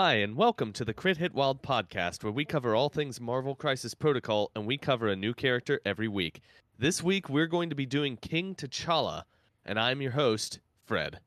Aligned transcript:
Hi, 0.00 0.14
and 0.14 0.36
welcome 0.36 0.72
to 0.74 0.84
the 0.84 0.94
Crit 0.94 1.16
Hit 1.16 1.34
Wild 1.34 1.60
podcast, 1.60 2.22
where 2.22 2.32
we 2.32 2.44
cover 2.44 2.72
all 2.72 2.88
things 2.88 3.20
Marvel 3.20 3.56
Crisis 3.56 3.94
Protocol 3.94 4.48
and 4.54 4.64
we 4.64 4.78
cover 4.78 5.08
a 5.08 5.16
new 5.16 5.34
character 5.34 5.80
every 5.84 6.06
week. 6.06 6.40
This 6.78 7.02
week, 7.02 7.28
we're 7.28 7.48
going 7.48 7.68
to 7.68 7.74
be 7.74 7.84
doing 7.84 8.16
King 8.16 8.54
T'Challa, 8.54 9.24
and 9.66 9.76
I'm 9.76 10.00
your 10.00 10.12
host, 10.12 10.60
Fred. 10.86 11.18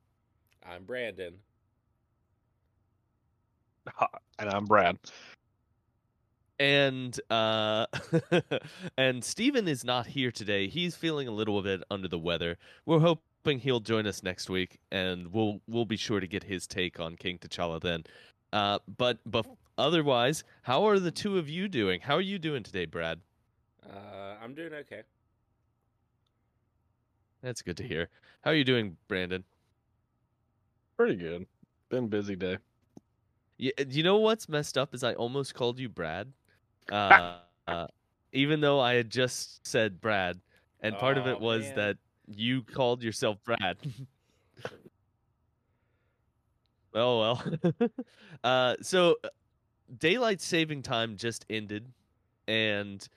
I'm 0.66 0.86
Brandon. 0.86 1.34
and 4.40 4.50
I'm 4.50 4.64
Brad. 4.64 4.98
And 6.58 7.20
uh 7.30 7.88
and 8.98 9.22
Steven 9.22 9.68
is 9.68 9.84
not 9.84 10.08
here 10.08 10.32
today. 10.32 10.70
He's 10.70 10.96
feeling 10.96 11.28
a 11.28 11.32
little 11.32 11.62
bit 11.62 11.84
under 11.92 12.08
the 12.08 12.20
weather. 12.20 12.58
We're 12.86 13.00
hoping 13.00 13.60
he'll 13.60 13.82
join 13.82 14.08
us 14.08 14.24
next 14.24 14.50
week 14.50 14.80
and 14.92 15.34
we'll 15.34 15.60
we'll 15.68 15.84
be 15.84 15.98
sure 15.98 16.22
to 16.22 16.28
get 16.28 16.44
his 16.44 16.68
take 16.68 17.02
on 17.02 17.18
King 17.18 17.38
T'Challa 17.38 17.82
then. 17.82 18.06
Uh 18.54 18.80
but 18.98 19.20
but 19.26 19.46
otherwise, 19.78 20.44
how 20.64 20.86
are 20.88 21.00
the 21.00 21.12
two 21.12 21.38
of 21.38 21.50
you 21.50 21.68
doing? 21.68 22.02
How 22.02 22.16
are 22.16 22.22
you 22.22 22.40
doing 22.40 22.64
today, 22.64 22.86
Brad? 22.86 23.20
Uh, 23.84 24.36
I'm 24.44 24.54
doing 24.54 24.74
okay. 24.74 25.04
That's 27.42 27.62
good 27.62 27.78
to 27.78 27.84
hear. 27.88 28.10
How 28.42 28.52
are 28.52 28.56
you 28.56 28.64
doing, 28.64 28.98
Brandon? 29.08 29.44
Pretty 30.98 31.16
good. 31.16 31.48
Been 31.90 32.08
busy 32.08 32.36
day. 32.36 32.58
Yeah, 33.58 33.72
you 33.90 34.04
know 34.04 34.18
what's 34.18 34.48
messed 34.50 34.78
up 34.78 34.94
is 34.94 35.04
I 35.04 35.14
almost 35.14 35.54
called 35.54 35.80
you 35.80 35.90
Brad, 35.90 36.32
uh, 36.92 37.38
uh, 37.68 37.88
even 38.34 38.62
though 38.62 38.80
I 38.80 38.94
had 38.94 39.10
just 39.10 39.66
said 39.66 40.02
Brad, 40.02 40.40
and 40.82 40.98
part 40.98 41.18
of 41.18 41.28
it 41.28 41.40
was 41.40 41.66
man. 41.66 41.76
that 41.76 41.98
you 42.28 42.64
called 42.64 43.04
yourself 43.04 43.38
Brad. 43.44 43.78
oh 46.94 47.20
well. 47.20 47.44
uh, 48.44 48.76
so 48.82 49.16
uh, 49.24 49.30
daylight 49.98 50.42
saving 50.42 50.82
time 50.82 51.18
just 51.18 51.46
ended, 51.50 51.92
and 52.48 53.08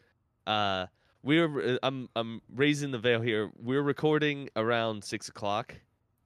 uh, 0.46 0.86
we're 1.22 1.78
I'm 1.82 2.08
I'm 2.16 2.42
raising 2.54 2.90
the 2.90 2.98
veil 2.98 3.20
here. 3.20 3.50
We're 3.56 3.82
recording 3.82 4.48
around 4.56 5.02
six 5.04 5.28
o'clock, 5.28 5.74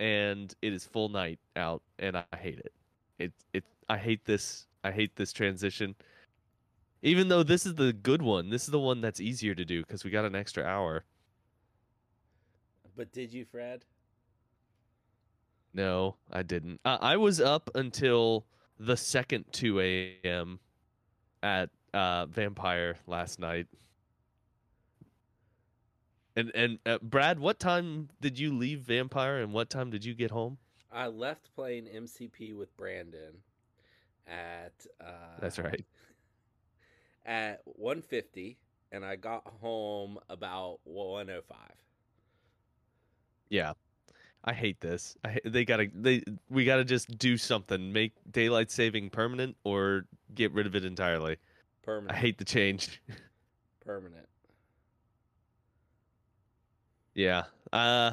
and 0.01 0.55
it 0.63 0.73
is 0.73 0.85
full 0.85 1.09
night 1.09 1.39
out, 1.57 1.83
and 1.99 2.17
I 2.17 2.25
hate 2.37 2.59
it. 2.59 2.73
It 3.19 3.33
it 3.53 3.65
I 3.89 3.99
hate 3.99 4.25
this. 4.25 4.67
I 4.85 4.91
hate 4.91 5.17
this 5.17 5.33
transition. 5.33 5.95
Even 7.03 7.29
though 7.29 7.45
this 7.45 7.65
is 7.65 7.77
the 7.77 7.93
good 7.93 8.23
one, 8.23 8.51
this 8.51 8.65
is 8.65 8.71
the 8.71 8.79
one 8.79 9.01
that's 9.01 9.21
easier 9.21 9.55
to 9.55 9.65
do 9.65 9.83
because 9.83 10.05
we 10.05 10.11
got 10.11 10.25
an 10.25 10.35
extra 10.35 10.65
hour. 10.65 11.05
But 12.97 13.13
did 13.13 13.33
you, 13.33 13.45
Fred? 13.45 13.85
No, 15.79 16.17
I 16.33 16.43
didn't. 16.43 16.81
Uh, 16.85 16.99
I 17.01 17.17
was 17.19 17.41
up 17.41 17.71
until 17.73 18.45
the 18.81 18.97
second 18.97 19.45
2 19.53 19.79
a.m. 19.79 20.59
at 21.41 21.71
uh, 21.95 22.27
Vampire 22.27 22.97
last 23.07 23.39
night. 23.39 23.69
And 26.35 26.51
and 26.53 26.79
uh, 26.85 26.99
Brad, 27.01 27.39
what 27.39 27.61
time 27.61 28.09
did 28.21 28.41
you 28.41 28.53
leave 28.53 28.81
Vampire, 28.81 29.39
and 29.39 29.53
what 29.53 29.71
time 29.71 29.91
did 29.91 30.05
you 30.05 30.15
get 30.15 30.33
home? 30.33 30.59
I 30.91 31.07
left 31.07 31.55
playing 31.55 31.85
MCP 31.85 32.57
with 32.57 32.77
Brandon 32.77 33.35
at 34.27 34.85
uh, 35.01 35.39
That's 35.41 35.61
right. 35.61 35.85
at 37.25 37.61
150, 37.67 38.59
and 38.91 39.05
I 39.05 39.15
got 39.15 39.47
home 39.61 40.19
about 40.29 40.81
105. 40.83 41.57
Yeah, 43.49 43.75
I 44.49 44.55
hate 44.55 44.81
this. 44.81 45.15
I 45.27 45.39
they 45.45 45.67
gotta 45.67 45.89
they 45.95 46.23
we 46.49 46.65
gotta 46.65 46.83
just 46.83 47.19
do 47.19 47.37
something. 47.37 47.93
Make 47.93 48.15
daylight 48.31 48.71
saving 48.71 49.11
permanent 49.11 49.55
or 49.63 50.07
get 50.35 50.53
rid 50.55 50.67
of 50.67 50.75
it 50.75 50.87
entirely. 50.87 51.37
Permanent. 51.83 52.17
I 52.17 52.19
hate 52.19 52.39
the 52.39 52.47
change. 52.47 53.03
permanent. 53.85 54.27
Yeah. 57.15 57.43
Uh 57.75 58.13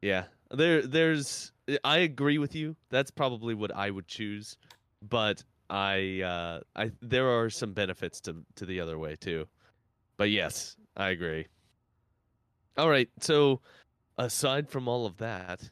yeah. 0.00 0.26
There 0.52 0.82
there's 0.82 1.50
I 1.82 1.98
agree 1.98 2.38
with 2.38 2.54
you. 2.54 2.76
That's 2.90 3.10
probably 3.10 3.54
what 3.54 3.74
I 3.74 3.90
would 3.90 4.06
choose, 4.06 4.56
but 5.02 5.42
I 5.70 6.20
uh 6.20 6.60
I 6.76 6.92
there 7.02 7.28
are 7.28 7.50
some 7.50 7.72
benefits 7.72 8.20
to 8.20 8.36
to 8.54 8.64
the 8.64 8.78
other 8.78 8.96
way 8.96 9.16
too. 9.16 9.48
But 10.18 10.30
yes, 10.30 10.76
I 10.96 11.08
agree. 11.08 11.48
All 12.76 12.88
right. 12.88 13.08
So 13.18 13.60
aside 14.18 14.68
from 14.68 14.88
all 14.88 15.06
of 15.06 15.18
that, 15.18 15.70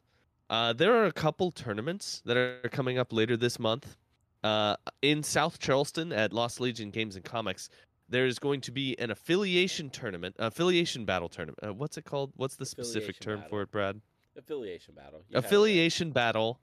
uh 0.50 0.72
there 0.72 0.94
are 0.94 1.06
a 1.06 1.12
couple 1.12 1.50
tournaments 1.50 2.22
that 2.24 2.36
are 2.36 2.68
coming 2.70 2.98
up 2.98 3.12
later 3.12 3.36
this 3.36 3.58
month. 3.58 3.96
Uh 4.42 4.76
in 5.02 5.22
South 5.22 5.58
Charleston 5.58 6.12
at 6.12 6.32
Lost 6.32 6.60
Legion 6.60 6.90
Games 6.90 7.16
and 7.16 7.24
Comics, 7.24 7.68
there's 8.08 8.38
going 8.38 8.60
to 8.60 8.70
be 8.70 8.96
an 8.98 9.10
affiliation 9.10 9.90
tournament, 9.90 10.36
affiliation 10.38 11.04
battle 11.04 11.28
tournament. 11.28 11.58
Uh, 11.62 11.72
what's 11.72 11.96
it 11.96 12.04
called? 12.04 12.32
What's 12.36 12.56
the 12.56 12.66
specific 12.66 13.18
term 13.18 13.40
battle. 13.40 13.50
for 13.50 13.62
it, 13.62 13.70
Brad? 13.70 14.00
Affiliation 14.36 14.94
battle. 14.94 15.22
You. 15.28 15.38
Affiliation 15.38 16.10
battle. 16.12 16.60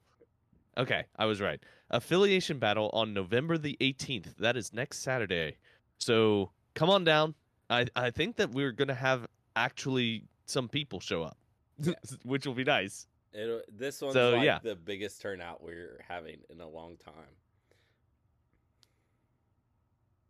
Okay, 0.78 1.03
I 1.17 1.25
was 1.25 1.41
right. 1.41 1.59
Affiliation 1.90 2.59
battle 2.59 2.90
on 2.94 3.13
November 3.13 3.57
the 3.57 3.75
18th. 3.81 4.38
That 4.38 4.56
is 4.56 4.73
next 4.73 5.00
Saturday. 5.00 5.57
So 5.97 6.51
come 6.75 6.90
on 6.90 7.03
down. 7.03 7.34
I 7.69 7.88
I 7.96 8.11
think 8.11 8.38
that 8.38 8.51
we're 8.51 8.72
gonna 8.72 8.94
have 8.94 9.28
actually 9.56 10.23
some 10.46 10.69
people 10.69 11.00
show 11.00 11.23
up, 11.23 11.38
Yeah. 11.81 11.94
which 12.23 12.45
will 12.45 12.53
be 12.53 12.63
nice. 12.63 13.07
It'll, 13.34 13.62
this 13.72 14.01
one's 14.01 14.13
So, 14.13 14.31
like 14.31 14.44
yeah. 14.45 14.59
the 14.63 14.75
biggest 14.75 15.22
turnout 15.22 15.62
we're 15.63 16.03
having 16.07 16.40
in 16.50 16.62
a 16.62 16.67
long 16.67 16.97
time. 16.97 17.13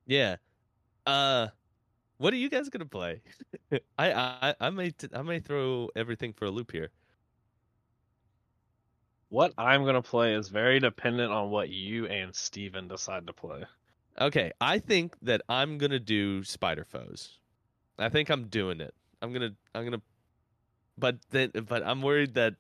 Yeah. 0.05 0.37
Uh, 1.05 1.47
what 2.17 2.33
are 2.33 2.37
you 2.37 2.49
guys 2.49 2.69
gonna 2.69 2.85
play? 2.85 3.21
I 3.97 4.11
I 4.11 4.55
I 4.59 4.69
may 4.69 4.89
t- 4.91 5.07
I 5.13 5.21
may 5.21 5.39
throw 5.39 5.89
everything 5.95 6.33
for 6.33 6.45
a 6.45 6.51
loop 6.51 6.71
here. 6.71 6.89
What 9.29 9.53
I'm 9.57 9.85
gonna 9.85 10.01
play 10.01 10.33
is 10.33 10.49
very 10.49 10.79
dependent 10.79 11.31
on 11.31 11.51
what 11.51 11.69
you 11.69 12.07
and 12.07 12.35
Steven 12.35 12.87
decide 12.87 13.27
to 13.27 13.33
play. 13.33 13.63
Okay, 14.19 14.51
I 14.59 14.79
think 14.79 15.16
that 15.21 15.41
I'm 15.47 15.77
gonna 15.77 15.99
do 15.99 16.43
Spider 16.43 16.83
Foes. 16.83 17.37
I 17.97 18.09
think 18.09 18.29
I'm 18.29 18.47
doing 18.47 18.81
it. 18.81 18.93
I'm 19.21 19.31
gonna 19.31 19.51
I'm 19.75 19.83
gonna 19.85 20.01
but 20.99 21.17
then 21.31 21.51
but 21.67 21.85
I'm 21.85 22.01
worried 22.01 22.33
that 22.35 22.55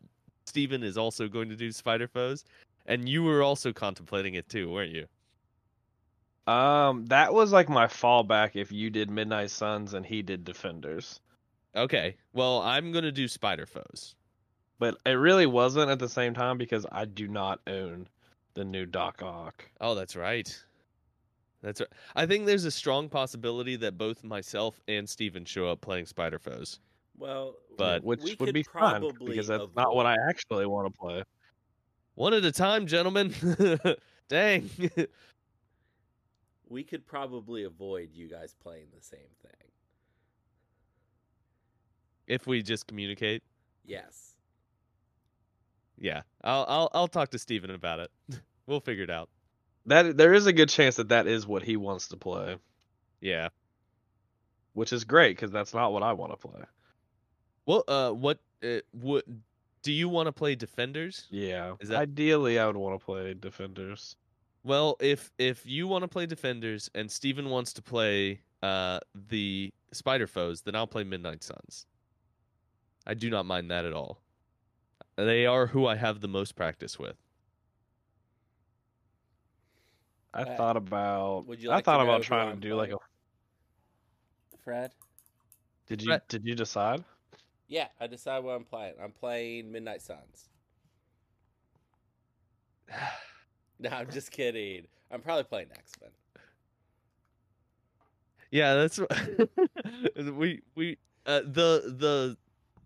Steven 0.45 0.83
is 0.83 0.97
also 0.97 1.27
going 1.27 1.49
to 1.49 1.55
do 1.55 1.71
Spider 1.71 2.07
Foes. 2.07 2.43
And 2.85 3.07
you 3.07 3.23
were 3.23 3.43
also 3.43 3.71
contemplating 3.71 4.33
it 4.33 4.49
too, 4.49 4.71
weren't 4.71 4.91
you? 4.91 5.05
Um, 6.51 7.05
that 7.05 7.33
was 7.33 7.53
like 7.53 7.69
my 7.69 7.85
fallback 7.85 8.55
if 8.55 8.71
you 8.71 8.89
did 8.89 9.11
Midnight 9.11 9.51
Suns 9.51 9.93
and 9.93 10.03
he 10.03 10.23
did 10.23 10.43
Defenders. 10.43 11.21
Okay. 11.75 12.15
Well, 12.33 12.61
I'm 12.61 12.91
gonna 12.91 13.11
do 13.11 13.27
Spider 13.27 13.67
Foes. 13.67 14.15
But 14.79 14.97
it 15.05 15.11
really 15.11 15.45
wasn't 15.45 15.91
at 15.91 15.99
the 15.99 16.09
same 16.09 16.33
time 16.33 16.57
because 16.57 16.85
I 16.91 17.05
do 17.05 17.27
not 17.27 17.59
own 17.67 18.07
the 18.55 18.63
new 18.63 18.85
Doc 18.85 19.21
Ock. 19.21 19.69
Oh, 19.79 19.93
that's 19.93 20.15
right. 20.15 20.63
That's 21.61 21.81
right. 21.81 21.89
I 22.15 22.25
think 22.25 22.45
there's 22.45 22.65
a 22.65 22.71
strong 22.71 23.09
possibility 23.09 23.75
that 23.75 23.97
both 23.97 24.23
myself 24.23 24.79
and 24.87 25.07
Steven 25.07 25.45
show 25.45 25.69
up 25.69 25.81
playing 25.81 26.05
Spider 26.05 26.39
Foes. 26.39 26.79
Well, 27.19 27.55
But- 27.77 28.03
which 28.03 28.21
we 28.23 28.35
would 28.39 28.53
be 28.53 28.63
fun 28.63 29.11
because 29.23 29.47
that's 29.47 29.67
not 29.75 29.93
what 29.93 30.05
I 30.05 30.15
actually 30.29 30.65
want 30.65 30.91
to 30.93 30.99
play. 30.99 31.23
One 32.15 32.33
at 32.33 32.43
a 32.45 32.51
time, 32.51 32.87
gentlemen. 32.87 33.33
Dang. 34.29 34.69
we 36.69 36.83
could 36.83 37.05
probably 37.05 37.63
avoid 37.63 38.09
you 38.13 38.27
guys 38.29 38.55
playing 38.61 38.87
the 38.95 39.01
same 39.01 39.19
thing. 39.41 39.51
if 42.27 42.45
we 42.45 42.61
just 42.61 42.85
communicate. 42.87 43.41
Yes. 43.85 44.35
Yeah. 45.97 46.21
I'll 46.43 46.65
I'll 46.67 46.89
I'll 46.93 47.07
talk 47.07 47.29
to 47.31 47.39
Steven 47.39 47.71
about 47.71 47.99
it. 47.99 48.11
we'll 48.67 48.79
figure 48.81 49.03
it 49.03 49.09
out. 49.09 49.29
That 49.87 50.15
there 50.15 50.33
is 50.33 50.45
a 50.45 50.53
good 50.53 50.69
chance 50.69 50.97
that 50.97 51.09
that 51.09 51.25
is 51.25 51.47
what 51.47 51.63
he 51.63 51.75
wants 51.75 52.09
to 52.09 52.17
play, 52.17 52.57
Yeah. 53.21 53.49
which 54.73 54.93
is 54.93 55.03
great 55.05 55.35
because 55.35 55.49
that's 55.51 55.73
not 55.73 55.91
what 55.91 56.03
I 56.03 56.13
want 56.13 56.31
to 56.33 56.37
play. 56.37 56.61
Well, 57.69 57.83
uh 57.87 58.09
what 58.09 58.39
uh, 58.63 58.79
what 58.93 59.25
do 59.83 59.91
you 59.91 60.09
want 60.09 60.25
to 60.25 60.31
play 60.31 60.55
defenders? 60.55 61.27
Yeah, 61.29 61.75
Is 61.79 61.89
that- 61.89 61.99
ideally 61.99 62.57
I 62.57 62.65
would 62.65 62.75
want 62.75 62.99
to 62.99 63.05
play 63.05 63.35
Defenders. 63.35 64.15
Well, 64.63 64.97
if 64.99 65.31
if 65.37 65.67
you 65.67 65.87
want 65.87 66.01
to 66.01 66.07
play 66.07 66.25
defenders 66.25 66.89
and 66.95 67.11
Steven 67.11 67.47
wants 67.51 67.71
to 67.73 67.83
play 67.83 68.41
uh 68.63 68.99
the 69.29 69.71
spider 69.91 70.25
foes, 70.25 70.61
then 70.63 70.75
I'll 70.75 70.87
play 70.87 71.03
Midnight 71.03 71.43
Suns. 71.43 71.85
I 73.05 73.13
do 73.13 73.29
not 73.29 73.45
mind 73.45 73.69
that 73.69 73.85
at 73.85 73.93
all. 73.93 74.19
They 75.15 75.45
are 75.45 75.67
who 75.67 75.85
I 75.85 75.95
have 75.95 76.21
the 76.21 76.27
most 76.27 76.55
practice 76.55 76.97
with. 76.97 77.17
I 80.33 80.41
Uh, 80.41 80.57
thought 80.57 80.75
about. 80.75 81.45
would 81.45 81.61
you 81.61 81.69
I 81.69 81.75
like 81.75 81.83
to 81.83 81.91
thought 81.91 82.01
about 82.01 82.23
trying 82.23 82.55
to 82.55 82.59
do 82.67 82.73
like 82.73 82.89
a. 82.91 82.97
Fred? 84.57 84.91
Did 85.85 86.01
you 86.01 86.07
Brett- 86.07 86.27
did 86.29 86.45
you 86.45 86.55
decide? 86.55 87.03
Yeah, 87.69 87.87
I 88.01 88.07
decide 88.07 88.43
what 88.43 88.53
I'm 88.55 88.65
playing. 88.65 88.95
I'm 89.01 89.11
playing 89.11 89.71
Midnight 89.71 90.01
Suns. 90.01 90.49
No, 93.81 93.91
I'm 93.91 94.11
just 94.11 94.31
kidding. 94.31 94.87
I'm 95.09 95.21
probably 95.21 95.45
playing 95.45 95.67
X 95.73 95.93
Men. 96.01 96.09
Yeah, 98.51 98.73
that's 98.73 98.97
what- 98.97 99.39
we 100.35 100.61
we 100.75 100.97
uh, 101.25 101.43
the 101.45 101.95
the 101.97 102.37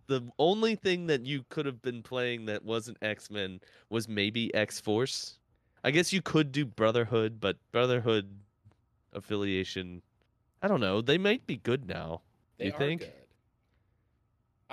the 0.05 0.21
only 0.37 0.75
thing 0.75 1.07
that 1.07 1.25
you 1.25 1.43
could 1.49 1.65
have 1.65 1.81
been 1.81 2.03
playing 2.03 2.45
that 2.45 2.63
wasn't 2.63 2.97
X 3.01 3.31
Men 3.31 3.59
was 3.89 4.07
maybe 4.07 4.53
X 4.53 4.79
Force. 4.79 5.39
I 5.83 5.89
guess 5.89 6.13
you 6.13 6.21
could 6.21 6.51
do 6.51 6.63
Brotherhood, 6.63 7.39
but 7.39 7.57
Brotherhood 7.71 8.29
affiliation, 9.13 10.03
I 10.61 10.67
don't 10.67 10.79
know. 10.79 11.01
They 11.01 11.17
might 11.17 11.47
be 11.47 11.57
good 11.57 11.87
now. 11.87 12.21
They 12.59 12.65
You 12.65 12.71
think? 12.73 13.01
good. 13.01 13.13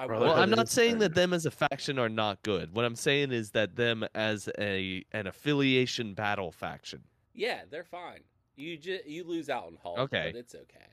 I 0.01 0.07
Well, 0.07 0.09
Well, 0.09 0.21
would- 0.21 0.25
Brotherhood 0.35 0.43
I'm 0.53 0.57
not 0.57 0.67
is 0.67 0.71
saying 0.73 0.99
that 0.99 1.15
them 1.15 1.33
as 1.33 1.45
a 1.47 1.51
faction 1.51 1.99
are 1.99 2.09
not 2.09 2.43
good. 2.43 2.73
What 2.75 2.85
I'm 2.85 2.97
saying 2.97 3.33
is 3.33 3.51
that 3.51 3.77
them 3.77 4.05
as 4.15 4.49
a 4.59 5.05
an 5.13 5.27
affiliation 5.27 6.15
battle 6.15 6.51
faction. 6.53 7.03
yeah, 7.35 7.63
they're 7.71 7.85
fine. 7.85 8.21
You 8.57 8.77
just 8.77 9.07
you 9.07 9.25
lose 9.25 9.49
out 9.51 9.65
on 9.67 9.77
Hulk, 9.83 9.99
Okay. 9.99 10.31
but 10.33 10.39
it's 10.39 10.55
okay. 10.55 10.87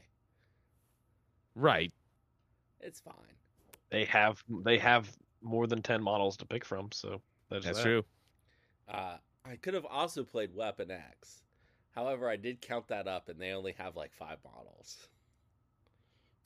Right. 1.56 1.92
It's 2.82 3.00
fine. 3.00 3.14
They 3.90 4.06
have 4.06 4.44
they 4.64 4.78
have 4.78 5.10
more 5.42 5.68
than 5.68 5.82
ten 5.82 6.02
models 6.04 6.38
to 6.38 6.46
pick 6.46 6.64
from, 6.66 6.92
so 6.92 7.22
there's 7.50 7.64
That's 7.66 7.78
that. 7.78 7.84
true. 7.84 8.06
Uh, 8.88 9.18
I 9.46 9.56
could 9.56 9.74
have 9.74 9.86
also 9.86 10.24
played 10.24 10.54
Weapon 10.54 10.92
X. 10.92 11.42
However, 11.92 12.30
I 12.30 12.36
did 12.36 12.62
count 12.62 12.88
that 12.90 13.08
up, 13.08 13.28
and 13.30 13.40
they 13.42 13.52
only 13.52 13.72
have 13.74 13.96
like 13.96 14.14
five 14.14 14.38
models, 14.44 15.08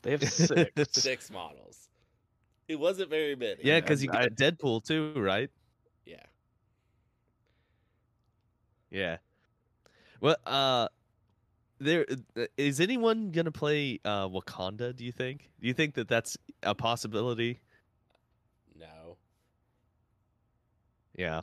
They 0.03 0.11
have 0.11 0.23
six. 0.31 0.91
six 0.93 1.29
models. 1.31 1.89
It 2.71 2.79
wasn't 2.79 3.09
very 3.09 3.35
many. 3.35 3.59
Yeah, 3.63 3.81
because 3.81 4.01
you 4.01 4.09
I- 4.13 4.29
got 4.29 4.31
Deadpool 4.35 4.85
too, 4.85 5.13
right? 5.17 5.49
yeah. 6.05 6.23
Yeah. 8.89 9.17
Well, 10.21 10.37
uh, 10.45 10.87
there 11.79 12.05
uh, 12.37 12.45
anyone 12.57 13.31
gonna 13.31 13.51
play 13.51 13.99
uh 14.05 14.27
Wakanda? 14.29 14.95
Do 14.95 15.03
you 15.03 15.11
think? 15.11 15.49
Do 15.59 15.67
you 15.67 15.73
think 15.73 15.95
that 15.95 16.07
that's 16.07 16.37
a 16.63 16.73
possibility? 16.75 17.59
No. 18.79 19.17
Yeah. 21.17 21.41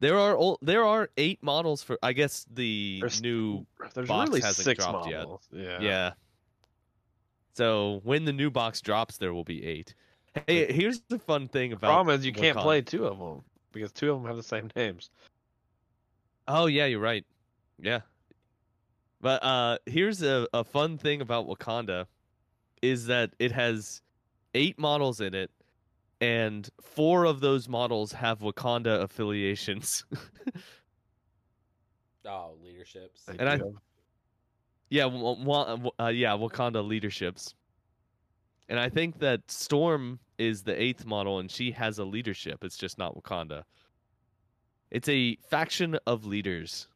There 0.00 0.18
are 0.18 0.34
ol- 0.36 0.58
there 0.62 0.84
are 0.84 1.10
eight 1.18 1.42
models 1.42 1.82
for. 1.82 1.98
I 2.02 2.12
guess 2.14 2.46
the 2.50 2.98
There's- 3.00 3.20
new. 3.20 3.66
There's 3.94 4.08
box 4.08 4.28
really 4.30 4.40
hasn't 4.40 4.64
six 4.64 4.82
dropped 4.84 5.10
yet. 5.10 5.26
Yeah. 5.52 5.80
Yeah. 5.80 6.12
So 7.54 8.00
when 8.04 8.24
the 8.24 8.32
new 8.32 8.50
box 8.50 8.80
drops, 8.80 9.18
there 9.18 9.34
will 9.34 9.44
be 9.44 9.64
eight. 9.64 9.94
Hey, 10.46 10.72
here's 10.72 11.00
the 11.08 11.18
fun 11.18 11.48
thing 11.48 11.72
about. 11.72 11.88
problem 11.88 12.18
is 12.18 12.24
you 12.24 12.32
can't 12.32 12.56
Wakanda. 12.56 12.62
play 12.62 12.80
two 12.82 13.04
of 13.06 13.18
them 13.18 13.42
because 13.72 13.92
two 13.92 14.12
of 14.12 14.18
them 14.20 14.26
have 14.26 14.36
the 14.36 14.42
same 14.42 14.70
names. 14.76 15.10
Oh 16.46 16.66
yeah, 16.66 16.86
you're 16.86 17.00
right. 17.00 17.24
Yeah. 17.78 18.00
But 19.20 19.42
uh 19.42 19.78
here's 19.86 20.22
a, 20.22 20.46
a 20.54 20.64
fun 20.64 20.98
thing 20.98 21.20
about 21.20 21.46
Wakanda 21.48 22.06
is 22.82 23.06
that 23.06 23.34
it 23.38 23.52
has 23.52 24.02
eight 24.54 24.78
models 24.78 25.20
in 25.20 25.34
it 25.34 25.50
and 26.20 26.68
four 26.80 27.24
of 27.24 27.40
those 27.40 27.68
models 27.68 28.12
have 28.12 28.38
Wakanda 28.40 29.02
affiliations. 29.02 30.04
Oh, 32.26 32.54
leaderships. 32.62 33.22
They 33.24 33.38
And 33.38 33.48
I- 33.48 33.56
do 33.56 33.64
have- 33.64 33.74
yeah, 34.90 35.04
wa- 35.06 35.32
wa- 35.42 35.90
uh, 35.98 36.08
yeah, 36.08 36.32
Wakanda 36.32 36.86
leaderships. 36.86 37.54
And 38.70 38.78
I 38.78 38.88
think 38.88 39.18
that 39.18 39.50
Storm 39.50 40.20
is 40.38 40.62
the 40.62 40.80
eighth 40.80 41.04
model 41.04 41.40
and 41.40 41.50
she 41.50 41.72
has 41.72 41.98
a 41.98 42.04
leadership. 42.04 42.62
It's 42.62 42.76
just 42.76 42.98
not 42.98 43.16
Wakanda. 43.16 43.64
It's 44.92 45.08
a 45.08 45.36
faction 45.48 45.98
of 46.06 46.24
leaders. 46.24 46.86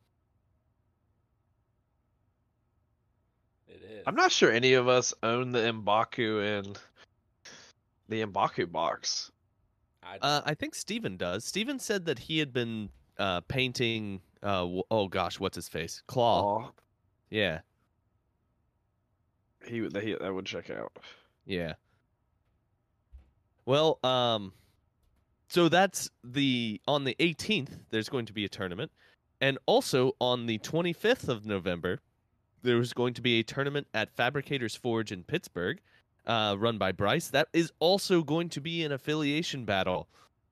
It 3.67 3.83
is. 3.83 4.05
I'm 4.07 4.15
not 4.15 4.31
sure 4.31 4.53
any 4.53 4.75
of 4.75 4.87
us 4.87 5.13
own 5.25 5.51
the 5.51 5.59
Mbaku 5.59 6.59
and 6.59 6.79
the 8.09 8.25
Mbaku 8.25 8.71
box. 8.71 9.33
I, 10.05 10.19
Uh, 10.23 10.43
I 10.45 10.55
think 10.55 10.77
Steven 10.77 11.17
does. 11.17 11.45
Steven 11.45 11.81
said 11.81 12.05
that 12.07 12.21
he 12.21 12.39
had 12.39 12.53
been 12.53 12.89
uh, 13.19 13.41
painting. 13.43 14.21
Uh, 14.45 14.69
oh 14.93 15.09
gosh, 15.09 15.41
what's 15.41 15.57
his 15.57 15.69
face? 15.69 16.05
Klaw. 16.07 16.67
Oh, 16.67 16.73
Yeah, 17.31 17.61
he 19.67 19.81
would 19.81 19.97
he, 19.97 20.15
that 20.21 20.33
would 20.33 20.47
check 20.47 20.71
out. 20.71 20.93
Yeah. 21.47 21.75
Well, 23.67 23.99
um, 24.05 24.53
so 25.49 25.69
that's 25.69 26.11
the 26.23 26.81
on 26.87 27.05
the 27.05 27.17
18th. 27.19 27.79
There's 27.91 28.09
going 28.09 28.27
to 28.27 28.33
be 28.33 28.45
a 28.45 28.49
tournament, 28.49 28.91
and 29.41 29.59
also 29.67 30.13
on 30.21 30.47
the 30.47 30.59
25th 30.59 31.29
of 31.29 31.47
November, 31.47 32.01
there 32.63 32.77
was 32.77 32.93
going 32.93 33.15
to 33.15 33.23
be 33.23 33.39
a 33.39 33.43
tournament 33.43 33.87
at 33.95 34.15
Fabricators 34.15 34.75
Forge 34.75 35.13
in 35.13 35.23
Pittsburgh, 35.23 35.81
uh, 36.27 36.57
run 36.59 36.79
by 36.79 36.93
Bryce. 36.93 37.29
That 37.29 37.49
is 37.53 37.73
also 37.79 38.23
going 38.23 38.49
to 38.51 38.61
be 38.61 38.85
an 38.85 38.93
affiliation 38.93 39.65
battle. 39.65 40.09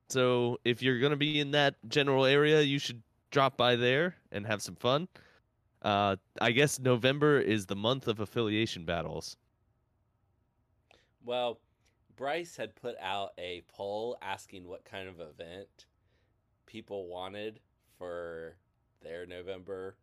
So 0.09 0.59
if 0.63 0.81
you're 0.81 0.99
going 0.99 1.11
to 1.11 1.17
be 1.17 1.39
in 1.39 1.51
that 1.51 1.75
general 1.87 2.25
area, 2.25 2.61
you 2.61 2.77
should 2.77 3.01
drop 3.31 3.57
by 3.57 3.75
there 3.75 4.15
and 4.31 4.45
have 4.45 4.61
some 4.61 4.75
fun. 4.75 5.07
Uh, 5.81 6.15
I 6.39 6.51
guess 6.51 6.79
November 6.79 7.39
is 7.39 7.65
the 7.65 7.75
month 7.75 8.07
of 8.07 8.19
affiliation 8.19 8.85
battles. 8.85 9.35
Well, 11.23 11.59
Bryce 12.15 12.55
had 12.55 12.75
put 12.75 12.95
out 13.01 13.31
a 13.37 13.63
poll 13.67 14.17
asking 14.21 14.67
what 14.67 14.85
kind 14.85 15.07
of 15.07 15.19
event 15.19 15.85
people 16.65 17.07
wanted 17.07 17.59
for 17.97 18.55
their 19.01 19.25
November 19.25 19.95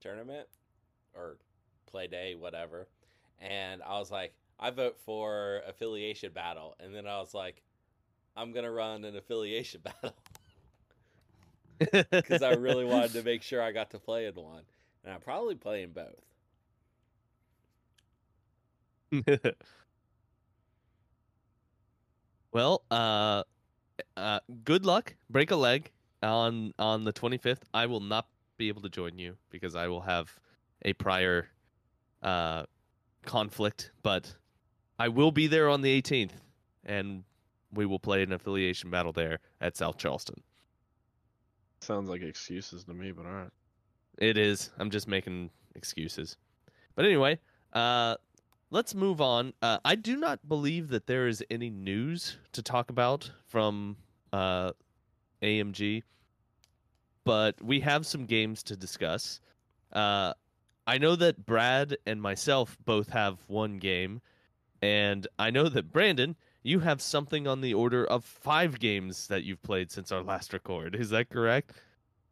tournament 0.00 0.48
or 1.14 1.36
play 1.86 2.06
day, 2.06 2.34
whatever. 2.34 2.88
And 3.38 3.82
I 3.82 3.98
was 3.98 4.10
like, 4.10 4.34
I 4.58 4.70
vote 4.70 4.98
for 5.04 5.62
affiliation 5.66 6.32
battle. 6.32 6.76
And 6.80 6.94
then 6.94 7.06
I 7.06 7.18
was 7.20 7.34
like, 7.34 7.62
I'm 8.36 8.52
gonna 8.52 8.70
run 8.70 9.04
an 9.04 9.16
affiliation 9.16 9.82
battle 10.02 10.16
because 12.10 12.42
I 12.42 12.52
really 12.52 12.84
wanted 12.84 13.12
to 13.14 13.22
make 13.22 13.42
sure 13.42 13.62
I 13.62 13.72
got 13.72 13.90
to 13.90 13.98
play 13.98 14.26
in 14.26 14.34
one, 14.34 14.62
and 15.04 15.14
I'm 15.14 15.20
probably 15.20 15.54
playing 15.54 15.94
both. 15.94 16.24
well, 22.52 22.82
uh, 22.90 23.44
uh, 24.16 24.40
good 24.64 24.84
luck. 24.84 25.14
Break 25.28 25.50
a 25.50 25.56
leg 25.56 25.90
on 26.22 26.72
on 26.78 27.04
the 27.04 27.12
25th. 27.12 27.62
I 27.72 27.86
will 27.86 28.00
not 28.00 28.26
be 28.56 28.68
able 28.68 28.82
to 28.82 28.88
join 28.88 29.18
you 29.18 29.36
because 29.50 29.74
I 29.74 29.88
will 29.88 30.02
have 30.02 30.38
a 30.82 30.92
prior 30.94 31.48
uh, 32.22 32.64
conflict, 33.24 33.92
but 34.02 34.34
I 34.98 35.08
will 35.08 35.32
be 35.32 35.46
there 35.46 35.68
on 35.68 35.80
the 35.80 36.00
18th, 36.02 36.32
and 36.84 37.24
we 37.72 37.86
will 37.86 37.98
play 37.98 38.22
an 38.22 38.32
affiliation 38.32 38.90
battle 38.90 39.12
there 39.12 39.38
at 39.60 39.76
South 39.76 39.96
Charleston. 39.96 40.42
Sounds 41.80 42.10
like 42.10 42.22
excuses 42.22 42.84
to 42.84 42.92
me, 42.92 43.12
but 43.12 43.26
all 43.26 43.32
right. 43.32 43.50
It 44.18 44.36
is. 44.36 44.70
I'm 44.78 44.90
just 44.90 45.08
making 45.08 45.50
excuses. 45.74 46.36
But 46.94 47.06
anyway, 47.06 47.38
uh, 47.72 48.16
let's 48.70 48.94
move 48.94 49.20
on. 49.20 49.52
Uh, 49.60 49.78
I 49.84 49.94
do 49.94 50.16
not 50.16 50.48
believe 50.48 50.88
that 50.88 51.06
there 51.06 51.26
is 51.26 51.44
any 51.50 51.70
news 51.70 52.38
to 52.52 52.62
talk 52.62 52.90
about 52.90 53.30
from 53.46 53.96
uh, 54.32 54.72
AMG, 55.42 56.02
but 57.24 57.62
we 57.62 57.80
have 57.80 58.06
some 58.06 58.26
games 58.26 58.62
to 58.64 58.76
discuss. 58.76 59.40
Uh, 59.92 60.34
I 60.86 60.98
know 60.98 61.16
that 61.16 61.44
Brad 61.44 61.96
and 62.06 62.22
myself 62.22 62.76
both 62.84 63.10
have 63.10 63.38
one 63.46 63.78
game, 63.78 64.20
and 64.80 65.26
I 65.38 65.50
know 65.50 65.68
that 65.68 65.92
Brandon, 65.92 66.36
you 66.62 66.80
have 66.80 67.02
something 67.02 67.46
on 67.46 67.60
the 67.60 67.74
order 67.74 68.04
of 68.04 68.24
five 68.24 68.78
games 68.78 69.26
that 69.28 69.44
you've 69.44 69.62
played 69.62 69.90
since 69.90 70.12
our 70.12 70.22
last 70.22 70.52
record. 70.52 70.94
Is 70.94 71.10
that 71.10 71.30
correct? 71.30 71.72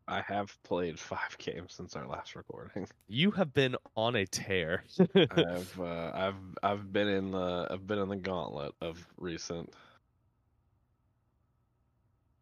I 0.08 0.22
have 0.22 0.60
played 0.62 0.98
five 0.98 1.36
games 1.38 1.74
since 1.74 1.94
our 1.94 2.06
last 2.06 2.34
recording. 2.34 2.88
You 3.08 3.30
have 3.32 3.52
been 3.52 3.76
on 3.96 4.16
a 4.16 4.26
tear. 4.26 4.84
I've 5.30 5.78
uh, 5.78 6.12
I've 6.14 6.58
I've 6.62 6.92
been 6.92 7.08
in 7.08 7.30
the 7.32 7.68
I've 7.70 7.86
been 7.86 7.98
in 7.98 8.08
the 8.08 8.16
gauntlet 8.16 8.74
of 8.80 9.06
recent. 9.16 9.74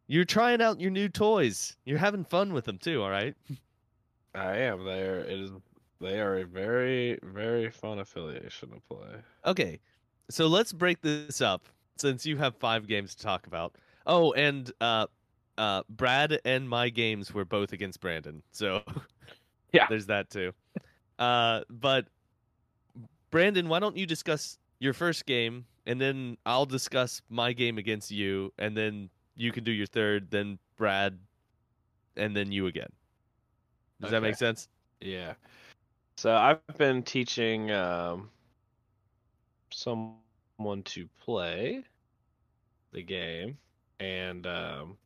You're 0.08 0.24
trying 0.24 0.60
out 0.62 0.80
your 0.80 0.90
new 0.90 1.08
toys. 1.08 1.76
You're 1.84 1.98
having 1.98 2.24
fun 2.24 2.52
with 2.52 2.64
them 2.64 2.78
too, 2.78 3.02
all 3.02 3.10
right? 3.10 3.36
I 4.34 4.58
am 4.58 4.84
there. 4.84 5.20
It 5.20 5.38
is 5.40 5.50
they 6.00 6.20
are 6.20 6.36
a 6.38 6.44
very 6.44 7.18
very 7.22 7.70
fun 7.70 7.98
affiliation 7.98 8.70
to 8.70 8.80
play. 8.80 9.22
Okay. 9.44 9.80
So 10.30 10.46
let's 10.46 10.72
break 10.72 11.00
this 11.00 11.40
up 11.40 11.68
since 11.96 12.26
you 12.26 12.36
have 12.36 12.56
5 12.56 12.86
games 12.86 13.14
to 13.14 13.22
talk 13.22 13.46
about. 13.46 13.76
Oh, 14.06 14.32
and 14.32 14.70
uh 14.80 15.06
uh 15.58 15.82
Brad 15.88 16.38
and 16.44 16.68
my 16.68 16.88
games 16.88 17.32
were 17.32 17.44
both 17.44 17.72
against 17.72 18.00
Brandon. 18.00 18.42
So 18.52 18.82
Yeah. 19.72 19.86
There's 19.88 20.06
that 20.06 20.30
too. 20.30 20.52
Uh 21.18 21.62
but 21.70 22.06
Brandon, 23.30 23.68
why 23.68 23.80
don't 23.80 23.96
you 23.96 24.06
discuss 24.06 24.58
your 24.78 24.92
first 24.92 25.26
game 25.26 25.64
and 25.86 26.00
then 26.00 26.36
I'll 26.46 26.66
discuss 26.66 27.22
my 27.28 27.52
game 27.52 27.78
against 27.78 28.10
you 28.10 28.52
and 28.58 28.76
then 28.76 29.10
you 29.36 29.52
can 29.52 29.64
do 29.64 29.72
your 29.72 29.86
third, 29.86 30.30
then 30.30 30.58
Brad 30.76 31.18
and 32.16 32.34
then 32.34 32.50
you 32.52 32.66
again. 32.66 32.90
Does 34.00 34.10
that 34.10 34.22
make 34.22 34.36
sense? 34.36 34.68
Yeah. 35.00 35.34
So 36.16 36.34
I've 36.34 36.60
been 36.78 37.02
teaching 37.02 37.70
um, 37.70 38.30
someone 39.70 40.82
to 40.84 41.08
play 41.20 41.84
the 42.92 43.02
game, 43.02 43.58
and 44.00 44.46
um, 44.46 44.96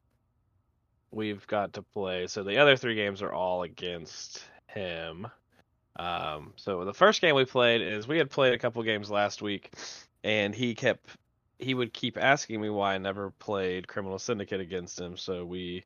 we've 1.10 1.46
got 1.46 1.74
to 1.74 1.82
play. 1.82 2.26
So 2.26 2.42
the 2.42 2.58
other 2.58 2.76
three 2.76 2.94
games 2.94 3.22
are 3.22 3.32
all 3.32 3.62
against 3.62 4.42
him. 4.66 5.26
Um, 5.96 6.52
so 6.56 6.84
the 6.84 6.94
first 6.94 7.20
game 7.20 7.34
we 7.34 7.44
played 7.44 7.82
is 7.82 8.06
we 8.08 8.18
had 8.18 8.30
played 8.30 8.54
a 8.54 8.58
couple 8.58 8.82
games 8.82 9.10
last 9.10 9.42
week, 9.42 9.70
and 10.24 10.54
he 10.54 10.74
kept 10.74 11.08
he 11.58 11.74
would 11.74 11.92
keep 11.92 12.16
asking 12.16 12.60
me 12.60 12.70
why 12.70 12.94
I 12.94 12.98
never 12.98 13.30
played 13.32 13.86
Criminal 13.86 14.18
Syndicate 14.18 14.60
against 14.60 14.98
him. 14.98 15.16
So 15.16 15.44
we 15.44 15.84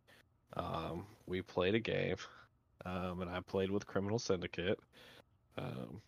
um, 0.57 1.07
we 1.26 1.43
played 1.43 1.75
a 1.75 1.81
game, 1.81 2.16
um, 2.85 3.23
and 3.23 3.31
I 3.31 3.40
played 3.40 3.71
with 3.71 3.87
Criminal 3.87 4.19
Syndicate. 4.19 4.78
Um, 5.59 6.00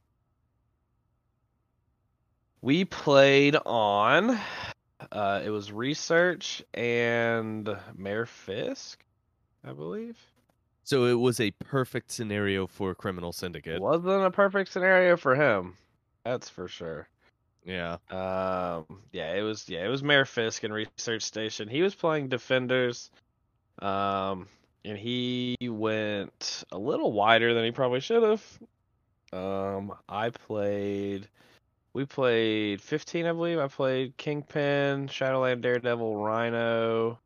we 2.61 2.85
played 2.85 3.57
on 3.65 4.39
uh, 5.13 5.43
it 5.45 5.51
was 5.51 5.73
research 5.73 6.63
and 6.75 7.69
Mayor 7.97 8.27
Fisk, 8.27 9.05
I 9.65 9.73
believe. 9.73 10.19
So 10.85 11.05
it 11.07 11.15
was 11.15 11.41
a 11.41 11.51
perfect 11.51 12.13
scenario 12.13 12.67
for 12.67 12.95
criminal 12.95 13.33
syndicate. 13.33 13.81
Wasn't 13.81 14.25
a 14.25 14.31
perfect 14.31 14.71
scenario 14.71 15.17
for 15.17 15.35
him. 15.35 15.75
That's 16.25 16.49
for 16.49 16.69
sure. 16.69 17.09
Yeah. 17.65 17.95
Um, 18.11 19.01
yeah, 19.11 19.35
it 19.35 19.43
was. 19.43 19.69
Yeah, 19.69 19.85
it 19.85 19.89
was 19.89 20.03
Mayor 20.05 20.25
Fisk 20.25 20.63
and 20.63 20.73
Research 20.73 21.23
Station. 21.23 21.69
He 21.69 21.83
was 21.83 21.95
playing 21.95 22.29
Defenders, 22.29 23.11
um, 23.81 24.47
and 24.85 24.97
he 24.97 25.57
went 25.61 26.63
a 26.71 26.79
little 26.79 27.13
wider 27.13 27.53
than 27.53 27.65
he 27.65 27.73
probably 27.73 28.01
should 28.01 28.23
have. 28.23 28.59
Um, 29.33 29.93
I 30.09 30.31
played. 30.31 31.29
We 31.93 32.05
played 32.05 32.81
15, 32.81 33.27
I 33.27 33.33
believe. 33.33 33.59
I 33.59 33.69
played 33.69 34.17
Kingpin, 34.19 35.09
Shadowland 35.09 35.63
Daredevil, 35.63 36.23
Rhino, 36.23 37.19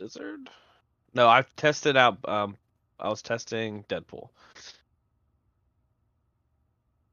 Lizard. 0.00 0.50
No, 1.14 1.28
I've 1.28 1.54
tested 1.56 1.96
out. 1.96 2.18
Um, 2.28 2.56
I 2.98 3.08
was 3.08 3.22
testing 3.22 3.84
Deadpool. 3.88 4.28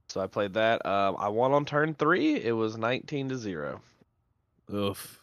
So 0.09 0.21
I 0.21 0.27
played 0.27 0.53
that. 0.53 0.85
Um, 0.85 1.15
I 1.19 1.29
won 1.29 1.51
on 1.51 1.65
turn 1.65 1.93
three. 1.93 2.35
It 2.35 2.53
was 2.53 2.77
19 2.77 3.29
to 3.29 3.37
zero. 3.37 3.81
Oof. 4.73 5.19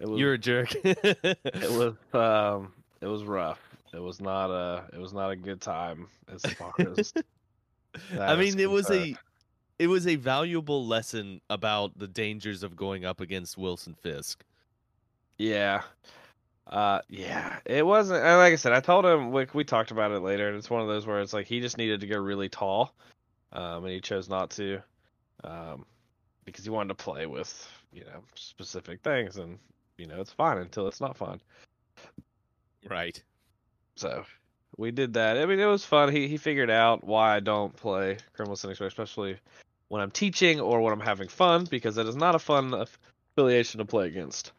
It 0.00 0.08
was. 0.08 0.18
You're 0.20 0.34
a 0.34 0.38
jerk. 0.38 0.74
It 0.84 1.70
was. 1.70 1.94
Um. 2.12 2.72
It 3.00 3.06
was 3.06 3.22
rough. 3.22 3.60
It 3.94 4.00
was 4.00 4.20
not 4.20 4.50
a. 4.50 4.84
It 4.92 4.98
was 4.98 5.12
not 5.12 5.30
a 5.30 5.36
good 5.36 5.60
time 5.60 6.08
as 6.32 6.42
far 6.54 6.72
as. 6.98 7.12
I 8.18 8.36
mean, 8.36 8.58
it 8.58 8.70
was 8.70 8.90
a 8.90 9.16
it 9.78 9.86
was 9.86 10.06
a 10.06 10.16
valuable 10.16 10.86
lesson 10.86 11.40
about 11.48 11.96
the 11.98 12.08
dangers 12.08 12.62
of 12.62 12.76
going 12.76 13.04
up 13.04 13.20
against 13.20 13.56
Wilson 13.56 13.94
Fisk. 13.94 14.44
Yeah. 15.38 15.82
Uh, 16.68 17.00
yeah, 17.08 17.60
it 17.64 17.86
wasn't. 17.86 18.22
And 18.22 18.36
like 18.38 18.52
I 18.52 18.56
said, 18.56 18.72
I 18.72 18.80
told 18.80 19.06
him 19.06 19.32
we, 19.32 19.46
we 19.54 19.64
talked 19.64 19.90
about 19.90 20.12
it 20.12 20.20
later, 20.20 20.48
and 20.48 20.56
it's 20.56 20.68
one 20.70 20.82
of 20.82 20.88
those 20.88 21.06
where 21.06 21.20
it's 21.20 21.32
like 21.32 21.46
he 21.46 21.60
just 21.60 21.78
needed 21.78 22.00
to 22.02 22.06
go 22.06 22.18
really 22.18 22.50
tall, 22.50 22.94
um, 23.52 23.84
and 23.84 23.94
he 23.94 24.00
chose 24.00 24.28
not 24.28 24.50
to, 24.52 24.80
um, 25.44 25.86
because 26.44 26.64
he 26.64 26.70
wanted 26.70 26.88
to 26.88 26.94
play 27.04 27.26
with 27.26 27.68
you 27.92 28.04
know 28.04 28.22
specific 28.34 29.02
things, 29.02 29.38
and 29.38 29.58
you 29.96 30.06
know 30.06 30.20
it's 30.20 30.32
fine 30.32 30.58
until 30.58 30.88
it's 30.88 31.00
not 31.00 31.16
fun. 31.16 31.40
Right. 32.88 33.22
So 33.96 34.24
we 34.76 34.90
did 34.92 35.14
that. 35.14 35.38
I 35.38 35.46
mean, 35.46 35.60
it 35.60 35.66
was 35.66 35.84
fun. 35.84 36.12
He 36.12 36.28
he 36.28 36.36
figured 36.38 36.70
out 36.70 37.04
why 37.04 37.36
I 37.36 37.40
don't 37.40 37.74
play 37.76 38.18
Criminal 38.34 38.56
Syndicate, 38.56 38.88
especially 38.88 39.38
when 39.88 40.02
I'm 40.02 40.10
teaching 40.12 40.60
or 40.60 40.80
when 40.82 40.92
I'm 40.92 41.00
having 41.00 41.28
fun, 41.28 41.66
because 41.66 41.98
it 41.98 42.06
is 42.08 42.16
not 42.16 42.34
a 42.36 42.38
fun 42.40 42.74
affiliation 42.74 43.78
to 43.78 43.84
play 43.86 44.08
against. 44.08 44.52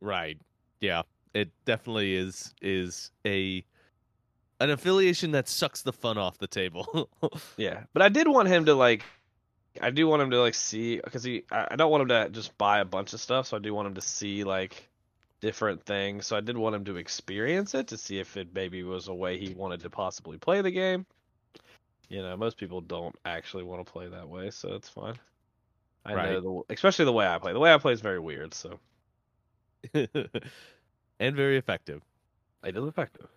Right. 0.00 0.38
Yeah. 0.80 1.02
It 1.32 1.50
definitely 1.64 2.14
is 2.16 2.54
is 2.60 3.10
a 3.26 3.64
an 4.60 4.70
affiliation 4.70 5.30
that 5.32 5.48
sucks 5.48 5.82
the 5.82 5.92
fun 5.92 6.18
off 6.18 6.38
the 6.38 6.46
table. 6.46 7.08
Yeah, 7.56 7.84
but 7.92 8.02
I 8.02 8.08
did 8.08 8.26
want 8.28 8.48
him 8.48 8.64
to 8.66 8.74
like, 8.74 9.04
I 9.80 9.90
do 9.90 10.06
want 10.06 10.22
him 10.22 10.30
to 10.30 10.40
like 10.40 10.54
see 10.54 10.96
because 10.96 11.22
he, 11.22 11.44
I 11.50 11.76
don't 11.76 11.90
want 11.90 12.02
him 12.02 12.08
to 12.08 12.28
just 12.30 12.56
buy 12.58 12.80
a 12.80 12.84
bunch 12.84 13.12
of 13.12 13.20
stuff, 13.20 13.46
so 13.46 13.56
I 13.56 13.60
do 13.60 13.72
want 13.74 13.86
him 13.88 13.94
to 13.94 14.00
see 14.00 14.44
like 14.44 14.88
different 15.40 15.84
things. 15.84 16.26
So 16.26 16.36
I 16.36 16.40
did 16.40 16.56
want 16.56 16.74
him 16.74 16.84
to 16.86 16.96
experience 16.96 17.74
it 17.74 17.86
to 17.88 17.96
see 17.98 18.18
if 18.18 18.36
it 18.36 18.48
maybe 18.54 18.82
was 18.82 19.08
a 19.08 19.14
way 19.14 19.38
he 19.38 19.54
wanted 19.54 19.80
to 19.80 19.90
possibly 19.90 20.38
play 20.38 20.62
the 20.62 20.70
game. 20.70 21.06
You 22.08 22.22
know, 22.22 22.36
most 22.36 22.56
people 22.56 22.80
don't 22.80 23.14
actually 23.24 23.62
want 23.62 23.84
to 23.86 23.90
play 23.92 24.08
that 24.08 24.28
way, 24.28 24.50
so 24.50 24.74
it's 24.74 24.88
fine. 24.88 25.14
I 26.04 26.14
Right. 26.14 26.30
know 26.32 26.64
the, 26.68 26.74
especially 26.74 27.04
the 27.04 27.12
way 27.12 27.26
I 27.26 27.38
play. 27.38 27.52
The 27.52 27.60
way 27.60 27.72
I 27.72 27.78
play 27.78 27.92
is 27.92 28.00
very 28.00 28.18
weird, 28.18 28.52
so 28.54 28.80
and 29.94 31.36
very 31.36 31.56
effective. 31.56 32.02
it 32.64 32.76
is 32.76 32.84
effective. 32.84 33.28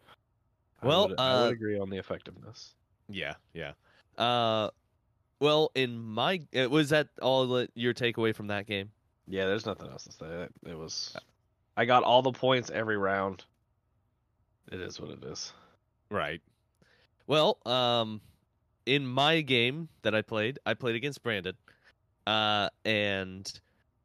I 0.81 0.87
Well, 0.87 1.09
would, 1.09 1.19
I 1.19 1.33
uh, 1.33 1.43
would 1.45 1.53
agree 1.53 1.79
on 1.79 1.89
the 1.89 1.97
effectiveness. 1.97 2.75
Yeah, 3.09 3.35
yeah. 3.53 3.73
Uh 4.17 4.69
well, 5.39 5.71
in 5.75 5.97
my 5.99 6.41
uh, 6.57 6.69
was 6.69 6.89
that 6.89 7.09
all 7.21 7.65
your 7.75 7.93
takeaway 7.93 8.33
from 8.33 8.47
that 8.47 8.65
game? 8.65 8.91
Yeah, 9.27 9.45
there's 9.45 9.65
nothing 9.65 9.89
else 9.89 10.05
to 10.05 10.11
say. 10.11 10.47
It 10.65 10.77
was, 10.77 11.15
I 11.75 11.85
got 11.85 12.03
all 12.03 12.21
the 12.21 12.31
points 12.31 12.69
every 12.69 12.97
round. 12.97 13.43
It 14.71 14.79
is 14.79 14.99
what 14.99 15.09
it 15.11 15.23
is. 15.23 15.53
Right. 16.09 16.41
Well, 17.27 17.57
um, 17.65 18.21
in 18.85 19.05
my 19.05 19.41
game 19.41 19.89
that 20.01 20.13
I 20.13 20.21
played, 20.21 20.59
I 20.65 20.73
played 20.73 20.95
against 20.95 21.23
Brandon, 21.23 21.55
uh, 22.27 22.69
and 22.85 23.51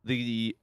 the 0.05 0.57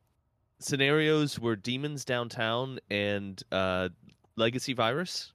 scenarios 0.65 1.39
were 1.39 1.55
demons 1.55 2.03
downtown 2.03 2.79
and 2.89 3.41
uh, 3.51 3.89
legacy 4.35 4.73
virus, 4.73 5.31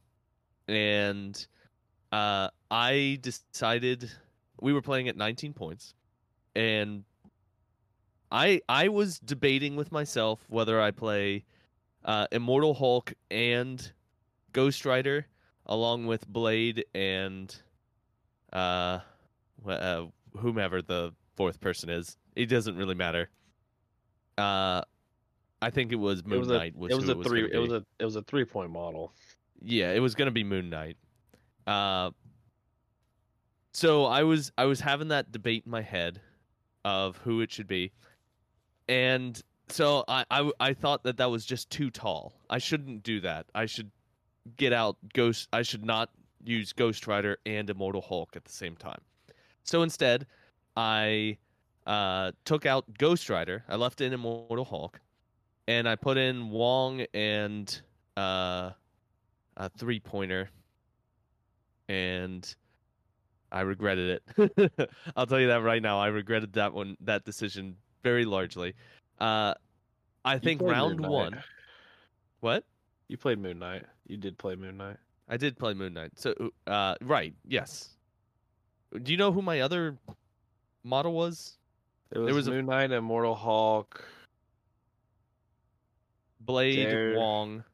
and 0.68 1.46
uh, 2.12 2.48
I 2.70 3.18
decided 3.22 4.10
we 4.60 4.72
were 4.72 4.82
playing 4.82 5.08
at 5.08 5.16
19 5.16 5.52
points, 5.52 5.94
and 6.56 7.04
I 8.32 8.60
I 8.68 8.88
was 8.88 9.18
debating 9.20 9.76
with 9.76 9.92
myself 9.92 10.44
whether 10.48 10.80
I 10.80 10.90
play 10.90 11.44
uh, 12.04 12.26
Immortal 12.32 12.74
Hulk 12.74 13.12
and 13.30 13.92
Ghost 14.52 14.84
Rider 14.84 15.26
along 15.66 16.06
with 16.06 16.26
Blade 16.26 16.84
and 16.94 17.54
uh, 18.52 18.98
uh 19.66 20.06
whomever 20.36 20.82
the 20.82 21.12
fourth 21.36 21.60
person 21.60 21.88
is. 21.88 22.16
It 22.34 22.46
doesn't 22.46 22.76
really 22.76 22.94
matter. 22.94 23.28
Uh 24.36 24.82
I 25.62 25.70
think 25.70 25.92
it 25.92 25.96
was 25.96 26.24
Moon 26.24 26.36
it 26.36 26.38
was 26.40 26.50
a, 26.50 26.58
Knight 26.58 26.76
was 26.76 26.92
it 26.92 26.96
was 26.96 27.08
a 27.08 27.12
it 27.12 27.18
was 27.18 27.26
three. 27.26 27.50
It 27.52 27.58
was 27.58 27.72
a 27.72 27.84
it 27.98 28.04
was 28.04 28.16
a 28.16 28.22
three 28.22 28.44
point 28.44 28.70
model. 28.70 29.12
Yeah, 29.62 29.92
it 29.92 30.00
was 30.00 30.14
gonna 30.14 30.30
be 30.30 30.44
Moon 30.44 30.70
Knight. 30.70 30.96
Uh, 31.66 32.10
so 33.72 34.06
I 34.06 34.22
was 34.22 34.52
I 34.56 34.64
was 34.64 34.80
having 34.80 35.08
that 35.08 35.32
debate 35.32 35.64
in 35.66 35.70
my 35.70 35.82
head 35.82 36.20
of 36.84 37.18
who 37.18 37.40
it 37.40 37.52
should 37.52 37.68
be, 37.68 37.92
and 38.88 39.40
so 39.68 40.04
I 40.08 40.24
I 40.58 40.74
thought 40.74 41.04
that 41.04 41.18
that 41.18 41.30
was 41.30 41.44
just 41.44 41.70
too 41.70 41.90
tall. 41.90 42.32
I 42.48 42.58
shouldn't 42.58 43.02
do 43.02 43.20
that. 43.20 43.46
I 43.54 43.66
should 43.66 43.90
get 44.56 44.72
out 44.72 44.96
Ghost. 45.12 45.48
I 45.52 45.62
should 45.62 45.84
not 45.84 46.10
use 46.42 46.72
Ghost 46.72 47.06
Rider 47.06 47.38
and 47.46 47.68
Immortal 47.68 48.00
Hulk 48.00 48.34
at 48.34 48.44
the 48.44 48.52
same 48.52 48.76
time. 48.76 49.00
So 49.64 49.82
instead, 49.82 50.26
I 50.76 51.36
uh, 51.86 52.32
took 52.44 52.66
out 52.66 52.84
Ghost 52.98 53.28
Rider. 53.28 53.64
I 53.68 53.76
left 53.76 54.00
in 54.00 54.12
Immortal 54.12 54.64
Hulk, 54.64 55.00
and 55.70 55.88
I 55.88 55.94
put 55.94 56.18
in 56.18 56.50
Wong 56.50 57.04
and 57.14 57.80
uh, 58.16 58.70
a 59.56 59.68
three 59.78 60.00
pointer, 60.00 60.50
and 61.88 62.42
I 63.52 63.60
regretted 63.60 64.20
it. 64.36 64.90
I'll 65.16 65.26
tell 65.26 65.38
you 65.38 65.46
that 65.46 65.62
right 65.62 65.80
now. 65.80 66.00
I 66.00 66.08
regretted 66.08 66.54
that 66.54 66.74
one, 66.74 66.96
that 67.02 67.24
decision 67.24 67.76
very 68.02 68.24
largely. 68.24 68.74
Uh, 69.20 69.54
I 70.24 70.34
You 70.34 70.40
think 70.40 70.60
round 70.60 70.98
one. 70.98 71.40
What? 72.40 72.64
You 73.06 73.16
played 73.16 73.38
Moon 73.38 73.60
Knight. 73.60 73.84
You 74.08 74.16
did 74.16 74.38
play 74.38 74.56
Moon 74.56 74.76
Knight. 74.76 74.96
I 75.28 75.36
did 75.36 75.56
play 75.56 75.74
Moon 75.74 75.94
Knight. 75.94 76.10
So, 76.16 76.34
uh, 76.66 76.96
right, 77.00 77.32
yes. 77.46 77.90
Do 79.00 79.12
you 79.12 79.18
know 79.18 79.30
who 79.30 79.40
my 79.40 79.60
other 79.60 79.96
model 80.82 81.12
was? 81.12 81.58
It 82.10 82.18
was, 82.18 82.34
was 82.34 82.48
a- 82.48 82.50
Moon 82.50 82.66
Knight, 82.66 82.90
Immortal 82.90 83.36
Hulk, 83.36 84.04
Blade, 86.40 86.88
Dare- 86.88 87.16
Wong, 87.16 87.64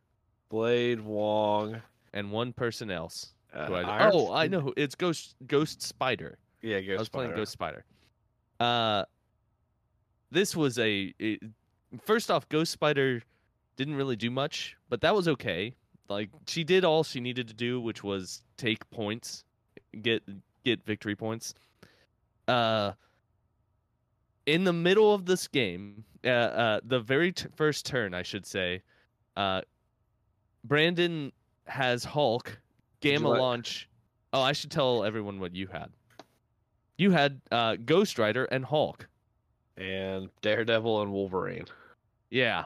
Blade, 0.49 1.01
Wong. 1.01 1.81
and 2.13 2.31
one 2.31 2.53
person 2.53 2.91
else. 2.91 3.33
Uh, 3.55 3.73
I, 3.73 4.11
oh, 4.11 4.33
I 4.33 4.49
know. 4.49 4.73
It's 4.77 4.95
Ghost 4.95 5.37
Ghost 5.47 5.81
Spider. 5.83 6.39
Yeah, 6.63 6.81
Ghost 6.81 6.99
I 6.99 7.01
was 7.01 7.09
playing 7.09 7.35
Ghost 7.35 7.53
Spider. 7.53 7.85
Uh, 8.61 9.05
this 10.31 10.57
was 10.57 10.79
a 10.79 11.15
it, 11.19 11.41
first 12.03 12.31
off, 12.31 12.49
Ghost 12.49 12.73
Spider 12.73 13.23
didn't 13.77 13.97
really 13.97 14.17
do 14.17 14.31
much, 14.31 14.77
but 14.89 15.01
that 15.03 15.15
was 15.15 15.29
okay. 15.29 15.75
like 16.09 16.31
she 16.47 16.65
did 16.65 16.85
all 16.85 17.05
she 17.05 17.21
needed 17.21 17.49
to 17.49 17.55
do, 17.55 17.81
which 17.81 18.03
was 18.03 18.43
take 18.57 18.89
points, 18.91 19.45
get 20.03 20.23
get 20.65 20.85
victory 20.85 21.15
points. 21.15 21.55
Uh, 22.49 22.93
in 24.47 24.65
the 24.65 24.73
middle 24.73 25.13
of 25.13 25.27
this 25.27 25.49
game, 25.49 26.05
uh, 26.27 26.31
uh 26.31 26.81
the 26.85 27.01
very 27.01 27.33
t- 27.33 27.47
first 27.55 27.87
turn, 27.87 28.15
I 28.15 28.23
should 28.23 28.45
say, 28.47 28.83
uh, 29.37 29.63
Brandon 30.65 31.33
has 31.67 32.05
Hulk, 32.05 32.59
Gamma 33.01 33.29
let- 33.29 33.41
Launch. 33.41 33.89
Oh, 34.33 34.43
I 34.43 34.53
should 34.53 34.71
tell 34.71 35.05
everyone 35.05 35.41
what 35.41 35.55
you 35.55 35.67
had. 35.69 35.91
You 36.99 37.11
had 37.11 37.41
uh, 37.51 37.77
Ghost 37.77 38.19
Rider 38.19 38.45
and 38.45 38.65
Hulk. 38.65 39.07
and 39.77 40.29
Daredevil 40.43 41.03
and 41.03 41.13
Wolverine. 41.13 41.67
Yeah. 42.31 42.65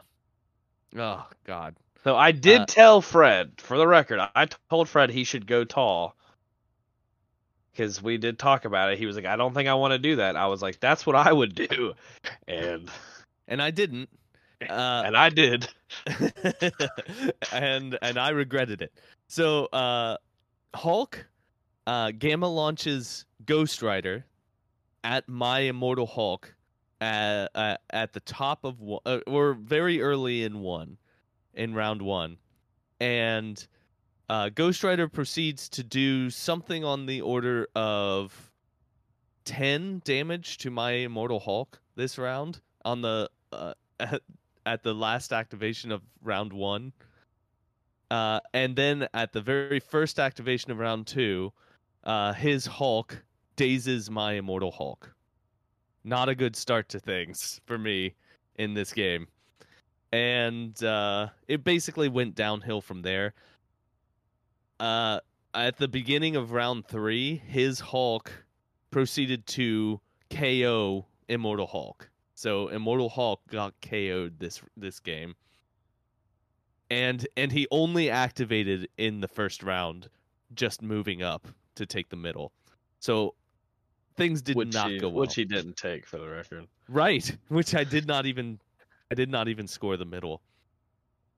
Oh 0.97 1.25
God. 1.45 1.75
So 2.03 2.15
I 2.15 2.31
did 2.31 2.61
Uh, 2.61 2.65
tell 2.65 3.01
Fred, 3.01 3.53
for 3.61 3.77
the 3.77 3.87
record, 3.87 4.19
I- 4.19 4.29
I 4.35 4.47
told 4.69 4.89
Fred 4.89 5.09
he 5.11 5.23
should 5.23 5.45
go 5.45 5.63
tall. 5.63 6.15
Because 7.71 8.01
we 8.01 8.17
did 8.17 8.37
talk 8.37 8.65
about 8.65 8.91
it. 8.91 8.97
He 8.97 9.05
was 9.05 9.15
like, 9.15 9.25
I 9.25 9.37
don't 9.37 9.53
think 9.53 9.69
I 9.69 9.75
want 9.75 9.91
to 9.93 9.97
do 9.99 10.17
that. 10.17 10.35
I 10.35 10.47
was 10.47 10.61
like, 10.61 10.79
that's 10.81 11.05
what 11.05 11.15
I 11.15 11.31
would 11.31 11.55
do. 11.55 11.93
And 12.47 12.89
And 13.51 13.61
I 13.61 13.69
didn't. 13.69 14.09
Uh, 14.61 15.03
and 15.05 15.17
I 15.17 15.29
did. 15.29 15.67
and 17.51 17.99
and 18.01 18.17
I 18.17 18.29
regretted 18.29 18.81
it. 18.81 18.93
So 19.27 19.65
uh 19.65 20.15
Hulk 20.73 21.27
uh 21.85 22.11
Gamma 22.11 22.47
launches 22.47 23.25
Ghost 23.45 23.81
Rider 23.81 24.25
at 25.03 25.27
my 25.27 25.59
Immortal 25.59 26.05
Hulk 26.05 26.55
uh, 27.01 27.47
uh, 27.53 27.75
at 27.89 28.13
the 28.13 28.21
top 28.21 28.63
of 28.63 28.79
one, 28.79 29.01
uh, 29.05 29.19
or 29.27 29.53
very 29.53 30.01
early 30.01 30.43
in 30.43 30.61
one 30.61 30.97
in 31.53 31.73
round 31.73 32.01
1. 32.01 32.37
And 33.01 33.67
uh 34.29 34.47
Ghost 34.47 34.81
Rider 34.81 35.09
proceeds 35.09 35.67
to 35.69 35.83
do 35.83 36.29
something 36.29 36.85
on 36.85 37.05
the 37.05 37.19
order 37.19 37.67
of 37.75 38.49
10 39.43 40.03
damage 40.05 40.57
to 40.59 40.71
my 40.71 40.91
Immortal 40.91 41.41
Hulk 41.41 41.81
this 41.97 42.17
round 42.17 42.61
on 42.85 43.01
the 43.01 43.29
uh, 43.51 43.73
at, 43.99 44.21
at 44.65 44.83
the 44.83 44.93
last 44.93 45.33
activation 45.33 45.91
of 45.91 46.01
round 46.23 46.53
one. 46.53 46.93
Uh, 48.09 48.41
and 48.53 48.75
then 48.75 49.07
at 49.13 49.31
the 49.31 49.41
very 49.41 49.79
first 49.79 50.19
activation 50.19 50.71
of 50.71 50.77
round 50.77 51.07
two, 51.07 51.51
uh, 52.03 52.33
his 52.33 52.65
Hulk 52.65 53.23
dazes 53.55 54.09
my 54.09 54.33
Immortal 54.33 54.71
Hulk. 54.71 55.15
Not 56.03 56.29
a 56.29 56.35
good 56.35 56.55
start 56.55 56.89
to 56.89 56.99
things 56.99 57.61
for 57.65 57.77
me 57.77 58.15
in 58.55 58.73
this 58.73 58.91
game. 58.91 59.27
And 60.11 60.81
uh, 60.83 61.29
it 61.47 61.63
basically 61.63 62.09
went 62.09 62.35
downhill 62.35 62.81
from 62.81 63.01
there. 63.01 63.33
Uh, 64.79 65.19
at 65.53 65.77
the 65.77 65.87
beginning 65.87 66.35
of 66.35 66.51
round 66.51 66.85
three, 66.87 67.37
his 67.47 67.79
Hulk 67.79 68.31
proceeded 68.89 69.45
to 69.47 70.01
KO 70.29 71.05
Immortal 71.29 71.67
Hulk. 71.67 72.10
So 72.41 72.69
Immortal 72.69 73.09
Hulk 73.09 73.39
got 73.51 73.75
KO'd 73.83 74.39
this 74.39 74.63
this 74.75 74.99
game. 74.99 75.35
And 76.89 77.27
and 77.37 77.51
he 77.51 77.67
only 77.69 78.09
activated 78.09 78.89
in 78.97 79.21
the 79.21 79.27
first 79.27 79.61
round, 79.61 80.09
just 80.55 80.81
moving 80.81 81.21
up 81.21 81.47
to 81.75 81.85
take 81.85 82.09
the 82.09 82.15
middle. 82.15 82.51
So 82.99 83.35
things 84.17 84.41
did 84.41 84.55
which 84.55 84.73
not 84.73 84.89
he, 84.89 84.97
go 84.97 85.09
well. 85.09 85.19
Which 85.19 85.35
he 85.35 85.45
didn't 85.45 85.77
take, 85.77 86.07
for 86.07 86.17
the 86.17 86.27
record. 86.27 86.65
Right, 86.89 87.37
which 87.49 87.75
I 87.75 87.83
did 87.83 88.07
not 88.15 88.25
even 88.25 88.59
I 89.11 89.13
did 89.13 89.29
not 89.29 89.47
even 89.47 89.67
score 89.67 89.95
the 89.95 90.05
middle. 90.05 90.41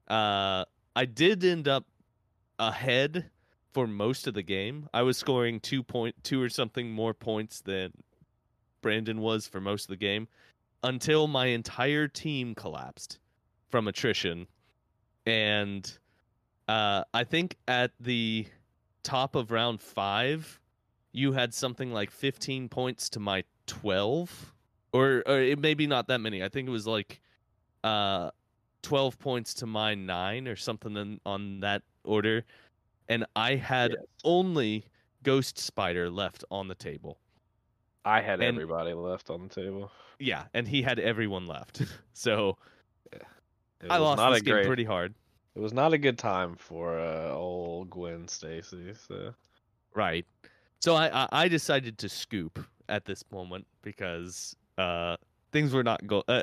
Uh 0.08 0.64
I 0.96 1.04
did 1.04 1.44
end 1.44 1.68
up 1.68 1.86
ahead 2.60 3.30
for 3.74 3.88
most 3.88 4.26
of 4.26 4.36
the 4.36 4.44
game. 4.44 4.88
I 4.94 5.02
was 5.02 5.18
scoring 5.18 5.60
2 5.60 5.84
point 5.84 6.16
2 6.24 6.42
or 6.42 6.48
something 6.48 6.90
more 6.90 7.14
points 7.14 7.60
than 7.60 7.92
Brandon 8.82 9.20
was 9.20 9.48
for 9.48 9.60
most 9.60 9.84
of 9.84 9.90
the 9.90 9.98
game 9.98 10.30
until 10.84 11.28
my 11.28 11.48
entire 11.48 12.08
team 12.08 12.56
collapsed 12.56 13.20
from 13.70 13.88
attrition. 13.88 14.48
And 15.26 15.98
uh 16.68 17.04
I 17.14 17.24
think 17.26 17.58
at 17.68 17.92
the 18.00 18.48
top 19.04 19.36
of 19.36 19.52
round 19.52 19.82
5 19.82 20.62
you 21.14 21.34
had 21.34 21.54
something 21.54 21.92
like 21.94 22.12
15 22.12 22.70
points 22.70 23.10
to 23.12 23.20
my 23.20 23.44
12 23.68 24.56
or 24.94 25.24
or 25.28 25.40
it 25.42 25.60
maybe 25.60 25.88
not 25.88 26.08
that 26.08 26.20
many. 26.22 26.44
I 26.44 26.50
think 26.50 26.68
it 26.68 26.72
was 26.72 26.88
like 26.88 27.22
uh 27.84 28.32
12 28.84 29.20
points 29.20 29.54
to 29.56 29.66
my 29.68 29.96
9 29.96 30.48
or 30.48 30.56
something 30.56 30.98
in, 30.98 31.22
on 31.26 31.62
that 31.62 31.84
order 32.06 32.46
and 33.10 33.26
I 33.36 33.56
had 33.56 33.92
Yes. 33.94 34.06
only 34.26 34.88
Ghost 35.24 35.58
Spider 35.60 36.10
left 36.12 36.44
on 36.52 36.68
the 36.70 36.76
table. 36.76 37.20
I 38.06 38.22
had 38.22 38.40
and- 38.42 38.56
everybody 38.56 38.94
left 38.94 39.30
on 39.30 39.48
the 39.48 39.54
table. 39.54 39.92
Yeah, 40.20 40.46
and 40.54 40.68
he 40.68 40.82
had 40.82 41.00
everyone 41.00 41.48
left. 41.48 41.82
so 42.14 42.58
It 43.12 43.22
I 43.90 44.00
was 44.00 44.06
lost 44.06 44.18
not 44.18 44.30
this 44.32 44.42
a 44.42 44.44
game 44.46 44.54
great. 44.56 44.68
pretty 44.68 44.84
hard. 44.86 45.14
It 45.56 45.60
was 45.60 45.74
not 45.74 45.94
a 45.94 45.98
good 45.98 46.18
time 46.18 46.56
for 46.56 46.98
uh, 47.00 47.32
old 47.34 47.90
Gwen 47.90 48.28
Stacy. 48.28 48.94
So 49.08 49.34
Right. 49.94 50.26
So 50.80 50.96
I, 50.96 51.24
I 51.24 51.28
I 51.32 51.48
decided 51.48 51.98
to 52.00 52.10
scoop 52.10 52.60
at 52.90 53.06
this 53.06 53.24
moment 53.32 53.66
because 53.82 54.56
uh 54.78 55.16
things 55.52 55.74
were 55.74 55.84
not 55.84 56.06
go 56.08 56.24
uh, 56.28 56.42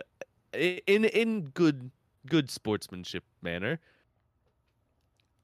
in 0.54 1.04
in 1.04 1.42
good 1.54 1.90
good 2.26 2.50
sportsmanship 2.50 3.24
manner. 3.42 3.78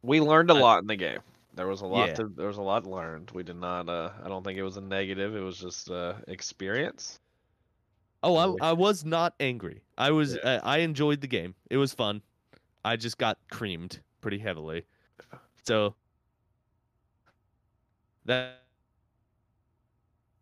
we 0.03 0.21
learned 0.21 0.51
a 0.51 0.55
lot 0.55 0.81
in 0.83 0.87
the 0.87 0.97
game. 0.97 1.21
There 1.57 1.67
was 1.67 1.81
a 1.81 1.87
lot 1.87 2.09
Yeah. 2.09 2.15
to 2.17 2.29
there 2.37 2.47
was 2.47 2.59
a 2.59 2.63
lot 2.63 2.87
learned. 2.87 3.31
We 3.33 3.43
did 3.43 3.57
not. 3.57 3.89
Uh, 3.89 4.11
I 4.23 4.29
don't 4.29 4.45
think 4.45 4.59
it 4.59 4.63
was 4.63 4.77
a 4.77 4.81
negative. 4.83 5.35
It 5.35 5.41
was 5.41 5.59
just 5.59 5.91
uh, 5.91 6.15
experience. 6.29 7.19
Oh, 8.23 8.37
I 8.37 8.71
I 8.71 8.73
was 8.73 9.05
not 9.05 9.35
angry. 9.41 9.83
I 9.99 10.11
was 10.11 10.35
Yeah. 10.35 10.41
uh, 10.43 10.61
I 10.63 10.79
enjoyed 10.79 11.21
the 11.21 11.27
game. 11.27 11.55
It 11.71 11.79
was 11.79 11.93
fun. 11.95 12.23
I 12.85 12.97
just 12.97 13.19
got 13.19 13.39
creamed 13.51 14.01
pretty 14.21 14.39
heavily. 14.39 14.85
So 15.65 15.95
that 18.27 18.61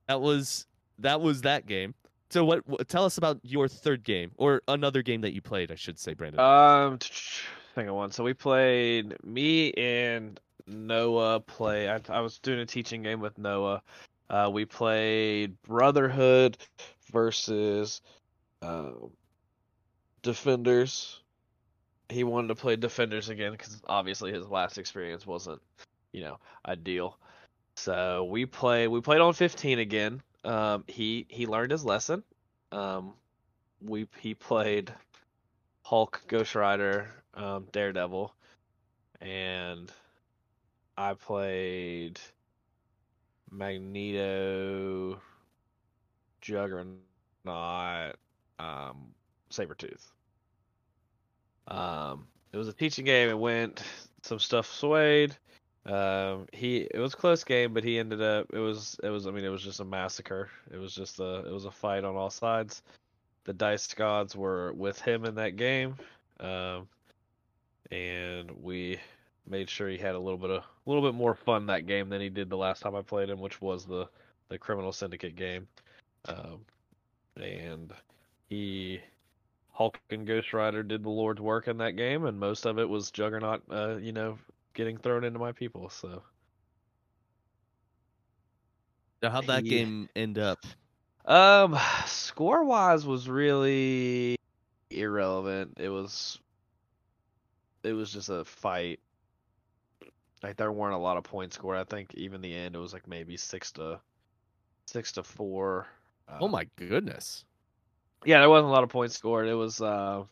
that 0.08 0.20
was 0.20 0.66
that 0.98 1.20
was 1.20 1.42
that 1.42 1.66
game. 1.66 1.94
So 2.30 2.44
what, 2.44 2.66
what 2.66 2.88
tell 2.88 3.04
us 3.04 3.18
about 3.18 3.38
your 3.42 3.68
third 3.68 4.02
game 4.02 4.32
or 4.36 4.62
another 4.66 5.02
game 5.02 5.20
that 5.20 5.34
you 5.34 5.40
played, 5.40 5.70
I 5.70 5.76
should 5.76 5.98
say, 5.98 6.14
Brandon. 6.14 6.40
Um, 6.40 6.98
thing 7.74 7.88
on 7.88 7.94
one. 7.94 8.10
So 8.10 8.24
we 8.24 8.34
played 8.34 9.14
me 9.24 9.72
and 9.74 10.40
Noah 10.66 11.40
play. 11.40 11.88
I, 11.88 12.00
I 12.08 12.20
was 12.20 12.38
doing 12.38 12.60
a 12.60 12.66
teaching 12.66 13.02
game 13.02 13.20
with 13.20 13.38
Noah. 13.38 13.82
Uh, 14.30 14.50
we 14.52 14.64
played 14.64 15.60
Brotherhood 15.62 16.56
versus 17.12 18.00
um, 18.62 19.10
Defenders. 20.22 21.20
He 22.08 22.24
wanted 22.24 22.48
to 22.48 22.54
play 22.54 22.76
Defenders 22.76 23.28
again 23.28 23.52
because 23.52 23.80
obviously 23.86 24.32
his 24.32 24.48
last 24.48 24.78
experience 24.78 25.26
wasn't, 25.26 25.60
you 26.12 26.22
know, 26.22 26.38
ideal. 26.66 27.18
So 27.76 28.24
we 28.24 28.46
play. 28.46 28.88
We 28.88 29.00
played 29.00 29.20
on 29.20 29.32
15 29.32 29.78
again. 29.78 30.22
Um, 30.44 30.84
he 30.86 31.26
he 31.28 31.46
learned 31.46 31.72
his 31.72 31.84
lesson. 31.84 32.22
Um, 32.72 33.14
we 33.82 34.06
he 34.18 34.34
played 34.34 34.92
Hulk, 35.82 36.22
Ghost 36.28 36.54
Rider, 36.54 37.10
um, 37.34 37.66
Daredevil, 37.72 38.34
and 39.20 39.90
I 40.96 41.14
played 41.14 42.20
Magneto, 43.50 45.20
Juggernaut, 46.40 48.16
um, 48.58 49.14
Sabretooth. 49.50 50.10
Um, 51.68 52.26
it 52.52 52.56
was 52.56 52.68
a 52.68 52.72
teaching 52.72 53.04
game. 53.04 53.28
It 53.28 53.38
went 53.38 53.82
some 54.22 54.38
stuff 54.38 54.66
swayed. 54.66 55.36
Um, 55.86 56.46
he 56.52 56.78
it 56.90 56.98
was 56.98 57.12
a 57.12 57.16
close 57.16 57.44
game, 57.44 57.74
but 57.74 57.84
he 57.84 57.98
ended 57.98 58.22
up 58.22 58.46
it 58.52 58.58
was 58.58 58.98
it 59.02 59.10
was 59.10 59.26
I 59.26 59.30
mean 59.30 59.44
it 59.44 59.50
was 59.50 59.62
just 59.62 59.80
a 59.80 59.84
massacre. 59.84 60.50
It 60.70 60.78
was 60.78 60.94
just 60.94 61.20
a 61.20 61.44
it 61.46 61.52
was 61.52 61.66
a 61.66 61.70
fight 61.70 62.04
on 62.04 62.16
all 62.16 62.30
sides. 62.30 62.82
The 63.44 63.52
dice 63.52 63.92
gods 63.92 64.34
were 64.34 64.72
with 64.72 65.00
him 65.00 65.24
in 65.26 65.34
that 65.34 65.56
game, 65.56 65.96
um, 66.40 66.88
and 67.90 68.50
we 68.62 68.98
made 69.46 69.68
sure 69.68 69.88
he 69.88 69.98
had 69.98 70.14
a 70.14 70.18
little 70.18 70.38
bit 70.38 70.50
of 70.50 70.62
a 70.62 70.90
little 70.90 71.02
bit 71.02 71.16
more 71.16 71.34
fun 71.34 71.66
that 71.66 71.86
game 71.86 72.08
than 72.08 72.20
he 72.20 72.28
did 72.28 72.48
the 72.48 72.56
last 72.56 72.82
time 72.82 72.94
I 72.94 73.02
played 73.02 73.30
him, 73.30 73.40
which 73.40 73.60
was 73.60 73.84
the 73.84 74.08
the 74.48 74.58
Criminal 74.58 74.92
Syndicate 74.92 75.36
game. 75.36 75.66
Um, 76.26 76.64
and 77.36 77.92
he 78.48 79.00
Hulk 79.72 79.98
and 80.10 80.26
Ghost 80.26 80.52
Rider 80.52 80.82
did 80.82 81.02
the 81.02 81.10
Lord's 81.10 81.40
work 81.40 81.68
in 81.68 81.78
that 81.78 81.96
game, 81.96 82.24
and 82.26 82.38
most 82.38 82.64
of 82.64 82.78
it 82.78 82.88
was 82.88 83.10
Juggernaut, 83.10 83.62
uh, 83.70 83.96
you 83.96 84.12
know, 84.12 84.38
getting 84.74 84.96
thrown 84.96 85.24
into 85.24 85.38
my 85.38 85.52
people. 85.52 85.88
So 85.88 86.22
So 89.24 89.30
how'd 89.30 89.46
that 89.46 89.64
game 89.64 90.10
end 90.14 90.38
up? 90.38 90.66
Um, 91.24 91.78
score 92.04 92.62
wise 92.64 93.06
was 93.06 93.26
really 93.26 94.36
irrelevant. 94.90 95.78
It 95.80 95.88
was, 95.88 96.38
it 97.82 97.94
was 97.94 98.12
just 98.12 98.28
a 98.28 98.44
fight. 98.44 99.00
Like 100.44 100.56
there 100.56 100.70
weren't 100.70 100.94
a 100.94 100.98
lot 100.98 101.16
of 101.16 101.24
points 101.24 101.56
scored. 101.56 101.78
I 101.78 101.84
think 101.84 102.14
even 102.14 102.42
the 102.42 102.54
end 102.54 102.76
it 102.76 102.78
was 102.78 102.92
like 102.92 103.08
maybe 103.08 103.36
six 103.36 103.72
to 103.72 103.98
six 104.86 105.12
to 105.12 105.22
four. 105.22 105.86
Oh 106.38 106.46
Uh, 106.46 106.48
my 106.48 106.66
goodness. 106.76 107.44
Yeah, 108.26 108.40
there 108.40 108.50
wasn't 108.50 108.68
a 108.68 108.72
lot 108.72 108.84
of 108.84 108.90
points 108.90 109.16
scored. 109.16 109.48
It 109.48 109.54
was 109.54 109.80
uh 109.80 110.24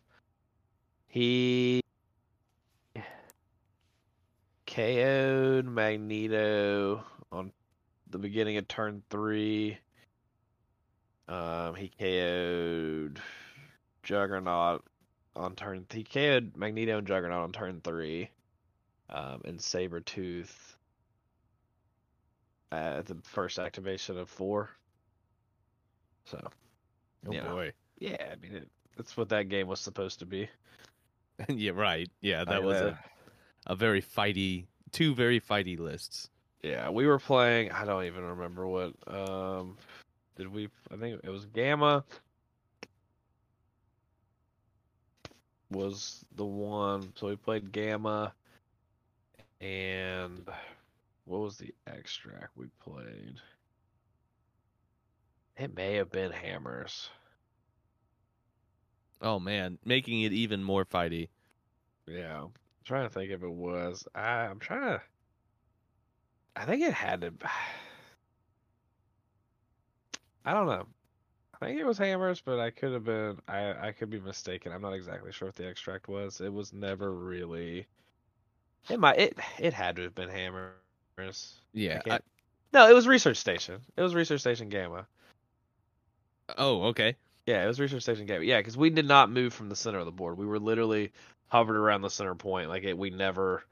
he 1.09 1.81
KO'd 4.66 5.66
Magneto 5.66 7.05
on 7.31 7.53
the 8.11 8.18
beginning 8.18 8.59
of 8.59 8.68
turn 8.68 9.03
three. 9.11 9.79
Um, 11.29 11.75
he 11.75 11.88
KO'd 11.88 13.20
Juggernaut 14.03 14.85
on 15.35 15.55
turn. 15.57 15.87
He 15.90 16.05
KO'd 16.05 16.57
Magneto 16.57 16.98
and 16.98 17.07
Juggernaut 17.07 17.44
on 17.44 17.53
turn 17.53 17.81
three. 17.83 18.31
Um, 19.12 19.42
and 19.44 19.59
Sabretooth 19.59 20.75
at 22.72 23.07
the 23.07 23.16
first 23.22 23.59
activation 23.59 24.18
of 24.18 24.29
four. 24.29 24.70
So 26.25 26.40
Oh 27.27 27.33
Yeah. 27.33 27.53
boy. 27.53 27.72
yeah, 27.98 28.33
I 28.33 28.37
mean 28.37 28.57
it, 28.57 28.68
that's 28.96 29.16
what 29.16 29.29
that 29.29 29.48
game 29.48 29.66
was 29.66 29.81
supposed 29.81 30.18
to 30.20 30.27
be. 30.27 30.48
yeah, 31.48 31.72
right. 31.72 32.11
Yeah, 32.20 32.44
that 32.44 32.57
I, 32.57 32.59
was 32.59 32.81
uh, 32.81 32.94
a, 33.66 33.72
a 33.72 33.77
very 33.77 34.03
fighty, 34.03 34.66
two 34.90 35.14
very 35.14 35.40
fighty 35.40 35.79
lists. 35.79 36.31
Yeah, 36.62 36.90
we 36.90 37.07
were 37.07 37.18
playing. 37.18 37.72
I 37.72 37.85
don't 37.85 38.05
even 38.05 38.25
remember 38.25 38.66
what. 38.66 38.94
Um, 39.07 39.77
did 40.37 40.48
we? 40.53 40.68
I 40.90 40.96
think 40.96 41.20
it 41.22 41.31
was 41.31 41.46
Gamma. 41.46 42.05
Was 45.70 46.25
the 46.37 46.44
one. 46.44 47.12
So 47.16 47.29
we 47.29 47.37
played 47.37 47.72
Gamma. 47.72 48.33
And 49.62 50.48
what 51.25 51.40
was 51.40 51.57
the 51.57 51.72
extract 51.87 52.57
we 52.57 52.66
played? 52.81 53.37
It 55.57 55.75
may 55.77 55.94
have 55.94 56.11
been 56.11 56.33
Hammers. 56.33 57.09
Oh 59.20 59.38
man, 59.38 59.79
making 59.85 60.22
it 60.22 60.33
even 60.33 60.64
more 60.64 60.85
fighty. 60.85 61.29
Yeah, 62.09 62.42
I'm 62.42 62.53
trying 62.85 63.09
to 63.09 63.14
think 63.14 63.31
if 63.31 63.44
it 63.44 63.53
was. 63.53 64.05
I, 64.16 64.46
I'm 64.46 64.59
trying 64.59 64.98
to. 64.98 65.03
I 66.57 66.64
think 66.64 66.83
it 66.83 66.92
had 66.92 67.20
to. 67.20 67.33
I 70.44 70.55
don't 70.55 70.66
know. 70.66 70.87
I 71.55 71.59
think 71.66 71.79
it 71.79 71.87
was 71.87 71.98
hammers, 71.98 72.40
but 72.40 72.59
I 72.59 72.70
could 72.70 72.92
have 72.92 73.05
been. 73.05 73.38
I 73.46 73.88
I 73.88 73.92
could 73.92 74.11
be 74.11 74.18
mistaken. 74.18 74.72
I'm 74.72 74.83
not 74.83 74.94
exactly 74.94 75.31
sure 75.31 75.46
what 75.46 75.55
the 75.55 75.68
extract 75.68 76.09
was. 76.09 76.40
It 76.40 76.53
was 76.53 76.72
never 76.72 77.12
really. 77.12 77.87
It 78.88 78.99
might. 79.01 79.18
It 79.18 79.38
it 79.59 79.73
had 79.73 79.97
to 79.97 80.03
have 80.03 80.14
been 80.14 80.29
hammers. 80.29 81.61
Yeah. 81.73 82.01
I- 82.05 82.09
can't- 82.09 82.25
No, 82.73 82.88
it 82.88 82.95
was 82.95 83.07
research 83.07 83.37
station. 83.37 83.81
It 83.97 84.03
was 84.03 84.14
research 84.14 84.40
station 84.40 84.68
gamma. 84.68 85.07
oh, 86.59 86.83
okay. 86.85 87.16
Yeah, 87.47 87.64
it 87.64 87.66
was 87.66 87.81
research 87.81 88.03
station 88.03 88.27
gamma. 88.27 88.45
Yeah, 88.45 88.59
because 88.59 88.77
we 88.77 88.90
did 88.90 89.07
not 89.07 89.31
move 89.31 89.53
from 89.53 89.68
the 89.68 89.77
center 89.77 89.99
of 89.99 90.07
the 90.07 90.12
board. 90.12 90.37
We 90.38 90.47
were 90.47 90.59
literally 90.61 91.12
hovered 91.49 91.77
around 91.77 92.03
the 92.03 92.11
center 92.11 92.35
point. 92.35 92.68
Like 92.68 92.85
it, 92.85 92.97
we 92.97 93.11
never. 93.11 93.64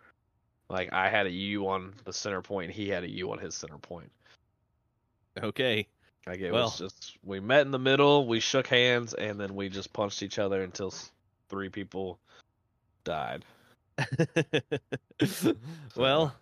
Like 0.69 0.93
I 0.93 1.09
had 1.09 1.27
a 1.27 1.31
U 1.31 1.69
on 1.69 1.95
the 2.05 2.13
center 2.13 2.43
point. 2.43 2.71
He 2.71 2.89
had 2.89 3.03
a 3.05 3.11
U 3.11 3.33
on 3.33 3.39
his 3.39 3.55
center 3.55 3.79
point. 3.79 4.11
Okay. 5.43 5.87
Like 6.27 6.39
it 6.41 6.53
Well. 6.53 6.65
was 6.65 6.79
just 6.79 7.17
we 7.25 7.41
met 7.41 7.63
in 7.63 7.71
the 7.73 7.79
middle, 7.79 8.27
we 8.27 8.39
shook 8.41 8.67
hands, 8.69 9.15
and 9.15 9.41
then 9.41 9.55
we 9.55 9.69
just 9.69 9.93
punched 9.93 10.23
each 10.23 10.39
other 10.39 10.63
until 10.63 10.93
three 11.49 11.69
people 11.71 12.19
died. 13.05 13.45
well, 15.97 16.35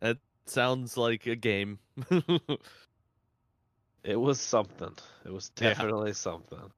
that 0.00 0.18
sounds 0.46 0.96
like 0.96 1.26
a 1.26 1.36
game. 1.36 1.78
It 4.02 4.16
was 4.16 4.40
something. 4.40 4.96
It 5.26 5.30
was 5.30 5.50
Yeah. 5.60 5.74
definitely 5.74 6.14
something. 6.14 6.72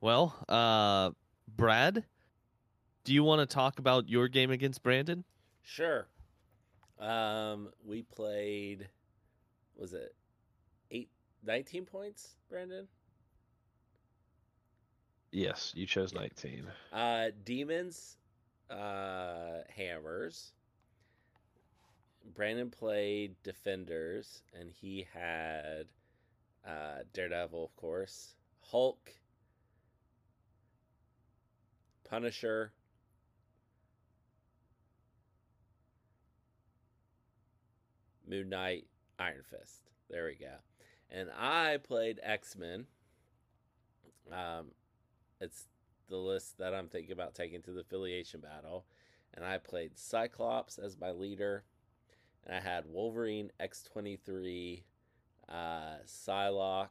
well, 0.00 0.32
uh, 0.48 1.10
Brad, 1.56 2.04
do 3.04 3.12
you 3.12 3.24
want 3.24 3.40
to 3.48 3.52
talk 3.52 3.80
about 3.80 4.08
your 4.08 4.28
game 4.28 4.52
against 4.52 4.82
Brandon? 4.84 5.24
Sure. 5.62 6.06
Um, 7.00 7.70
we 7.84 8.02
played. 8.02 8.88
Was 9.76 9.92
it 9.92 10.14
eight, 10.92 11.10
19 11.42 11.84
points, 11.84 12.36
Brandon? 12.48 12.86
Yes, 15.32 15.72
you 15.74 15.84
chose 15.84 16.14
19. 16.14 16.66
Uh, 16.92 17.30
demons, 17.42 18.18
uh, 18.70 19.62
hammers. 19.74 20.52
Brandon 22.34 22.70
played 22.70 23.34
defenders, 23.42 24.42
and 24.58 24.70
he 24.70 25.06
had 25.12 25.86
uh, 26.66 27.02
Daredevil, 27.12 27.64
of 27.64 27.76
course, 27.76 28.34
Hulk, 28.60 29.12
Punisher, 32.08 32.72
Moon 38.26 38.48
Knight, 38.48 38.86
Iron 39.18 39.42
Fist. 39.42 39.90
There 40.08 40.24
we 40.26 40.34
go. 40.34 40.54
And 41.10 41.28
I 41.38 41.76
played 41.76 42.20
X 42.22 42.56
Men. 42.56 42.86
Um, 44.32 44.68
it's 45.40 45.66
the 46.08 46.16
list 46.16 46.58
that 46.58 46.74
I'm 46.74 46.88
thinking 46.88 47.12
about 47.12 47.34
taking 47.34 47.62
to 47.62 47.72
the 47.72 47.80
affiliation 47.80 48.40
battle. 48.40 48.84
And 49.34 49.44
I 49.44 49.58
played 49.58 49.98
Cyclops 49.98 50.78
as 50.78 50.98
my 50.98 51.10
leader. 51.10 51.64
And 52.46 52.56
I 52.56 52.60
had 52.60 52.84
Wolverine, 52.86 53.50
X23, 53.60 54.82
uh, 55.48 55.54
Psylocke, 56.06 56.88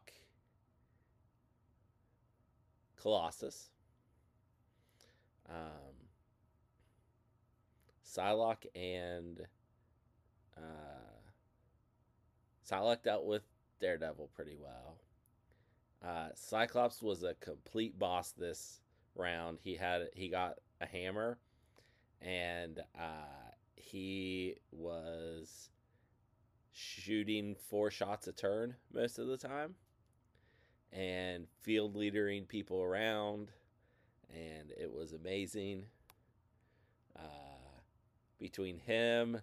Colossus. 2.99 3.69
Um, 5.49 5.93
Psylocke 8.05 8.65
and 8.75 9.41
uh, 10.57 10.61
Psylocke 12.69 13.03
dealt 13.03 13.25
with 13.25 13.43
Daredevil 13.79 14.29
pretty 14.35 14.55
well. 14.59 14.97
Uh, 16.03 16.29
Cyclops 16.35 17.01
was 17.01 17.23
a 17.23 17.33
complete 17.35 17.97
boss 17.97 18.31
this 18.31 18.81
round. 19.15 19.59
He 19.61 19.75
had 19.75 20.09
he 20.13 20.29
got 20.29 20.55
a 20.81 20.85
hammer, 20.85 21.37
and 22.21 22.79
uh, 22.99 23.51
he 23.75 24.55
was 24.71 25.69
shooting 26.71 27.55
four 27.69 27.91
shots 27.91 28.27
a 28.27 28.31
turn 28.31 28.75
most 28.91 29.19
of 29.19 29.27
the 29.27 29.37
time, 29.37 29.75
and 30.91 31.47
field 31.61 31.95
leadering 31.95 32.45
people 32.45 32.81
around, 32.81 33.51
and 34.29 34.71
it 34.77 34.91
was 34.91 35.13
amazing. 35.13 35.85
Uh, 37.15 37.53
between 38.39 38.77
him, 38.79 39.39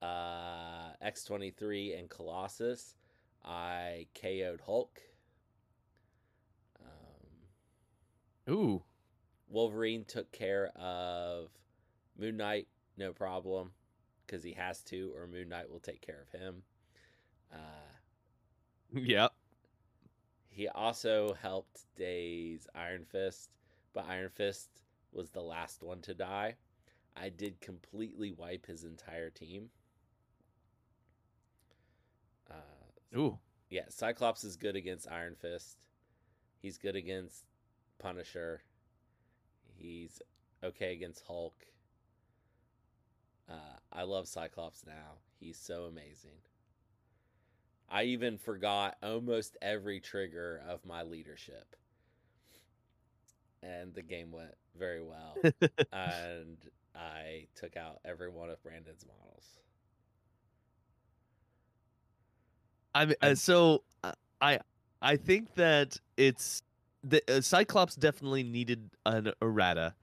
uh, 0.00 0.92
X23, 1.04 1.98
and 1.98 2.08
Colossus, 2.08 2.94
I 3.44 4.06
KO'd 4.14 4.60
Hulk. 4.64 5.00
Um, 6.80 7.48
Ooh. 8.48 8.82
Wolverine 9.48 10.04
took 10.04 10.30
care 10.32 10.68
of 10.76 11.50
Moon 12.18 12.36
Knight, 12.36 12.68
no 12.96 13.12
problem, 13.12 13.72
because 14.26 14.42
he 14.42 14.52
has 14.52 14.82
to, 14.84 15.12
or 15.16 15.26
Moon 15.26 15.48
Knight 15.48 15.70
will 15.70 15.80
take 15.80 16.00
care 16.00 16.22
of 16.22 16.40
him. 16.40 16.62
Uh, 17.52 17.56
Yep. 18.92 19.32
he 20.48 20.68
also 20.68 21.34
helped 21.40 21.82
Daze 21.96 22.66
Iron 22.74 23.04
Fist, 23.04 23.50
but 23.92 24.06
Iron 24.08 24.30
Fist 24.30 24.68
was 25.12 25.30
the 25.30 25.42
last 25.42 25.82
one 25.82 26.00
to 26.02 26.14
die. 26.14 26.54
I 27.16 27.30
did 27.30 27.60
completely 27.60 28.32
wipe 28.32 28.66
his 28.66 28.84
entire 28.84 29.30
team. 29.30 29.70
Uh, 32.50 33.16
Ooh. 33.18 33.38
yeah, 33.70 33.84
Cyclops 33.88 34.44
is 34.44 34.56
good 34.56 34.76
against 34.76 35.10
Iron 35.10 35.34
Fist. 35.34 35.78
He's 36.60 36.78
good 36.78 36.96
against 36.96 37.44
Punisher. 37.98 38.62
He's 39.76 40.20
okay 40.62 40.92
against 40.92 41.24
Hulk. 41.26 41.54
Uh, 43.48 43.78
I 43.92 44.02
love 44.02 44.26
Cyclops 44.26 44.84
now. 44.86 45.18
He's 45.38 45.58
so 45.58 45.84
amazing. 45.84 46.38
I 47.88 48.04
even 48.04 48.36
forgot 48.38 48.96
almost 49.02 49.56
every 49.62 50.00
trigger 50.00 50.62
of 50.68 50.84
my 50.84 51.02
leadership. 51.02 51.76
And 53.62 53.94
the 53.94 54.02
game 54.02 54.32
went 54.32 54.54
very 54.76 55.02
well. 55.02 55.36
and 55.92 56.56
I 56.94 57.46
took 57.54 57.76
out 57.76 58.00
every 58.04 58.28
one 58.28 58.50
of 58.50 58.62
Brandon's 58.62 59.04
models. 59.06 59.44
I 62.94 63.04
mean, 63.04 63.16
uh, 63.20 63.34
so 63.34 63.82
uh, 64.02 64.12
I 64.40 64.58
I 65.02 65.16
think 65.16 65.54
that 65.56 66.00
it's 66.16 66.62
the 67.08 67.22
uh, 67.28 67.40
Cyclops 67.40 67.94
definitely 67.94 68.42
needed 68.42 68.90
an 69.04 69.32
errata, 69.40 69.94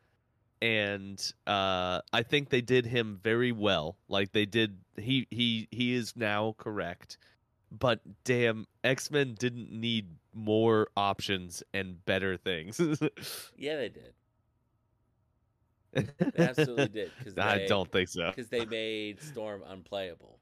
and 0.61 1.33
uh, 1.45 2.01
I 2.13 2.23
think 2.23 2.49
they 2.49 2.61
did 2.61 2.85
him 2.85 3.19
very 3.21 3.51
well. 3.51 3.97
Like 4.07 4.31
they 4.31 4.45
did, 4.45 4.77
he 4.97 5.27
he 5.29 5.67
he 5.71 5.93
is 5.93 6.15
now 6.15 6.55
correct. 6.57 7.17
But 7.71 8.01
damn, 8.23 8.67
X 8.83 9.11
Men 9.11 9.35
didn't 9.37 9.71
need 9.71 10.15
more 10.33 10.87
options 10.95 11.63
and 11.73 12.03
better 12.05 12.37
things. 12.37 12.79
Yeah, 13.57 13.77
they 13.77 13.89
did. 13.89 14.13
They 15.93 16.43
absolutely 16.43 16.87
did. 16.87 17.11
Because 17.17 17.37
I 17.37 17.65
don't 17.65 17.91
think 17.91 18.09
so. 18.09 18.29
Because 18.29 18.49
they 18.49 18.65
made 18.65 19.21
Storm 19.21 19.63
unplayable. 19.67 20.39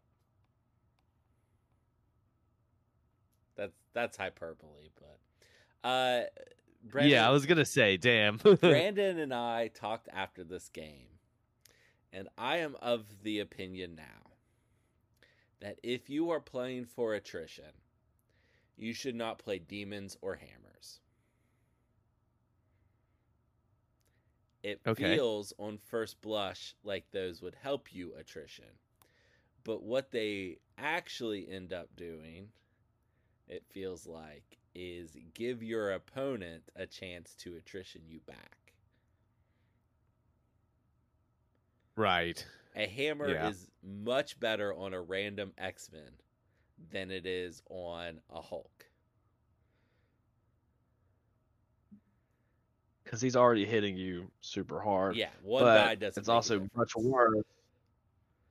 That's 3.55 3.75
that's 3.93 4.17
hyperbole, 4.17 4.89
but 4.95 5.19
uh, 5.83 6.21
Brandon, 6.83 7.11
Yeah, 7.11 7.27
I 7.27 7.31
was 7.31 7.45
gonna 7.45 7.65
say, 7.65 7.97
damn. 7.97 8.37
Brandon 8.61 9.19
and 9.19 9.33
I 9.33 9.69
talked 9.69 10.09
after 10.11 10.43
this 10.43 10.69
game, 10.69 11.19
and 12.11 12.27
I 12.37 12.57
am 12.57 12.75
of 12.81 13.23
the 13.23 13.39
opinion 13.39 13.95
now 13.95 14.31
that 15.59 15.79
if 15.83 16.09
you 16.09 16.31
are 16.31 16.39
playing 16.39 16.85
for 16.85 17.13
attrition, 17.13 17.71
you 18.77 18.93
should 18.93 19.15
not 19.15 19.37
play 19.39 19.59
demons 19.59 20.17
or 20.21 20.35
hammers. 20.35 20.99
It 24.63 24.81
Okay. 24.85 25.15
feels 25.15 25.53
on 25.57 25.77
first 25.77 26.21
blush 26.21 26.75
like 26.83 27.09
those 27.11 27.41
would 27.41 27.55
help 27.55 27.93
you 27.93 28.13
attrition. 28.15 28.65
But 29.63 29.83
what 29.83 30.11
they 30.11 30.57
actually 30.77 31.47
end 31.49 31.73
up 31.73 31.95
doing, 31.95 32.49
it 33.47 33.63
feels 33.69 34.07
like, 34.07 34.57
is 34.73 35.15
give 35.33 35.61
your 35.63 35.91
opponent 35.91 36.63
a 36.75 36.85
chance 36.85 37.35
to 37.35 37.55
attrition 37.55 38.01
you 38.07 38.19
back. 38.21 38.73
right. 41.95 42.45
A 42.75 42.87
hammer 42.87 43.29
Yeah. 43.29 43.49
is 43.49 43.69
much 43.83 44.39
better 44.39 44.73
on 44.73 44.93
a 44.93 45.01
random 45.01 45.53
X 45.57 45.91
Men 45.91 46.13
than 46.89 47.11
it 47.11 47.25
is 47.25 47.61
on 47.69 48.21
a 48.29 48.41
Hulk. 48.41 48.85
because 53.03 53.19
he's 53.21 53.35
already 53.35 53.65
hitting 53.65 53.97
you 53.97 54.31
super 54.39 54.79
hard. 54.79 55.17
Yeah, 55.17 55.29
one 55.41 55.63
but 55.63 55.75
guy 55.83 55.95
doesn't. 55.95 56.21
It's 56.21 56.29
also 56.29 56.59
difference. 56.59 56.75
much 56.75 56.95
worse. 56.95 57.43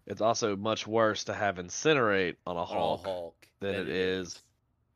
It's 0.06 0.20
also 0.20 0.54
much 0.56 0.86
worse 0.86 1.24
to 1.24 1.34
have 1.34 1.56
incinerate 1.56 2.36
on 2.46 2.56
a 2.56 2.60
on 2.60 2.62
a 2.62 2.66
Hulk 2.66 3.04
Hulk 3.04 3.48
than 3.60 3.74
it 3.74 3.88
is 3.88 4.42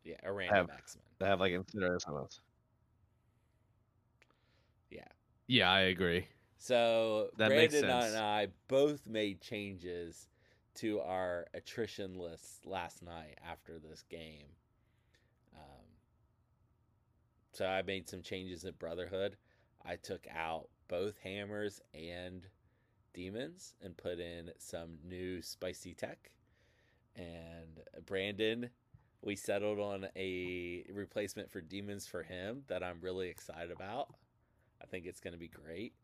Yeah, 0.04 0.16
a 0.22 0.32
random 0.32 0.68
X 0.76 0.96
Men. 1.20 1.26
to 1.26 1.30
have 1.30 1.40
like 1.40 1.52
incinerate 1.52 2.08
on 2.08 2.24
us. 2.24 2.40
Yeah, 4.90 5.02
Yeah, 5.46 5.70
I 5.70 5.80
agree. 5.80 6.26
So 6.58 7.28
That 7.36 7.50
Brandon 7.50 7.84
and 7.84 8.16
I 8.16 8.48
both 8.68 9.06
made 9.06 9.40
changes 9.40 10.28
to 10.76 11.00
our 11.00 11.46
attrition 11.54 12.18
list 12.18 12.66
last 12.66 13.02
night 13.02 13.38
after 13.46 13.78
this 13.78 14.02
game. 14.08 14.46
Um, 15.54 15.84
so 17.52 17.66
I 17.66 17.82
made 17.82 18.08
some 18.08 18.22
changes 18.22 18.64
in 18.64 18.72
Brotherhood. 18.78 19.36
I 19.84 19.96
took 19.96 20.26
out 20.34 20.68
both 20.88 21.18
hammers 21.22 21.80
and 21.92 22.46
demons 23.12 23.74
and 23.82 23.96
put 23.96 24.18
in 24.18 24.50
some 24.58 24.98
new 25.04 25.42
spicy 25.42 25.94
tech. 25.94 26.30
And 27.16 27.80
Brandon, 28.06 28.70
we 29.24 29.36
settled 29.36 29.78
on 29.78 30.06
a 30.16 30.84
replacement 30.92 31.50
for 31.50 31.60
demons 31.60 32.06
for 32.06 32.22
him 32.22 32.62
that 32.68 32.82
I'm 32.82 32.98
really 33.00 33.28
excited 33.28 33.70
about. 33.70 34.08
I 34.82 34.86
think 34.86 35.06
it's 35.06 35.20
going 35.20 35.32
to 35.32 35.38
be 35.38 35.48
great. 35.48 35.94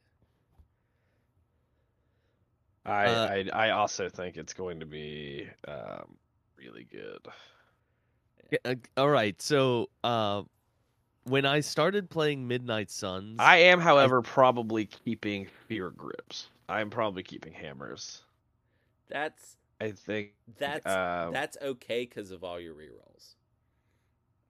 I, 2.86 3.04
Uh, 3.04 3.28
I 3.28 3.66
I 3.66 3.70
also 3.70 4.08
think 4.08 4.36
it's 4.36 4.54
going 4.54 4.80
to 4.80 4.86
be 4.86 5.48
um, 5.68 6.16
really 6.56 6.84
good. 6.84 7.26
Yeah, 8.50 8.58
uh, 8.64 8.74
all 8.96 9.10
right. 9.10 9.40
So, 9.40 9.90
uh, 10.02 10.42
when 11.24 11.44
I 11.44 11.60
started 11.60 12.08
playing 12.08 12.48
Midnight 12.48 12.90
Suns, 12.90 13.36
I 13.38 13.58
am, 13.58 13.80
however, 13.80 14.22
probably 14.22 14.86
keeping 14.86 15.46
fear 15.68 15.90
grips. 15.90 16.48
I'm 16.68 16.88
probably 16.90 17.22
keeping 17.22 17.52
hammers. 17.52 18.22
That's 19.08 19.56
I 19.80 19.92
think. 19.92 20.32
that's 20.58 20.86
um, 20.86 21.32
that's 21.32 21.56
okay 21.62 22.04
because 22.04 22.30
of 22.30 22.44
all 22.44 22.60
your 22.60 22.74
rerolls. 22.74 23.34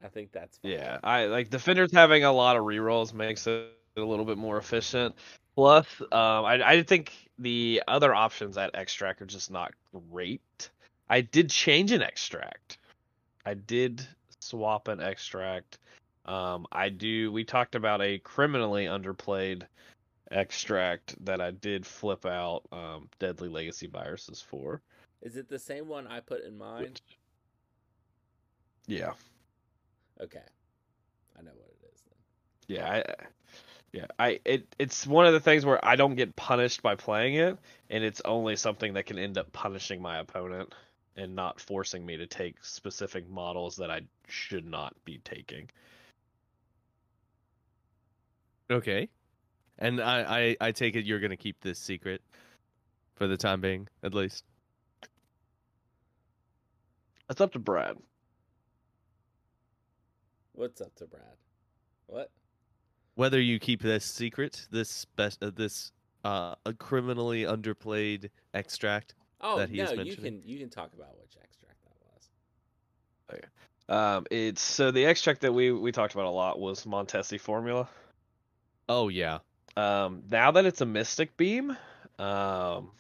I 0.02 0.08
think 0.08 0.32
that's 0.32 0.58
fine. 0.58 0.72
Yeah, 0.72 0.98
I 1.04 1.26
like 1.26 1.50
defenders 1.50 1.92
having 1.92 2.24
a 2.24 2.32
lot 2.32 2.56
of 2.56 2.64
rerolls 2.64 3.12
makes 3.12 3.46
it 3.46 3.68
a 3.96 4.00
little 4.00 4.24
bit 4.24 4.38
more 4.38 4.58
efficient. 4.58 5.14
Plus, 5.54 5.86
um, 6.00 6.44
I 6.44 6.62
I 6.64 6.82
think 6.82 7.12
the 7.38 7.82
other 7.86 8.14
options 8.14 8.56
at 8.56 8.74
extract 8.74 9.22
are 9.22 9.26
just 9.26 9.50
not 9.50 9.72
great. 10.10 10.70
I 11.08 11.20
did 11.20 11.50
change 11.50 11.92
an 11.92 12.02
extract. 12.02 12.78
I 13.44 13.54
did 13.54 14.06
swap 14.40 14.88
an 14.88 15.00
extract. 15.00 15.78
Um, 16.24 16.66
I 16.72 16.88
do. 16.88 17.32
We 17.32 17.44
talked 17.44 17.74
about 17.74 18.00
a 18.00 18.18
criminally 18.18 18.86
underplayed 18.86 19.62
extract 20.30 21.22
that 21.24 21.40
I 21.40 21.50
did 21.50 21.84
flip 21.86 22.24
out 22.24 22.62
um, 22.72 23.08
deadly 23.18 23.48
legacy 23.48 23.86
viruses 23.86 24.40
for. 24.40 24.80
Is 25.22 25.36
it 25.36 25.48
the 25.48 25.58
same 25.58 25.88
one 25.88 26.06
I 26.06 26.20
put 26.20 26.44
in 26.44 26.56
mine? 26.56 26.94
yeah. 28.86 29.12
Okay, 30.20 30.40
I 31.38 31.42
know 31.42 31.50
what 31.56 31.68
it 31.68 31.94
is 31.94 32.02
then. 32.02 32.76
Yeah, 32.76 32.90
I, 32.90 33.26
yeah, 33.92 34.06
I 34.18 34.40
it 34.44 34.74
it's 34.78 35.06
one 35.06 35.26
of 35.26 35.32
the 35.32 35.40
things 35.40 35.64
where 35.66 35.84
I 35.84 35.96
don't 35.96 36.14
get 36.14 36.36
punished 36.36 36.82
by 36.82 36.94
playing 36.94 37.34
it, 37.34 37.58
and 37.90 38.04
it's 38.04 38.20
only 38.24 38.56
something 38.56 38.94
that 38.94 39.06
can 39.06 39.18
end 39.18 39.38
up 39.38 39.52
punishing 39.52 40.00
my 40.00 40.18
opponent 40.18 40.74
and 41.16 41.34
not 41.34 41.60
forcing 41.60 42.06
me 42.06 42.16
to 42.16 42.26
take 42.26 42.64
specific 42.64 43.28
models 43.28 43.76
that 43.76 43.90
I 43.90 44.02
should 44.28 44.66
not 44.66 44.94
be 45.04 45.18
taking. 45.24 45.68
okay, 48.70 49.08
and 49.78 50.00
I, 50.00 50.56
I 50.60 50.68
I 50.68 50.72
take 50.72 50.96
it 50.96 51.04
you're 51.04 51.20
gonna 51.20 51.36
keep 51.36 51.60
this 51.60 51.78
secret 51.78 52.22
for 53.16 53.26
the 53.26 53.36
time 53.36 53.60
being, 53.60 53.88
at 54.02 54.14
least. 54.14 54.44
It's 57.30 57.40
up 57.40 57.52
to 57.52 57.60
Brad. 57.60 57.96
What's 60.52 60.80
up 60.80 60.94
to 60.96 61.06
Brad? 61.06 61.22
What? 62.08 62.30
Whether 63.14 63.40
you 63.40 63.60
keep 63.60 63.82
this 63.82 64.04
secret, 64.04 64.66
this 64.72 64.90
spe- 64.90 65.40
uh, 65.40 65.50
this 65.54 65.92
uh, 66.24 66.56
a 66.66 66.72
criminally 66.74 67.44
underplayed 67.44 68.30
extract. 68.52 69.14
Oh 69.40 69.58
That 69.58 69.70
he 69.70 69.76
no, 69.76 69.84
is 69.84 70.06
you 70.06 70.16
can 70.16 70.42
you 70.44 70.58
can 70.58 70.68
talk 70.68 70.90
about 70.92 71.16
which 71.20 71.36
extract 71.42 71.76
that 71.84 71.94
was. 72.02 73.38
Okay. 73.38 73.46
Um, 73.88 74.26
it's 74.30 74.60
so 74.60 74.90
the 74.90 75.06
extract 75.06 75.40
that 75.42 75.52
we 75.52 75.70
we 75.70 75.92
talked 75.92 76.14
about 76.14 76.26
a 76.26 76.30
lot 76.30 76.58
was 76.58 76.84
Montesi 76.84 77.40
formula. 77.40 77.88
Oh 78.88 79.08
yeah, 79.08 79.38
Um, 79.76 80.24
now 80.28 80.50
that 80.50 80.66
it's 80.66 80.80
a 80.80 80.86
Mystic 80.86 81.36
Beam, 81.36 81.76
um, 82.18 82.90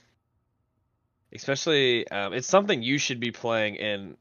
especially 1.32 2.08
um, 2.08 2.32
it's 2.32 2.46
something 2.46 2.82
you 2.82 2.98
should 2.98 3.20
be 3.20 3.30
playing 3.30 3.76
in 3.76 4.16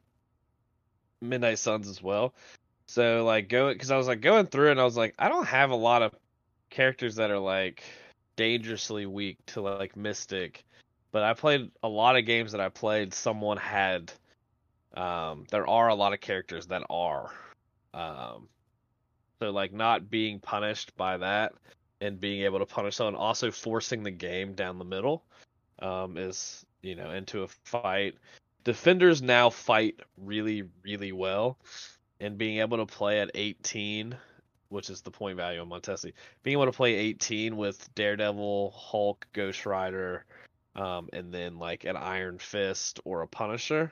Midnight 1.22 1.60
Suns 1.60 1.88
as 1.88 2.02
well. 2.02 2.34
So 2.88 3.24
like 3.26 3.50
go 3.50 3.72
because 3.72 3.91
I 3.91 3.98
was 3.98 4.08
like 4.08 4.22
going 4.22 4.48
through 4.48 4.72
and 4.72 4.80
I 4.80 4.84
was 4.84 4.98
like 4.98 5.15
I 5.19 5.30
don't 5.30 5.48
have 5.48 5.72
a 5.72 5.76
lot 5.76 6.02
of 6.02 6.15
characters 6.69 7.15
that 7.15 7.32
are 7.32 7.39
like 7.39 7.84
dangerously 8.36 9.06
weak 9.06 9.38
to 9.48 9.62
like 9.62 9.95
Mystic, 9.95 10.63
but 11.12 11.24
I 11.24 11.34
played 11.34 11.72
a 11.84 11.89
lot 11.89 12.17
of 12.17 12.26
games 12.26 12.54
that 12.54 12.62
I 12.62 12.69
played. 12.69 13.13
Someone 13.13 13.58
had 13.58 14.12
um, 14.95 15.45
there 15.52 15.67
are 15.67 15.89
a 15.89 15.95
lot 15.95 16.13
of 16.13 16.22
characters 16.22 16.67
that 16.67 16.84
are 16.89 17.32
um, 17.93 18.48
so 19.39 19.52
like 19.52 19.74
not 19.74 20.10
being 20.10 20.39
punished 20.39 20.95
by 20.98 21.17
that 21.17 21.54
and 22.02 22.19
being 22.19 22.43
able 22.43 22.60
to 22.60 22.65
punish 22.65 22.95
someone, 22.95 23.15
also 23.15 23.52
forcing 23.52 24.04
the 24.04 24.12
game 24.12 24.54
down 24.54 24.80
the 24.80 24.86
middle, 24.86 25.24
um, 25.80 26.17
is 26.17 26.65
you 26.82 26.96
know 26.96 27.12
into 27.12 27.44
a 27.44 27.48
fight. 27.48 28.15
Defenders 28.63 29.22
now 29.22 29.50
fight 29.50 30.00
really, 30.18 30.63
really 30.84 31.12
well, 31.12 31.58
and 32.20 32.38
being 32.38 32.60
able 32.60 32.78
to 32.78 32.86
play 32.86 33.22
at 33.22 33.32
18, 33.34 34.15
which 34.70 34.89
is 34.89 35.02
the 35.02 35.12
point 35.12 35.38
value 35.38 35.62
of 35.62 35.68
Montesi, 35.68 36.13
being 36.44 36.54
able 36.54 36.65
to 36.65 36.72
play 36.72 36.96
18 36.96 37.58
with 37.58 37.94
Daredevil, 37.96 38.72
Hulk, 38.76 39.26
Ghost 39.34 39.65
Rider, 39.65 40.26
um, 40.76 41.10
and 41.13 41.34
then 41.34 41.58
like 41.58 41.86
an 41.86 41.96
Iron 41.96 42.38
Fist 42.38 43.00
or 43.06 43.22
a 43.22 43.28
Punisher, 43.28 43.92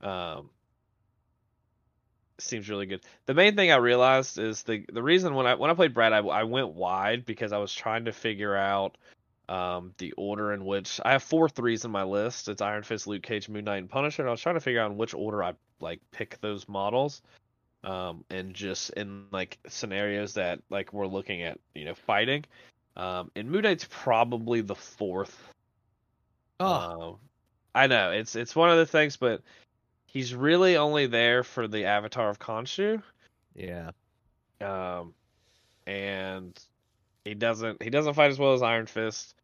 um, 0.00 0.50
seems 2.38 2.68
really 2.68 2.86
good. 2.86 3.02
The 3.26 3.34
main 3.34 3.56
thing 3.56 3.70
I 3.72 3.76
realized 3.76 4.38
is 4.38 4.62
the 4.62 4.84
the 4.92 5.02
reason 5.02 5.34
when 5.34 5.46
I 5.46 5.54
when 5.54 5.70
I 5.70 5.74
played 5.74 5.94
Brad, 5.94 6.12
I, 6.12 6.18
I 6.18 6.44
went 6.44 6.70
wide 6.70 7.24
because 7.26 7.52
I 7.52 7.58
was 7.58 7.74
trying 7.74 8.06
to 8.06 8.12
figure 8.12 8.56
out 8.56 8.96
um, 9.48 9.94
the 9.98 10.12
order 10.12 10.52
in 10.52 10.64
which 10.64 11.00
I 11.04 11.12
have 11.12 11.22
four 11.22 11.48
threes 11.48 11.84
in 11.84 11.90
my 11.90 12.02
list. 12.02 12.48
It's 12.48 12.62
Iron 12.62 12.82
Fist, 12.82 13.06
Luke 13.06 13.22
Cage, 13.22 13.48
Moon 13.48 13.64
Knight, 13.64 13.78
and 13.78 13.90
Punisher. 13.90 14.22
And 14.22 14.28
I 14.28 14.32
was 14.32 14.40
trying 14.40 14.56
to 14.56 14.60
figure 14.60 14.80
out 14.80 14.90
in 14.90 14.96
which 14.96 15.14
order 15.14 15.42
I 15.42 15.54
like 15.80 16.00
pick 16.10 16.40
those 16.40 16.68
models, 16.68 17.22
um, 17.84 18.24
and 18.30 18.54
just 18.54 18.90
in 18.90 19.24
like 19.30 19.58
scenarios 19.68 20.34
that 20.34 20.60
like 20.70 20.92
we're 20.92 21.06
looking 21.06 21.42
at, 21.42 21.58
you 21.74 21.84
know, 21.84 21.94
fighting. 21.94 22.44
Um, 22.96 23.30
and 23.36 23.50
Moon 23.50 23.62
Knight's 23.62 23.86
probably 23.88 24.60
the 24.60 24.74
fourth. 24.74 25.54
Oh, 26.60 27.10
Um, 27.12 27.18
I 27.74 27.86
know 27.86 28.10
it's 28.10 28.34
it's 28.36 28.56
one 28.56 28.70
of 28.70 28.78
the 28.78 28.86
things, 28.86 29.16
but 29.16 29.42
he's 30.06 30.34
really 30.34 30.76
only 30.76 31.06
there 31.06 31.44
for 31.44 31.68
the 31.68 31.84
Avatar 31.84 32.28
of 32.28 32.38
Khonshu. 32.38 33.02
yeah. 33.54 33.90
Um, 34.60 35.14
and 35.86 36.58
he 37.24 37.34
doesn't 37.34 37.82
he 37.82 37.90
doesn't 37.90 38.14
fight 38.14 38.30
as 38.30 38.38
well 38.38 38.54
as 38.54 38.62
Iron 38.62 38.86
Fist. 38.86 39.34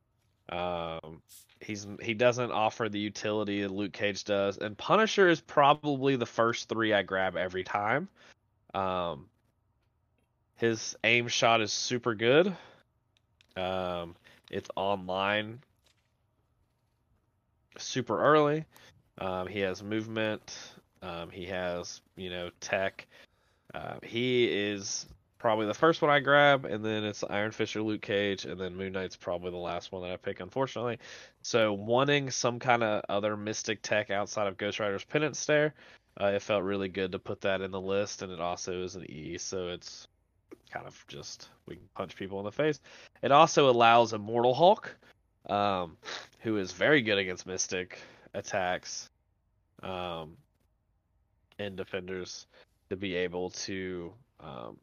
Um, 0.49 1.23
he's 1.61 1.87
he 2.01 2.15
doesn't 2.15 2.53
offer 2.53 2.89
the 2.89 2.99
utility 2.99 3.63
that 3.63 3.71
Luke 3.71 3.93
Cage 3.93 4.25
does, 4.25 4.59
and 4.59 4.77
Punisher 4.77 5.29
is 5.29 5.41
probably 5.41 6.17
the 6.17 6.27
first 6.27 6.69
three 6.69 6.93
I 6.93 7.03
grab 7.03 7.37
every 7.37 7.65
time. 7.65 8.09
Um, 8.75 9.27
his 10.57 10.97
aim 11.05 11.29
shot 11.29 11.61
is 11.61 11.73
super 11.73 12.15
good. 12.15 12.55
Um, 13.57 14.15
it's 14.51 14.71
online 14.77 15.61
super 17.79 18.23
early. 18.23 18.65
Um, 19.19 19.47
he 19.47 19.61
has 19.61 19.83
movement. 19.83 20.57
Um, 21.03 21.31
he 21.31 21.47
has 21.47 22.01
you 22.17 22.31
know 22.31 22.51
tech. 22.61 23.07
Uh, 23.73 23.97
he 24.03 24.45
is 24.45 25.07
probably 25.45 25.67
the 25.67 25.75
first 25.75 26.01
one 26.01 26.11
I 26.11 26.21
grab, 26.21 26.65
and 26.65 26.83
then 26.83 27.05
it's 27.05 27.23
Iron 27.29 27.51
Fist 27.51 27.77
or 27.77 27.83
Luke 27.83 28.01
Cage, 28.01 28.47
and 28.47 28.59
then 28.59 28.75
Moon 28.75 28.95
Knight's 28.95 29.15
probably 29.15 29.51
the 29.51 29.59
last 29.59 29.93
one 29.93 30.01
that 30.01 30.11
I 30.11 30.17
pick, 30.17 30.41
unfortunately. 30.41 30.99
So 31.43 31.75
wanting 31.75 32.31
some 32.31 32.59
kind 32.59 32.83
of 32.83 33.05
other 33.11 33.37
mystic 33.37 33.83
tech 33.83 34.11
outside 34.11 34.47
of 34.47 34.57
Ghost 34.57 34.81
Rider's 34.81 35.05
Penance 35.05 35.39
Stare, 35.39 35.75
uh, 36.19 36.29
it 36.29 36.41
felt 36.41 36.63
really 36.63 36.89
good 36.89 37.13
to 37.13 37.19
put 37.19 37.43
that 37.43 37.61
in 37.61 37.73
the 37.73 37.81
list, 37.81 38.23
and 38.23 38.33
it 38.33 38.41
also 38.41 38.83
is 38.83 38.97
an 38.97 39.05
E, 39.11 39.37
so 39.37 39.69
it's 39.69 40.09
kind 40.71 40.87
of 40.87 41.05
just 41.09 41.51
we 41.67 41.75
can 41.75 41.85
punch 41.95 42.17
people 42.17 42.39
in 42.39 42.47
the 42.47 42.51
face. 42.51 42.81
It 43.21 43.31
also 43.31 43.69
allows 43.69 44.15
Immortal 44.15 44.55
Hulk, 44.55 44.97
um, 45.51 45.99
who 46.41 46.57
is 46.57 46.73
very 46.73 47.03
good 47.03 47.19
against 47.19 47.47
mystic 47.47 47.99
attacks, 48.33 49.11
um, 49.83 50.39
and 51.59 51.77
defenders 51.77 52.47
to 52.89 52.97
be 52.97 53.15
able 53.15 53.51
to 53.51 54.11
um, 54.41 54.79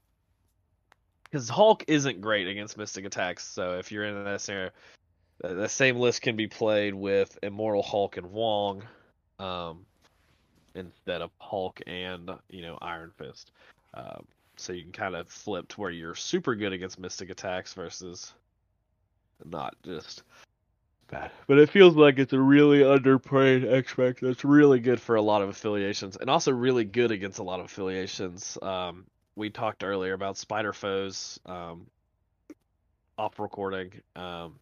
because 1.32 1.48
Hulk 1.50 1.86
isn't 1.88 2.22
great 2.22 2.48
against 2.48 2.78
mystic 2.78 3.06
attacks. 3.06 3.48
So 3.48 3.78
if 3.78 3.92
you're 3.92 4.04
in 4.04 4.24
that 4.24 4.42
scenario, 4.42 4.72
the, 5.40 5.68
same 5.68 5.98
list 5.98 6.22
can 6.22 6.36
be 6.36 6.48
played 6.48 6.94
with 6.94 7.38
Immortal 7.42 7.82
Hulk 7.82 8.18
and 8.18 8.32
Wong, 8.32 8.84
um, 9.40 9.86
instead 10.76 11.22
of 11.22 11.32
Hulk 11.40 11.82
and 11.88 12.30
you 12.50 12.62
know 12.62 12.78
Iron 12.82 13.12
Fist. 13.18 13.52
Um, 13.94 14.26
so 14.58 14.74
you 14.74 14.84
can 14.84 14.92
kind 14.92 15.16
of 15.16 15.28
flip 15.30 15.68
to 15.70 15.82
where 15.82 15.90
you're 15.90 16.16
super 16.16 16.56
good 16.56 16.74
against 16.74 17.00
mystic 17.00 17.30
attacks 17.30 17.74
versus 17.74 18.34
not 19.46 19.76
just 19.84 20.24
bad. 21.10 21.32
But 21.48 21.58
it 21.58 21.70
feels 21.70 21.96
like 21.96 22.20
it's 22.20 22.34
a 22.34 22.40
really 22.40 22.80
underplayed 22.80 23.70
X-Pac 23.70 24.20
that's 24.20 24.46
really 24.46 24.80
good 24.80 25.02
for 25.02 25.16
a 25.16 25.22
lot 25.22 25.42
of 25.42 25.50
affiliations 25.50 26.16
and 26.18 26.30
also 26.30 26.52
really 26.52 26.84
good 26.84 27.12
against 27.12 27.40
a 27.40 27.44
lot 27.44 27.60
of 27.60 27.66
affiliations. 27.66 28.58
Um, 28.62 29.06
we 29.36 29.50
talked 29.50 29.84
earlier 29.84 30.14
about 30.14 30.38
Spider 30.38 30.74
Foes 30.74 31.40
um, 31.46 31.88
off 33.18 33.40
recording. 33.40 33.94
Um, 34.16 34.60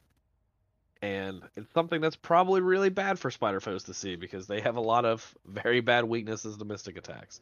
and 1.02 1.42
it's 1.56 1.74
something 1.74 2.02
that's 2.02 2.16
probably 2.16 2.62
really 2.62 2.90
bad 2.90 3.18
for 3.18 3.32
Spider 3.32 3.60
Foes 3.60 3.84
to 3.86 3.94
see 3.94 4.16
because 4.16 4.48
they 4.48 4.62
have 4.62 4.76
a 4.76 4.82
lot 4.82 5.06
of 5.06 5.36
very 5.46 5.80
bad 5.80 6.06
weaknesses 6.06 6.58
to 6.58 6.66
mystic 6.66 6.98
attacks. 6.98 7.40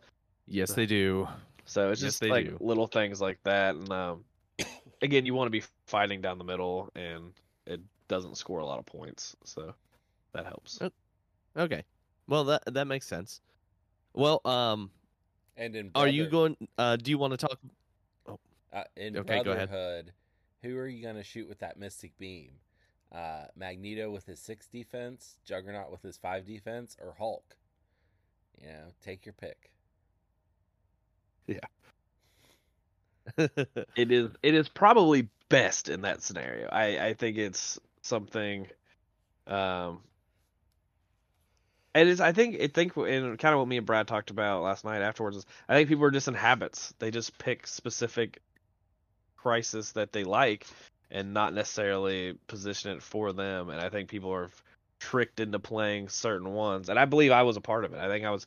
Yes, 0.47 0.73
they 0.73 0.85
do. 0.85 1.27
So 1.65 1.91
it's 1.91 2.01
Yes, 2.01 2.19
just 2.19 2.31
like 2.31 2.45
do. 2.45 2.57
little 2.59 2.87
things 2.87 3.19
like 3.19 3.39
that. 3.43 3.75
And 3.75 3.91
um, 3.91 4.23
again, 5.01 5.25
you 5.25 5.33
want 5.33 5.47
to 5.47 5.51
be 5.51 5.63
fighting 5.87 6.21
down 6.21 6.37
the 6.37 6.43
middle, 6.43 6.89
and 6.95 7.33
it 7.65 7.81
doesn't 8.07 8.37
score 8.37 8.59
a 8.59 8.65
lot 8.65 8.79
of 8.79 8.85
points, 8.85 9.35
so 9.43 9.73
that 10.33 10.45
helps. 10.45 10.79
Oh. 10.81 10.91
Okay. 11.57 11.83
Well, 12.27 12.45
that 12.45 12.63
that 12.73 12.85
makes 12.85 13.07
sense. 13.07 13.41
Well, 14.13 14.41
um, 14.45 14.91
And 15.57 15.75
in 15.75 15.91
are 15.95 16.07
you 16.07 16.27
going? 16.27 16.55
Uh, 16.77 16.95
do 16.95 17.11
you 17.11 17.17
want 17.17 17.31
to 17.31 17.37
talk? 17.37 17.59
uh, 18.73 18.83
in 18.95 19.17
Okay, 19.17 19.43
go 19.43 19.51
ahead. 19.51 19.69
Brotherhood? 19.69 20.13
Who 20.63 20.77
are 20.77 20.87
you 20.87 21.03
gonna 21.03 21.23
shoot 21.23 21.47
with 21.47 21.59
that 21.59 21.77
Mystic 21.77 22.17
Beam? 22.17 22.51
Uh, 23.11 23.45
Magneto 23.55 24.11
with 24.11 24.25
his 24.25 24.39
six 24.39 24.67
defense, 24.67 25.37
Juggernaut 25.45 25.91
with 25.91 26.01
his 26.01 26.17
five 26.17 26.45
defense, 26.45 26.95
or 27.01 27.15
Hulk? 27.17 27.57
You 28.61 28.67
know, 28.67 28.85
take 29.01 29.25
your 29.25 29.33
pick. 29.33 29.71
Yeah. 31.47 31.59
it 33.95 34.11
is 34.11 34.31
it 34.43 34.53
is 34.53 34.69
probably 34.69 35.29
best 35.49 35.89
in 35.89 36.01
that 36.01 36.21
scenario. 36.21 36.67
I 36.69 37.07
I 37.07 37.13
think 37.13 37.37
it's 37.37 37.79
something, 38.01 38.67
um, 39.47 40.01
and 41.93 42.09
it's 42.09 42.21
I 42.21 42.31
think 42.31 42.59
I 42.61 42.67
think 42.67 42.95
and 42.95 43.37
kind 43.39 43.53
of 43.53 43.59
what 43.59 43.67
me 43.67 43.77
and 43.77 43.85
Brad 43.85 44.07
talked 44.07 44.29
about 44.29 44.63
last 44.63 44.85
night 44.85 45.01
afterwards 45.01 45.37
is 45.37 45.45
I 45.67 45.75
think 45.75 45.89
people 45.89 46.03
are 46.03 46.11
just 46.11 46.27
in 46.27 46.33
habits. 46.33 46.93
They 46.99 47.11
just 47.11 47.37
pick 47.37 47.67
specific 47.67 48.41
crisis 49.35 49.93
that 49.93 50.11
they 50.11 50.23
like 50.23 50.65
and 51.09 51.33
not 51.33 51.53
necessarily 51.53 52.37
position 52.47 52.91
it 52.91 53.01
for 53.01 53.33
them. 53.33 53.69
And 53.69 53.79
I 53.79 53.89
think 53.89 54.09
people 54.09 54.31
are 54.31 54.49
tricked 54.99 55.39
into 55.39 55.59
playing 55.59 56.09
certain 56.09 56.53
ones. 56.53 56.89
And 56.89 56.99
I 56.99 57.05
believe 57.05 57.31
I 57.31 57.43
was 57.43 57.57
a 57.57 57.61
part 57.61 57.85
of 57.85 57.93
it. 57.93 57.99
I 57.99 58.07
think 58.07 58.25
I 58.25 58.31
was 58.31 58.45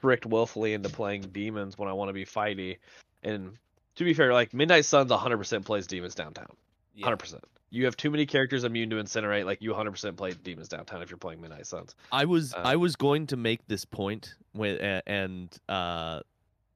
tricked 0.00 0.26
willfully 0.26 0.74
into 0.74 0.88
playing 0.88 1.22
demons 1.32 1.76
when 1.76 1.88
I 1.88 1.92
want 1.92 2.08
to 2.08 2.14
be 2.14 2.24
fighty. 2.24 2.78
And 3.22 3.56
to 3.96 4.04
be 4.04 4.14
fair, 4.14 4.32
like 4.32 4.54
Midnight 4.54 4.84
Suns 4.84 5.10
100% 5.10 5.64
plays 5.64 5.86
demons 5.86 6.14
downtown. 6.14 6.48
Yeah. 6.94 7.08
100%. 7.08 7.40
You 7.74 7.86
have 7.86 7.96
too 7.96 8.10
many 8.10 8.26
characters 8.26 8.64
immune 8.64 8.90
to 8.90 8.96
incinerate. 8.96 9.46
Like 9.46 9.62
you 9.62 9.70
100% 9.72 10.14
play 10.16 10.32
demons 10.44 10.68
downtown 10.68 11.00
if 11.00 11.10
you're 11.10 11.16
playing 11.16 11.40
Midnight 11.40 11.66
Suns. 11.66 11.96
I 12.12 12.26
was 12.26 12.52
Uh, 12.52 12.58
I 12.58 12.76
was 12.76 12.94
going 12.96 13.26
to 13.28 13.36
make 13.38 13.66
this 13.66 13.86
point 13.86 14.34
a- 14.60 15.02
and 15.06 15.48
uh, 15.70 16.20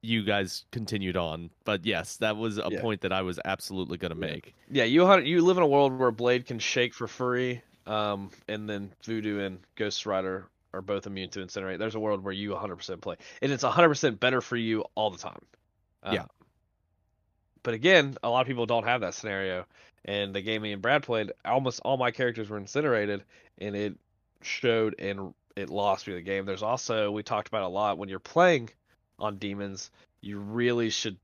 you 0.01 0.23
guys 0.23 0.65
continued 0.71 1.15
on, 1.15 1.51
but 1.65 1.85
yes, 1.85 2.17
that 2.17 2.35
was 2.35 2.57
a 2.57 2.67
Yeah. 2.71 2.81
point 2.81 3.01
that 3.01 3.13
I 3.13 3.21
was 3.21 3.39
absolutely 3.45 3.97
going 3.99 4.09
to 4.09 4.15
make. 4.15 4.55
Yeah, 4.71 4.85
you 4.85 5.07
you 5.19 5.41
live 5.43 5.57
in 5.57 5.63
a 5.63 5.67
world 5.67 5.97
where 5.97 6.09
Blade 6.11 6.47
can 6.47 6.57
shake 6.57 6.95
for 6.95 7.07
free, 7.07 7.61
um, 7.85 8.31
and 8.47 8.67
then 8.67 8.91
Voodoo 9.03 9.39
and 9.39 9.59
Ghost 9.75 10.05
Rider 10.07 10.47
are 10.73 10.81
both 10.81 11.05
immune 11.05 11.29
to 11.29 11.39
incinerate. 11.45 11.77
There's 11.77 11.95
a 11.95 11.99
world 11.99 12.23
where 12.23 12.33
you 12.33 12.51
100% 12.55 13.01
play, 13.01 13.17
and 13.43 13.51
it's 13.51 13.63
100% 13.63 14.19
better 14.19 14.41
for 14.41 14.55
you 14.57 14.83
all 14.95 15.11
the 15.11 15.17
time. 15.19 15.41
Uh, 16.03 16.11
Yeah. 16.13 16.25
But 17.67 17.73
again, 17.73 18.15
a 18.23 18.29
lot 18.29 18.39
of 18.39 18.47
people 18.47 18.65
don't 18.65 18.85
have 18.85 19.01
that 19.01 19.13
scenario, 19.13 19.65
and 20.05 20.33
the 20.33 20.41
game 20.41 20.61
me 20.61 20.71
and 20.71 20.81
Brad 20.81 21.03
played, 21.03 21.33
almost 21.43 21.81
all 21.83 21.97
my 21.97 22.11
characters 22.11 22.49
were 22.49 22.57
incinerated, 22.57 23.25
and 23.57 23.75
it 23.75 23.97
showed 24.41 24.95
and 24.99 25.33
it 25.57 25.69
lost 25.69 26.07
me 26.07 26.13
the 26.13 26.21
game. 26.21 26.45
There's 26.45 26.63
also 26.63 27.11
we 27.11 27.23
talked 27.23 27.49
about 27.49 27.63
a 27.63 27.67
lot 27.67 27.97
when 27.97 28.07
you're 28.07 28.19
playing 28.19 28.69
on 29.19 29.37
demons, 29.37 29.91
you 30.21 30.39
really 30.39 30.89
should 30.89 31.17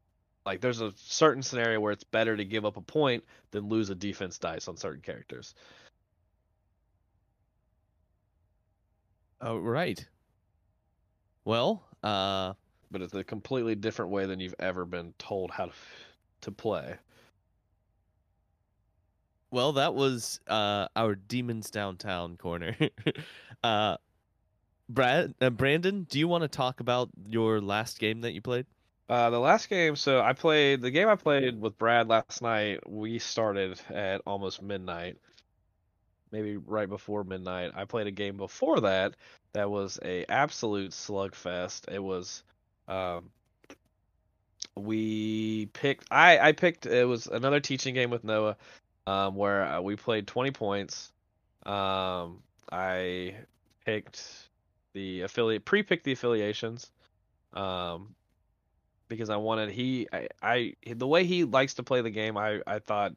like 0.45 0.59
there's 0.59 0.81
a 0.81 0.91
certain 0.97 1.43
scenario 1.43 1.79
where 1.79 1.93
it's 1.93 2.03
better 2.03 2.35
to 2.35 2.43
give 2.43 2.65
up 2.65 2.75
a 2.75 2.81
point 2.81 3.23
than 3.51 3.69
lose 3.69 3.89
a 3.89 3.95
defense 3.95 4.37
dice 4.37 4.67
on 4.67 4.75
certain 4.75 5.01
characters. 5.01 5.55
Oh, 9.41 9.57
right. 9.59 10.07
Well, 11.45 11.83
uh, 12.03 12.53
But 12.91 13.01
it's 13.01 13.13
a 13.13 13.23
completely 13.23 13.75
different 13.75 14.11
way 14.11 14.25
than 14.25 14.39
you've 14.41 14.55
ever 14.59 14.85
been 14.85 15.13
told 15.17 15.51
how 15.51 15.67
to 15.67 15.73
to 16.43 16.51
play. 16.51 16.95
well, 19.51 19.73
that 19.73 19.93
was 19.93 20.39
uh 20.47 20.87
our 20.95 21.15
demons 21.15 21.69
downtown 21.69 22.37
corner. 22.37 22.75
uh, 23.63 23.97
Brad, 24.89 25.33
uh, 25.39 25.49
Brandon, 25.49 26.05
do 26.09 26.19
you 26.19 26.27
want 26.27 26.41
to 26.43 26.47
talk 26.47 26.79
about 26.79 27.09
your 27.27 27.61
last 27.61 27.99
game 27.99 28.21
that 28.21 28.33
you 28.33 28.41
played? 28.41 28.65
Uh, 29.09 29.29
the 29.29 29.39
last 29.39 29.69
game, 29.69 29.95
so 29.95 30.21
I 30.21 30.33
played 30.33 30.81
the 30.81 30.91
game 30.91 31.07
I 31.07 31.15
played 31.15 31.59
with 31.59 31.77
Brad 31.77 32.07
last 32.07 32.41
night. 32.41 32.89
We 32.89 33.19
started 33.19 33.79
at 33.89 34.21
almost 34.25 34.61
midnight, 34.61 35.17
maybe 36.31 36.57
right 36.57 36.89
before 36.89 37.23
midnight. 37.23 37.71
I 37.75 37.85
played 37.85 38.07
a 38.07 38.11
game 38.11 38.37
before 38.37 38.81
that 38.81 39.15
that 39.53 39.69
was 39.69 39.99
a 40.03 40.25
absolute 40.29 40.91
slugfest. 40.91 41.91
It 41.91 41.99
was, 41.99 42.43
um, 42.87 43.29
we 44.75 45.67
picked. 45.67 46.05
I 46.11 46.39
I 46.39 46.51
picked. 46.51 46.85
It 46.85 47.05
was 47.05 47.27
another 47.27 47.59
teaching 47.59 47.93
game 47.93 48.09
with 48.09 48.23
Noah, 48.23 48.57
um, 49.07 49.35
where 49.35 49.63
uh, 49.65 49.81
we 49.81 49.95
played 49.95 50.27
20 50.27 50.51
points. 50.51 51.11
Um, 51.65 52.41
I 52.71 53.35
picked 53.85 54.49
the 54.93 55.21
affiliate, 55.21 55.65
pre-picked 55.65 56.03
the 56.03 56.11
affiliations. 56.11 56.91
Um, 57.53 58.15
because 59.07 59.29
I 59.29 59.37
wanted 59.37 59.69
he 59.69 60.07
I, 60.11 60.27
I 60.41 60.73
the 60.87 61.07
way 61.07 61.23
he 61.25 61.43
likes 61.43 61.75
to 61.75 61.83
play 61.83 62.01
the 62.01 62.09
game 62.09 62.37
I 62.37 62.61
I 62.65 62.79
thought 62.79 63.13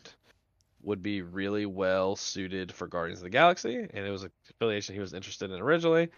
would 0.83 1.03
be 1.03 1.23
really 1.23 1.67
well 1.67 2.17
suited 2.17 2.73
for 2.73 2.87
Guardians 2.87 3.21
of 3.21 3.25
the 3.25 3.31
Galaxy 3.31 3.77
and 3.77 4.07
it 4.07 4.11
was 4.11 4.25
a 4.25 4.31
affiliation 4.51 4.95
he 4.95 5.01
was 5.01 5.15
interested 5.15 5.51
in 5.51 5.61
originally 5.61 6.11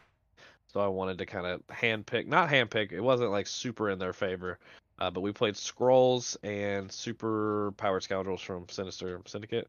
so 0.73 0.81
I 0.81 0.89
wanted 0.89 1.19
to 1.19 1.27
kind 1.27 1.47
of 1.47 1.65
handpick 1.69 2.27
not 2.27 2.49
handpick 2.49 2.93
it 2.93 3.01
wasn't 3.01 3.31
like 3.31 3.47
super 3.47 3.91
in 3.91 3.99
their 3.99 4.13
favor 4.13 4.59
uh, 4.99 5.11
but 5.11 5.21
we 5.21 5.33
played 5.33 5.57
Scrolls 5.57 6.37
and 6.43 6.91
super 6.91 7.73
powered 7.77 8.03
scoundrels 8.03 8.41
from 8.43 8.67
Sinister 8.69 9.21
Syndicate 9.27 9.69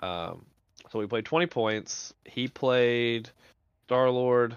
Um, 0.00 0.44
so 0.90 0.98
we 0.98 1.06
played 1.06 1.24
20 1.24 1.46
points. 1.46 2.14
He 2.24 2.48
played 2.48 3.30
Star 3.86 4.10
Lord, 4.10 4.56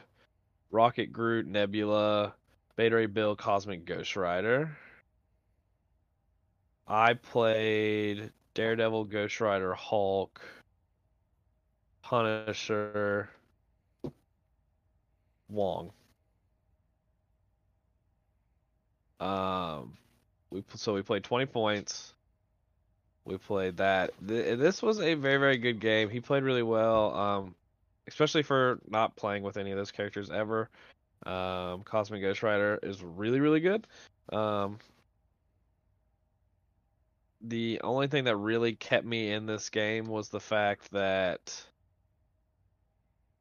Rocket 0.72 1.08
Groot, 1.08 1.46
Nebula, 1.48 2.34
Beta 2.76 2.96
Ray 2.96 3.06
Bill, 3.06 3.36
Cosmic 3.36 3.86
Ghost 3.86 4.16
Rider. 4.16 4.78
I 6.88 7.14
played 7.14 8.32
Daredevil, 8.54 9.06
Ghost 9.06 9.40
Rider, 9.40 9.74
Hulk, 9.74 10.42
Punisher, 12.02 13.30
Wong. 15.50 15.92
Um, 19.22 19.94
we 20.50 20.64
so 20.76 20.94
we 20.94 21.02
played 21.02 21.24
20 21.24 21.46
points. 21.46 22.14
We 23.24 23.38
played 23.38 23.78
that. 23.78 24.12
Th- 24.28 24.58
This 24.58 24.82
was 24.82 25.00
a 25.00 25.14
very 25.14 25.38
very 25.38 25.58
good 25.58 25.80
game. 25.80 26.10
He 26.10 26.20
played 26.20 26.44
really 26.44 26.64
well. 26.64 27.16
Um, 27.16 27.56
especially 28.08 28.44
for 28.44 28.80
not 28.90 29.16
playing 29.16 29.44
with 29.44 29.58
any 29.58 29.72
of 29.72 29.78
those 29.78 29.92
characters 29.92 30.30
ever. 30.30 30.70
Um, 31.26 31.84
Cosmic 31.84 32.22
Ghost 32.22 32.42
Rider 32.44 32.80
is 32.82 33.04
really 33.04 33.40
really 33.40 33.60
good. 33.60 33.86
Um, 34.34 34.80
the 37.42 37.80
only 37.84 38.08
thing 38.08 38.24
that 38.26 38.36
really 38.36 38.74
kept 38.74 39.06
me 39.06 39.32
in 39.32 39.46
this 39.46 39.70
game 39.70 40.06
was 40.06 40.30
the 40.30 40.40
fact 40.40 40.92
that 40.92 41.64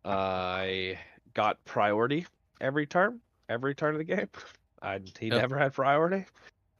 I 0.04 0.98
got 1.34 1.64
priority 1.64 2.26
every 2.60 2.86
turn, 2.86 3.20
every 3.48 3.74
turn 3.74 3.94
of 3.94 3.98
the 3.98 4.04
game. 4.04 4.28
I 4.82 5.00
he 5.18 5.28
Yep. 5.28 5.40
never 5.40 5.58
had 5.58 5.72
priority. 5.72 6.26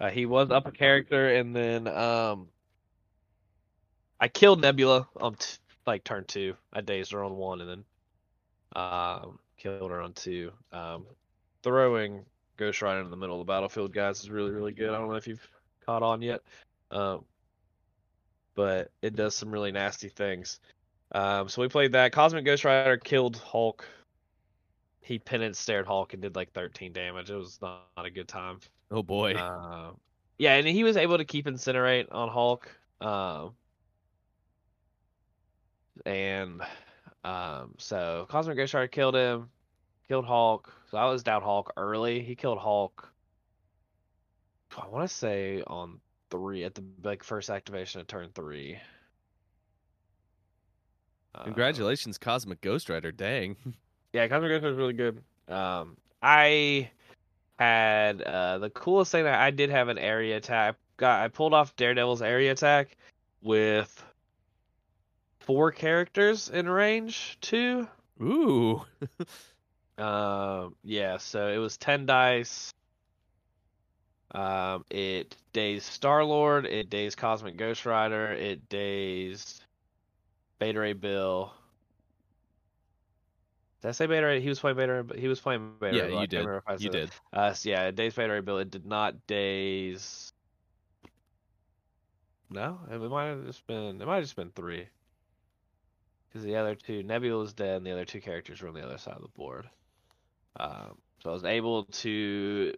Uh, 0.01 0.11
he 0.11 0.24
was 0.26 0.51
up 0.51 0.66
a 0.66 0.70
character, 0.72 1.34
and 1.34 1.55
then 1.55 1.86
um, 1.86 2.48
I 4.18 4.28
killed 4.28 4.61
Nebula 4.62 5.07
on 5.16 5.34
t- 5.34 5.59
like 5.86 6.05
turn 6.05 6.24
two. 6.24 6.55
I 6.72 6.80
dazed 6.80 7.12
her 7.12 7.22
on 7.22 7.36
one, 7.36 7.61
and 7.61 7.68
then 7.70 7.84
um, 8.74 9.38
killed 9.59 9.90
her 9.90 10.01
on 10.01 10.14
two. 10.14 10.53
Um, 10.72 11.05
throwing 11.62 12.24
Ghost 12.57 12.80
Rider 12.80 13.01
in 13.01 13.11
the 13.11 13.16
middle 13.16 13.40
of 13.40 13.46
the 13.46 13.51
battlefield, 13.51 13.92
guys, 13.92 14.20
is 14.20 14.30
really 14.30 14.51
really 14.51 14.72
good. 14.72 14.90
I 14.90 14.98
don't 14.98 15.09
know 15.09 15.16
if 15.16 15.26
you've 15.26 15.46
caught 15.84 16.03
on 16.03 16.22
yet, 16.22 16.40
um, 16.90 17.24
but 18.55 18.90
it 19.03 19.14
does 19.14 19.34
some 19.34 19.51
really 19.51 19.72
nasty 19.72 20.09
things. 20.09 20.61
Um, 21.12 21.48
so 21.48 21.61
we 21.61 21.68
played 21.68 21.92
that. 21.92 22.12
Cosmic 22.12 22.44
Ghost 22.44 22.64
Rider 22.64 22.96
killed 22.96 23.36
Hulk. 23.36 23.86
He 25.11 25.18
penance 25.18 25.58
stared 25.58 25.88
Hulk 25.88 26.12
and 26.12 26.22
did 26.22 26.36
like 26.36 26.52
13 26.52 26.92
damage. 26.92 27.30
It 27.30 27.34
was 27.34 27.58
not, 27.61 27.88
not 27.96 28.06
a 28.06 28.11
good 28.12 28.28
time. 28.28 28.61
Oh 28.92 29.02
boy. 29.02 29.34
Uh, 29.34 29.90
yeah, 30.38 30.54
and 30.54 30.68
he 30.68 30.84
was 30.84 30.96
able 30.96 31.18
to 31.18 31.24
keep 31.24 31.46
incinerate 31.46 32.06
on 32.12 32.28
Hulk. 32.28 32.70
Um, 33.00 33.54
and 36.06 36.62
um, 37.24 37.74
so 37.76 38.26
Cosmic 38.28 38.56
Ghost 38.56 38.72
Rider 38.72 38.86
killed 38.86 39.16
him, 39.16 39.48
killed 40.06 40.26
Hulk. 40.26 40.72
So 40.92 40.96
I 40.96 41.06
was 41.06 41.24
down 41.24 41.42
Hulk 41.42 41.72
early. 41.76 42.22
He 42.22 42.36
killed 42.36 42.58
Hulk. 42.58 43.12
I 44.80 44.86
want 44.86 45.08
to 45.08 45.12
say 45.12 45.64
on 45.66 45.98
three 46.30 46.62
at 46.62 46.76
the 46.76 46.84
like 47.02 47.24
first 47.24 47.50
activation 47.50 48.00
of 48.00 48.06
turn 48.06 48.28
three. 48.32 48.78
Uh, 51.34 51.42
Congratulations, 51.42 52.16
Cosmic 52.16 52.61
Ghost 52.61 52.88
Rider. 52.88 53.11
Dang. 53.11 53.56
yeah, 54.12 54.28
Cosmic 54.28 54.50
Ghost 54.50 54.64
was 54.64 54.76
really 54.76 54.92
good. 54.92 55.22
Um, 55.48 55.96
I 56.22 56.90
had 57.58 58.22
uh, 58.22 58.58
the 58.58 58.70
coolest 58.70 59.12
thing 59.12 59.24
that 59.24 59.38
I 59.38 59.50
did 59.50 59.70
have 59.70 59.88
an 59.88 59.98
area 59.98 60.36
attack. 60.36 60.76
Got 60.96 61.22
I 61.22 61.28
pulled 61.28 61.54
off 61.54 61.76
Daredevil's 61.76 62.22
area 62.22 62.52
attack 62.52 62.96
with 63.42 64.04
four 65.40 65.72
characters 65.72 66.48
in 66.48 66.68
range 66.68 67.38
too. 67.40 67.88
Ooh. 68.22 68.84
Um, 70.00 70.76
yeah, 70.82 71.18
so 71.18 71.48
it 71.48 71.58
was 71.58 71.76
ten 71.76 72.06
dice. 72.06 72.72
Um, 74.30 74.84
it 74.88 75.36
dazed 75.52 75.84
Star 75.84 76.24
Lord, 76.24 76.64
it 76.64 76.88
dazed 76.88 77.18
Cosmic 77.18 77.58
Ghost 77.58 77.84
Rider, 77.84 78.28
it 78.32 78.68
dazed 78.70 79.62
Beta 80.58 80.80
Ray 80.80 80.94
Bill. 80.94 81.52
Did 83.83 83.89
I 83.89 83.93
say 83.93 84.07
Beta 84.07 84.26
Ray? 84.26 84.41
He 84.41 84.49
was 84.49 84.61
playing 84.61 84.76
Beta 84.76 85.03
Ray. 85.03 85.20
He 85.20 85.28
was 85.28 85.41
playing 85.41 85.72
Beta 85.81 85.97
Yeah, 85.97 86.03
Ray. 86.05 86.20
You 86.20 86.26
did. 86.26 86.39
remember 86.39 86.59
if 86.59 86.64
I 86.66 86.74
You 86.74 86.91
did. 86.91 87.11
Uh, 87.33 87.53
so 87.55 87.68
yeah, 87.68 87.91
Daze 87.91 88.14
Beta 88.14 88.33
Ray 88.33 88.41
Bill. 88.41 88.59
It 88.59 88.70
did 88.70 88.85
not 88.85 89.26
Daze. 89.26 90.33
No, 92.51 92.78
it 92.91 92.99
might 92.99 93.26
have 93.26 93.47
just 93.47 93.66
been. 93.66 94.01
It 94.01 94.07
might 94.07 94.16
have 94.16 94.24
just 94.24 94.37
been 94.37 94.51
three. 94.51 94.87
Because 96.28 96.45
the 96.45 96.57
other 96.57 96.74
two, 96.74 97.03
Nebula 97.03 97.39
was 97.39 97.55
dead, 97.55 97.76
and 97.78 97.87
the 97.87 97.93
other 97.93 98.05
two 98.05 98.20
characters 98.20 98.61
were 98.61 98.68
on 98.68 98.74
the 98.74 98.85
other 98.85 98.99
side 98.99 99.14
of 99.14 99.22
the 99.22 99.28
board. 99.28 99.68
Um, 100.59 100.99
so 101.22 101.31
I 101.31 101.33
was 101.33 101.45
able 101.45 101.85
to 101.85 102.74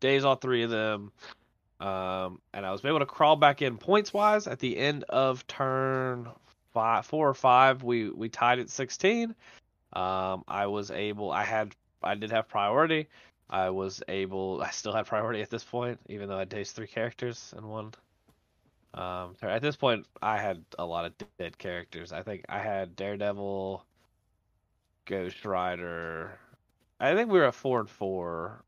daze 0.00 0.24
all 0.24 0.36
three 0.36 0.62
of 0.62 0.70
them, 0.70 1.12
um, 1.80 2.40
and 2.52 2.66
I 2.66 2.72
was 2.72 2.84
able 2.84 2.98
to 2.98 3.06
crawl 3.06 3.36
back 3.36 3.62
in 3.62 3.78
points 3.78 4.12
wise 4.12 4.46
at 4.46 4.58
the 4.58 4.76
end 4.76 5.04
of 5.04 5.46
turn 5.46 6.28
five, 6.72 7.06
four 7.06 7.28
or 7.28 7.34
five. 7.34 7.82
We 7.82 8.10
we 8.10 8.28
tied 8.28 8.58
at 8.58 8.68
sixteen. 8.68 9.34
Um, 9.92 10.44
I 10.48 10.66
was 10.66 10.90
able. 10.90 11.30
I 11.30 11.44
had. 11.44 11.74
I 12.02 12.14
did 12.14 12.30
have 12.30 12.48
priority. 12.48 13.08
I 13.50 13.70
was 13.70 14.02
able. 14.08 14.62
I 14.62 14.70
still 14.70 14.92
had 14.92 15.06
priority 15.06 15.42
at 15.42 15.50
this 15.50 15.64
point, 15.64 15.98
even 16.08 16.28
though 16.28 16.38
I 16.38 16.44
dazed 16.44 16.76
three 16.76 16.86
characters 16.86 17.52
in 17.56 17.66
one. 17.66 17.92
Um, 18.94 19.36
at 19.42 19.62
this 19.62 19.76
point, 19.76 20.06
I 20.22 20.38
had 20.38 20.64
a 20.78 20.84
lot 20.84 21.04
of 21.04 21.12
dead 21.38 21.58
characters. 21.58 22.12
I 22.12 22.22
think 22.22 22.44
I 22.48 22.58
had 22.58 22.96
Daredevil, 22.96 23.84
Ghost 25.06 25.44
Rider. 25.44 26.38
I 26.98 27.14
think 27.14 27.30
we 27.30 27.38
were 27.38 27.46
at 27.46 27.54
four 27.54 27.80
and 27.80 27.90
four. 27.90 28.62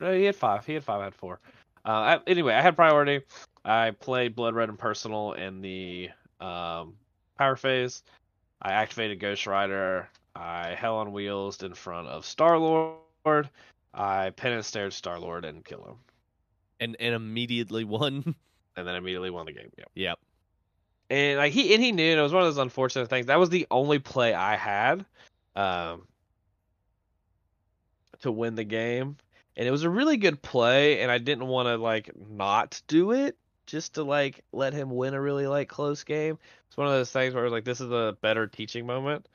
No, 0.00 0.12
he 0.12 0.24
had 0.24 0.36
five. 0.36 0.66
He 0.66 0.74
had 0.74 0.84
five. 0.84 1.00
I 1.00 1.04
had 1.04 1.14
four. 1.14 1.40
Uh, 1.84 1.90
I, 1.90 2.20
anyway, 2.26 2.54
I 2.54 2.62
had 2.62 2.76
priority. 2.76 3.22
I 3.64 3.92
played 3.92 4.34
Blood 4.34 4.54
Red 4.54 4.68
and 4.68 4.78
Personal 4.78 5.32
in 5.32 5.60
the 5.60 6.10
um, 6.40 6.94
power 7.38 7.56
phase. 7.56 8.02
I 8.62 8.72
activated 8.72 9.20
Ghost 9.20 9.46
Rider. 9.46 10.08
I 10.36 10.74
Hell 10.74 10.96
on 10.96 11.12
Wheels 11.12 11.62
in 11.62 11.74
front 11.74 12.08
of 12.08 12.26
Star 12.26 12.58
Lord. 12.58 13.48
I 13.94 14.30
penance 14.30 14.66
stared 14.66 14.92
Star 14.92 15.18
Lord 15.18 15.44
and 15.44 15.64
kill 15.64 15.82
him, 15.84 15.96
And 16.80 16.96
and 17.00 17.14
immediately 17.14 17.84
won. 17.84 18.34
and 18.76 18.86
then 18.86 18.94
immediately 18.94 19.30
won 19.30 19.46
the 19.46 19.52
game. 19.52 19.70
Yep. 19.78 19.90
yep. 19.94 20.18
And 21.08 21.38
like 21.38 21.52
he 21.52 21.72
and 21.74 21.82
he 21.82 21.92
knew 21.92 22.10
and 22.10 22.20
it 22.20 22.22
was 22.22 22.32
one 22.32 22.42
of 22.42 22.48
those 22.48 22.62
unfortunate 22.62 23.08
things. 23.08 23.26
That 23.26 23.38
was 23.38 23.48
the 23.48 23.66
only 23.70 23.98
play 23.98 24.34
I 24.34 24.56
had 24.56 25.04
um, 25.54 26.06
to 28.20 28.30
win 28.30 28.56
the 28.56 28.64
game, 28.64 29.16
and 29.56 29.66
it 29.66 29.70
was 29.70 29.84
a 29.84 29.90
really 29.90 30.16
good 30.16 30.42
play. 30.42 31.00
And 31.00 31.10
I 31.10 31.18
didn't 31.18 31.46
want 31.46 31.68
to 31.68 31.76
like 31.76 32.10
not 32.28 32.80
do 32.88 33.12
it 33.12 33.36
just 33.66 33.94
to 33.94 34.02
like 34.02 34.44
let 34.52 34.74
him 34.74 34.90
win 34.90 35.14
a 35.14 35.20
really 35.20 35.46
like 35.46 35.68
close 35.68 36.04
game. 36.04 36.38
It's 36.68 36.76
one 36.76 36.88
of 36.88 36.92
those 36.92 37.10
things 37.10 37.34
where 37.34 37.48
like 37.48 37.64
this 37.64 37.80
is 37.80 37.90
a 37.90 38.16
better 38.20 38.46
teaching 38.46 38.84
moment 38.84 39.26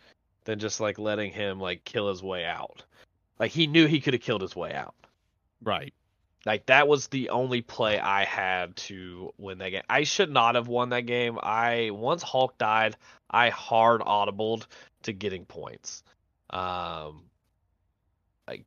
than 0.45 0.59
just 0.59 0.79
like 0.79 0.97
letting 0.99 1.31
him 1.31 1.59
like 1.59 1.83
kill 1.83 2.09
his 2.09 2.23
way 2.23 2.45
out. 2.45 2.83
Like 3.39 3.51
he 3.51 3.67
knew 3.67 3.87
he 3.87 4.01
could 4.01 4.13
have 4.13 4.21
killed 4.21 4.41
his 4.41 4.55
way 4.55 4.73
out. 4.73 4.95
Right. 5.63 5.93
Like 6.45 6.65
that 6.67 6.87
was 6.87 7.07
the 7.07 7.29
only 7.29 7.61
play 7.61 7.99
I 7.99 8.25
had 8.25 8.75
to 8.77 9.31
win 9.37 9.59
that 9.59 9.69
game. 9.69 9.83
I 9.89 10.03
should 10.03 10.31
not 10.31 10.55
have 10.55 10.67
won 10.67 10.89
that 10.89 11.05
game. 11.05 11.37
I 11.41 11.91
once 11.91 12.23
Hulk 12.23 12.57
died, 12.57 12.95
I 13.29 13.49
hard 13.49 14.01
audibled 14.01 14.65
to 15.03 15.13
getting 15.13 15.45
points. 15.45 16.03
Um 16.49 17.23
like 18.47 18.65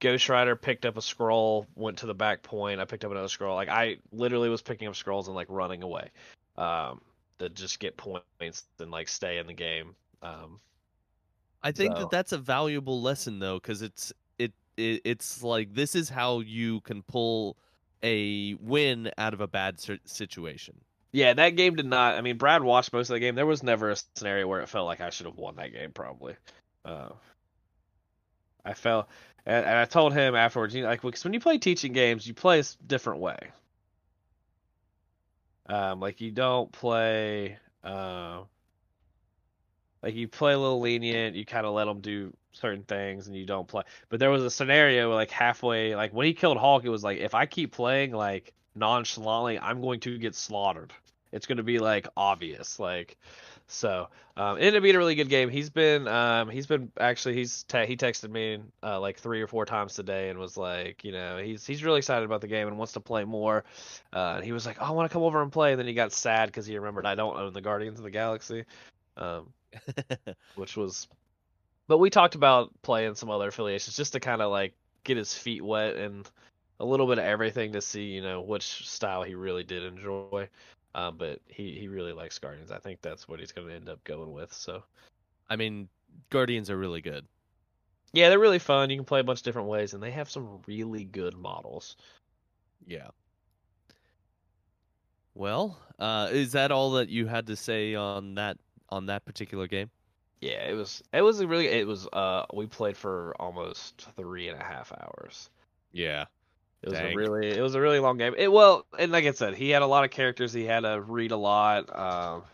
Ghost 0.00 0.28
Rider 0.28 0.54
picked 0.54 0.86
up 0.86 0.96
a 0.96 1.02
scroll, 1.02 1.66
went 1.74 1.98
to 1.98 2.06
the 2.06 2.14
back 2.14 2.42
point, 2.42 2.80
I 2.80 2.84
picked 2.84 3.04
up 3.04 3.10
another 3.10 3.28
scroll. 3.28 3.56
Like 3.56 3.68
I 3.68 3.96
literally 4.12 4.48
was 4.48 4.62
picking 4.62 4.86
up 4.86 4.94
scrolls 4.94 5.26
and 5.26 5.34
like 5.34 5.48
running 5.50 5.82
away. 5.82 6.10
Um 6.56 7.00
to 7.40 7.48
just 7.48 7.80
get 7.80 7.96
points 7.96 8.64
and 8.78 8.90
like 8.90 9.08
stay 9.08 9.38
in 9.38 9.48
the 9.48 9.54
game. 9.54 9.96
Um 10.22 10.60
I 11.62 11.72
think 11.72 11.94
So- 11.94 12.00
that 12.02 12.10
that's 12.10 12.32
a 12.32 12.38
valuable 12.38 13.00
lesson 13.02 13.38
though, 13.38 13.56
because 13.58 13.82
it's 13.82 14.12
it, 14.38 14.52
it 14.76 15.02
it's 15.04 15.42
like 15.42 15.74
this 15.74 15.94
is 15.94 16.08
how 16.08 16.40
you 16.40 16.80
can 16.82 17.02
pull 17.02 17.56
a 18.02 18.54
win 18.54 19.10
out 19.18 19.34
of 19.34 19.40
a 19.40 19.48
bad 19.48 19.80
situation. 20.04 20.80
Yeah, 21.10 21.32
that 21.34 21.50
game 21.50 21.74
did 21.74 21.86
not. 21.86 22.16
I 22.16 22.20
mean, 22.20 22.36
Brad 22.36 22.62
watched 22.62 22.92
most 22.92 23.08
of 23.10 23.14
the 23.14 23.20
game. 23.20 23.34
There 23.34 23.46
was 23.46 23.62
never 23.62 23.90
a 23.90 23.96
scenario 24.14 24.46
where 24.46 24.60
it 24.60 24.68
felt 24.68 24.86
like 24.86 25.00
I 25.00 25.10
should 25.10 25.26
have 25.26 25.36
won 25.36 25.56
that 25.56 25.72
game. 25.72 25.90
Probably. 25.90 26.36
Uh, 26.84 27.08
I 28.64 28.74
felt, 28.74 29.08
and, 29.46 29.64
and 29.64 29.76
I 29.78 29.84
told 29.86 30.12
him 30.12 30.34
afterwards. 30.34 30.74
You 30.74 30.82
know, 30.82 30.88
like 30.88 31.00
because 31.02 31.24
when 31.24 31.32
you 31.32 31.40
play 31.40 31.58
teaching 31.58 31.92
games, 31.92 32.26
you 32.26 32.34
play 32.34 32.60
a 32.60 32.64
different 32.86 33.20
way. 33.20 33.38
Um, 35.66 36.00
like 36.00 36.20
you 36.20 36.30
don't 36.30 36.70
play. 36.72 37.58
Uh, 37.82 38.42
like 40.02 40.14
you 40.14 40.28
play 40.28 40.52
a 40.52 40.58
little 40.58 40.80
lenient. 40.80 41.36
You 41.36 41.44
kind 41.44 41.66
of 41.66 41.74
let 41.74 41.86
them 41.86 42.00
do 42.00 42.32
certain 42.52 42.82
things, 42.84 43.26
and 43.26 43.36
you 43.36 43.46
don't 43.46 43.66
play. 43.68 43.82
But 44.08 44.20
there 44.20 44.30
was 44.30 44.44
a 44.44 44.50
scenario 44.50 45.08
where, 45.08 45.16
like 45.16 45.30
halfway, 45.30 45.94
like 45.96 46.12
when 46.12 46.26
he 46.26 46.34
killed 46.34 46.58
Hulk, 46.58 46.84
it 46.84 46.90
was 46.90 47.04
like 47.04 47.18
if 47.18 47.34
I 47.34 47.46
keep 47.46 47.72
playing 47.72 48.12
like 48.12 48.52
nonchalantly, 48.74 49.58
I'm 49.58 49.80
going 49.80 50.00
to 50.00 50.18
get 50.18 50.34
slaughtered. 50.34 50.92
It's 51.32 51.46
going 51.46 51.58
to 51.58 51.62
be 51.64 51.78
like 51.78 52.08
obvious. 52.16 52.78
Like 52.78 53.18
So 53.70 54.08
um, 54.36 54.56
it 54.56 54.62
ended 54.62 54.76
up 54.76 54.82
being 54.82 54.94
a 54.94 54.98
really 54.98 55.14
good 55.14 55.28
game. 55.28 55.50
He's 55.50 55.68
been 55.68 56.08
um, 56.08 56.48
he's 56.48 56.66
been 56.66 56.90
actually 56.98 57.34
he's 57.34 57.64
te- 57.64 57.86
he 57.86 57.96
texted 57.96 58.30
me 58.30 58.60
uh, 58.82 58.98
like 58.98 59.18
three 59.18 59.42
or 59.42 59.46
four 59.46 59.66
times 59.66 59.94
today 59.94 60.30
and 60.30 60.38
was 60.38 60.56
like, 60.56 61.04
you 61.04 61.12
know, 61.12 61.36
he's 61.38 61.66
he's 61.66 61.84
really 61.84 61.98
excited 61.98 62.24
about 62.24 62.40
the 62.40 62.46
game 62.48 62.66
and 62.66 62.78
wants 62.78 62.94
to 62.94 63.00
play 63.00 63.24
more. 63.24 63.64
Uh, 64.12 64.34
and 64.36 64.44
he 64.44 64.52
was 64.52 64.64
like, 64.66 64.78
oh, 64.80 64.86
I 64.86 64.90
want 64.92 65.10
to 65.10 65.12
come 65.12 65.22
over 65.22 65.42
and 65.42 65.52
play. 65.52 65.72
And 65.72 65.78
then 65.78 65.86
he 65.86 65.92
got 65.94 66.12
sad 66.12 66.46
because 66.46 66.66
he 66.66 66.76
remembered 66.78 67.04
I 67.06 67.14
don't 67.14 67.36
own 67.36 67.52
the 67.52 67.60
Guardians 67.60 67.98
of 67.98 68.04
the 68.04 68.10
Galaxy, 68.10 68.64
um, 69.18 69.52
which 70.54 70.76
was. 70.76 71.08
But 71.86 71.98
we 71.98 72.10
talked 72.10 72.34
about 72.34 72.70
playing 72.82 73.14
some 73.14 73.30
other 73.30 73.48
affiliations 73.48 73.96
just 73.96 74.12
to 74.12 74.20
kind 74.20 74.42
of 74.42 74.50
like 74.50 74.74
get 75.04 75.16
his 75.16 75.32
feet 75.34 75.64
wet 75.64 75.96
and 75.96 76.28
a 76.80 76.84
little 76.84 77.06
bit 77.06 77.18
of 77.18 77.24
everything 77.24 77.72
to 77.72 77.80
see, 77.80 78.04
you 78.04 78.22
know, 78.22 78.40
which 78.40 78.88
style 78.88 79.22
he 79.22 79.34
really 79.34 79.64
did 79.64 79.82
enjoy. 79.84 80.48
Um, 80.94 81.16
but 81.16 81.40
he, 81.46 81.78
he 81.78 81.88
really 81.88 82.12
likes 82.12 82.38
Guardians. 82.38 82.70
I 82.70 82.78
think 82.78 83.00
that's 83.02 83.28
what 83.28 83.40
he's 83.40 83.52
going 83.52 83.68
to 83.68 83.74
end 83.74 83.88
up 83.88 84.02
going 84.04 84.32
with. 84.32 84.52
So, 84.52 84.82
I 85.48 85.56
mean, 85.56 85.88
Guardians 86.30 86.70
are 86.70 86.78
really 86.78 87.00
good. 87.00 87.26
yeah, 88.12 88.28
they're 88.28 88.38
really 88.38 88.58
fun. 88.58 88.90
You 88.90 88.96
can 88.96 89.04
play 89.04 89.20
a 89.20 89.24
bunch 89.24 89.40
of 89.40 89.44
different 89.44 89.68
ways, 89.68 89.94
and 89.94 90.02
they 90.02 90.10
have 90.10 90.30
some 90.30 90.60
really 90.66 91.04
good 91.04 91.36
models. 91.36 91.96
Yeah. 92.86 93.08
Well, 95.34 95.78
uh, 95.98 96.30
is 96.32 96.52
that 96.52 96.72
all 96.72 96.92
that 96.92 97.08
you 97.08 97.26
had 97.26 97.46
to 97.46 97.56
say 97.56 97.94
on 97.94 98.34
that 98.34 98.58
on 98.88 99.06
that 99.06 99.24
particular 99.24 99.66
game? 99.66 99.90
Yeah, 100.40 100.68
it 100.68 100.74
was 100.74 101.02
it 101.12 101.22
was 101.22 101.40
a 101.40 101.46
really 101.46 101.66
it 101.66 101.86
was 101.86 102.06
uh 102.12 102.44
we 102.54 102.66
played 102.66 102.96
for 102.96 103.34
almost 103.40 104.06
three 104.16 104.48
and 104.48 104.60
a 104.60 104.64
half 104.64 104.92
hours. 104.92 105.50
Yeah. 105.92 106.26
It 106.82 106.90
was 106.90 106.98
Dang. 106.98 107.12
a 107.12 107.16
really 107.16 107.48
it 107.48 107.60
was 107.60 107.74
a 107.74 107.80
really 107.80 107.98
long 107.98 108.18
game. 108.18 108.34
It 108.38 108.52
well, 108.52 108.86
and 108.96 109.10
like 109.10 109.24
I 109.24 109.32
said, 109.32 109.54
he 109.54 109.70
had 109.70 109.82
a 109.82 109.86
lot 109.86 110.04
of 110.04 110.10
characters. 110.10 110.52
He 110.52 110.64
had 110.64 110.80
to 110.80 111.00
read 111.00 111.32
a 111.32 111.36
lot. 111.36 111.88
Um, 111.90 112.44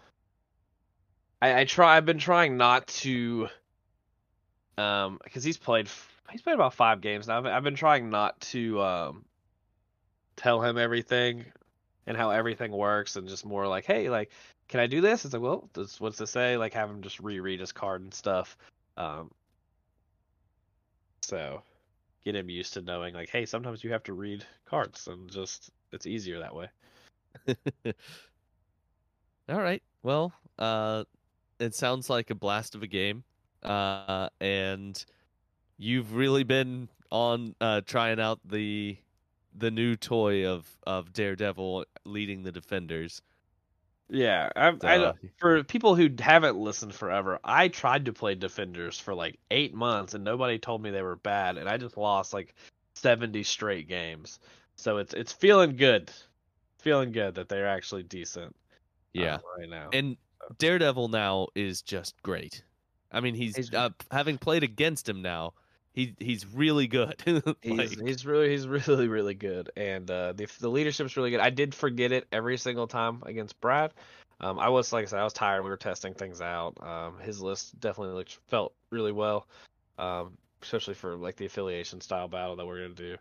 I 1.42 1.60
I 1.60 1.64
try. 1.64 1.96
I've 1.96 2.06
been 2.06 2.18
trying 2.18 2.56
not 2.56 2.86
to, 2.86 3.48
um, 4.78 5.20
because 5.22 5.44
he's 5.44 5.58
played 5.58 5.90
he's 6.30 6.40
played 6.40 6.54
about 6.54 6.72
five 6.72 7.02
games 7.02 7.28
now. 7.28 7.36
I've, 7.36 7.46
I've 7.46 7.64
been 7.64 7.74
trying 7.74 8.08
not 8.08 8.40
to 8.52 8.80
um 8.80 9.24
tell 10.36 10.62
him 10.62 10.78
everything 10.78 11.44
and 12.06 12.16
how 12.16 12.30
everything 12.30 12.72
works, 12.72 13.16
and 13.16 13.28
just 13.28 13.44
more 13.44 13.66
like, 13.66 13.84
hey, 13.84 14.10
like, 14.10 14.30
can 14.68 14.80
I 14.80 14.86
do 14.86 15.00
this? 15.00 15.24
It's 15.24 15.34
like, 15.34 15.42
well, 15.42 15.68
this, 15.74 16.00
what's 16.00 16.18
to 16.18 16.26
say? 16.26 16.56
Like, 16.56 16.74
have 16.74 16.90
him 16.90 17.02
just 17.02 17.20
reread 17.20 17.60
his 17.60 17.72
card 17.72 18.02
and 18.02 18.12
stuff. 18.12 18.56
Um, 18.96 19.30
so 21.22 21.62
get 22.24 22.36
him 22.36 22.48
used 22.48 22.72
to 22.74 22.82
knowing 22.82 23.14
like 23.14 23.28
hey 23.28 23.44
sometimes 23.44 23.82
you 23.82 23.90
have 23.90 24.02
to 24.02 24.12
read 24.12 24.44
cards 24.66 25.08
and 25.08 25.30
just 25.30 25.70
it's 25.92 26.06
easier 26.06 26.38
that 26.38 26.54
way 26.54 26.68
All 29.48 29.60
right. 29.60 29.82
Well, 30.02 30.32
uh, 30.58 31.04
it 31.58 31.74
sounds 31.74 32.08
like 32.08 32.30
a 32.30 32.34
blast 32.34 32.74
of 32.74 32.82
a 32.82 32.86
game. 32.86 33.24
Uh, 33.62 34.28
and 34.40 35.04
you've 35.78 36.14
really 36.14 36.44
been 36.44 36.88
on 37.10 37.54
uh 37.60 37.80
trying 37.86 38.18
out 38.18 38.40
the 38.44 38.96
the 39.54 39.70
new 39.70 39.96
toy 39.96 40.46
of 40.46 40.66
of 40.86 41.12
Daredevil 41.12 41.84
leading 42.04 42.42
the 42.42 42.52
defenders. 42.52 43.22
yeah 44.10 44.50
I, 44.54 44.72
I 44.82 45.12
for 45.38 45.64
people 45.64 45.94
who 45.94 46.08
haven't 46.18 46.58
listened 46.58 46.94
forever 46.94 47.38
i 47.42 47.68
tried 47.68 48.04
to 48.04 48.12
play 48.12 48.34
defenders 48.34 48.98
for 48.98 49.14
like 49.14 49.38
eight 49.50 49.72
months 49.74 50.12
and 50.14 50.22
nobody 50.22 50.58
told 50.58 50.82
me 50.82 50.90
they 50.90 51.00
were 51.02 51.16
bad 51.16 51.56
and 51.56 51.68
i 51.68 51.78
just 51.78 51.96
lost 51.96 52.34
like 52.34 52.54
70 52.96 53.42
straight 53.44 53.88
games 53.88 54.40
so 54.76 54.98
it's 54.98 55.14
it's 55.14 55.32
feeling 55.32 55.76
good 55.76 56.12
feeling 56.80 57.12
good 57.12 57.34
that 57.36 57.48
they're 57.48 57.66
actually 57.66 58.02
decent 58.02 58.54
uh, 59.16 59.20
Yeah. 59.20 59.38
right 59.58 59.68
now 59.70 59.88
And 59.92 60.16
Daredevil 60.58 61.08
now 61.08 61.46
is 61.54 61.80
just 61.80 62.20
great. 62.22 62.62
I 63.10 63.20
mean, 63.20 63.34
he's, 63.34 63.56
He's- 63.56 63.72
uh, 63.72 63.88
having 64.10 64.36
played 64.36 64.62
against 64.62 65.08
him 65.08 65.22
now. 65.22 65.54
He 65.94 66.14
he's 66.18 66.44
really 66.46 66.88
good. 66.88 67.14
He's, 67.62 67.96
Like, 67.96 68.06
he's 68.06 68.26
really 68.26 68.50
he's 68.50 68.66
really 68.66 69.08
really 69.08 69.34
good, 69.34 69.70
and 69.76 70.10
uh, 70.10 70.32
the 70.32 70.46
the 70.60 70.68
leadership's 70.68 71.16
really 71.16 71.30
good. 71.30 71.40
I 71.40 71.50
did 71.50 71.74
forget 71.74 72.12
it 72.12 72.26
every 72.32 72.58
single 72.58 72.86
time 72.86 73.22
against 73.24 73.58
Brad. 73.60 73.94
Um, 74.40 74.58
I 74.58 74.68
was 74.68 74.92
like 74.92 75.04
I 75.04 75.06
said, 75.06 75.20
I 75.20 75.24
was 75.24 75.32
tired. 75.32 75.62
We 75.62 75.70
were 75.70 75.76
testing 75.76 76.12
things 76.12 76.40
out. 76.40 76.76
Um, 76.82 77.18
his 77.20 77.40
list 77.40 77.78
definitely 77.80 78.14
looked 78.14 78.38
felt 78.48 78.74
really 78.90 79.12
well, 79.12 79.46
um, 79.98 80.36
especially 80.62 80.94
for 80.94 81.16
like 81.16 81.36
the 81.36 81.46
affiliation 81.46 82.00
style 82.00 82.26
battle 82.28 82.56
that 82.56 82.66
we're 82.66 82.82
gonna 82.82 82.94
do. 82.94 83.16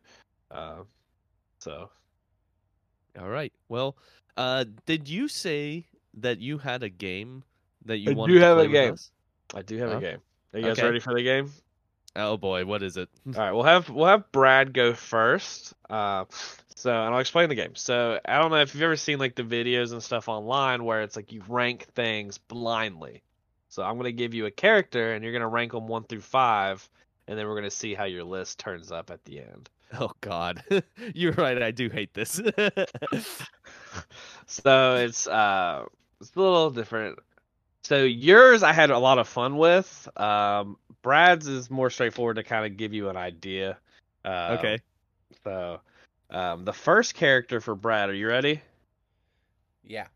Uh, 0.49 0.83
so 1.59 1.89
all 3.19 3.29
right. 3.29 3.53
Well, 3.69 3.95
uh, 4.35 4.65
did 4.87 5.07
you 5.07 5.27
say 5.27 5.85
that 6.15 6.39
you 6.39 6.57
had 6.57 6.81
a 6.81 6.89
game 6.89 7.43
that 7.85 7.97
you 7.99 8.11
I 8.11 8.13
wanted 8.15 8.33
do 8.33 8.39
have 8.39 8.57
a 8.57 8.67
game. 8.67 8.93
us? 8.93 9.11
I 9.53 9.61
do 9.61 9.77
have 9.77 9.91
Huh? 9.91 9.97
a 9.97 10.01
game. 10.01 10.21
Are 10.53 10.59
you 10.59 10.65
guys 10.65 10.79
Okay. 10.79 10.87
ready 10.87 10.99
for 10.99 11.13
the 11.13 11.23
game? 11.23 11.51
Oh 12.15 12.37
boy, 12.37 12.65
what 12.65 12.83
is 12.83 12.97
it? 12.97 13.09
All 13.27 13.33
right, 13.33 13.51
we'll 13.51 13.63
have 13.63 13.89
we'll 13.89 14.07
have 14.07 14.31
Brad 14.31 14.73
go 14.73 14.93
first. 14.93 15.73
Uh, 15.89 16.25
so 16.75 16.91
and 16.91 17.13
I'll 17.13 17.19
explain 17.19 17.49
the 17.49 17.55
game. 17.55 17.75
So 17.75 18.19
I 18.25 18.39
don't 18.39 18.51
know 18.51 18.57
if 18.61 18.73
you've 18.75 18.83
ever 18.83 18.95
seen 18.95 19.17
like 19.19 19.35
the 19.35 19.43
videos 19.43 19.93
and 19.93 20.03
stuff 20.03 20.29
online 20.29 20.83
where 20.83 21.01
it's 21.01 21.15
like 21.15 21.31
you 21.31 21.41
rank 21.47 21.85
things 21.95 22.37
blindly. 22.37 23.23
So 23.69 23.81
I'm 23.83 23.97
gonna 23.97 24.11
give 24.11 24.33
you 24.35 24.45
a 24.45 24.51
character 24.51 25.13
and 25.13 25.23
you're 25.23 25.33
gonna 25.33 25.47
rank 25.47 25.71
them 25.71 25.87
one 25.87 26.03
through 26.03 26.21
five, 26.21 26.87
and 27.27 27.37
then 27.37 27.47
we're 27.47 27.55
gonna 27.55 27.71
see 27.71 27.95
how 27.95 28.03
your 28.03 28.23
list 28.23 28.59
turns 28.59 28.91
up 28.91 29.09
at 29.09 29.23
the 29.25 29.39
end. 29.39 29.69
Oh 29.99 30.11
God, 30.21 30.63
you're 31.15 31.33
right. 31.33 31.61
I 31.61 31.71
do 31.71 31.89
hate 31.89 32.13
this. 32.13 32.39
so 34.45 34.95
it's 34.97 35.27
uh 35.27 35.85
it's 36.21 36.35
a 36.35 36.39
little 36.39 36.69
different. 36.69 37.17
So 37.83 38.03
yours 38.03 38.63
I 38.63 38.71
had 38.71 38.91
a 38.91 38.97
lot 38.97 39.19
of 39.19 39.27
fun 39.27 39.57
with. 39.57 40.07
Um, 40.17 40.77
Brad's 41.01 41.47
is 41.47 41.69
more 41.69 41.89
straightforward 41.89 42.37
to 42.37 42.43
kind 42.43 42.65
of 42.65 42.77
give 42.77 42.93
you 42.93 43.09
an 43.09 43.17
idea. 43.17 43.77
Uh, 44.23 44.55
okay. 44.57 44.79
So, 45.43 45.81
um, 46.29 46.63
the 46.63 46.71
first 46.73 47.13
character 47.13 47.59
for 47.59 47.75
Brad, 47.75 48.09
are 48.09 48.13
you 48.13 48.27
ready? 48.27 48.61
Yeah, 49.85 50.07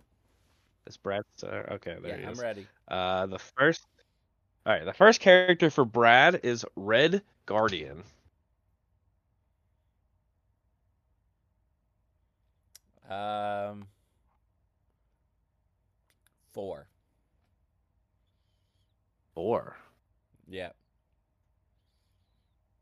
It's 0.85 0.95
Brad. 0.95 1.23
So, 1.35 1.47
okay, 1.71 1.97
there 2.01 2.17
yeah, 2.17 2.17
he 2.17 2.25
I'm 2.25 2.39
ready. 2.39 2.67
Uh, 2.87 3.25
the 3.25 3.39
first. 3.39 3.85
All 4.65 4.73
right, 4.73 4.85
the 4.85 4.93
first 4.93 5.19
character 5.19 5.69
for 5.69 5.83
Brad 5.83 6.39
is 6.43 6.65
Red 6.75 7.21
Guardian. 7.45 8.03
Um, 13.09 13.87
four. 16.53 16.86
Four. 19.37 19.77
Yeah. 20.47 20.69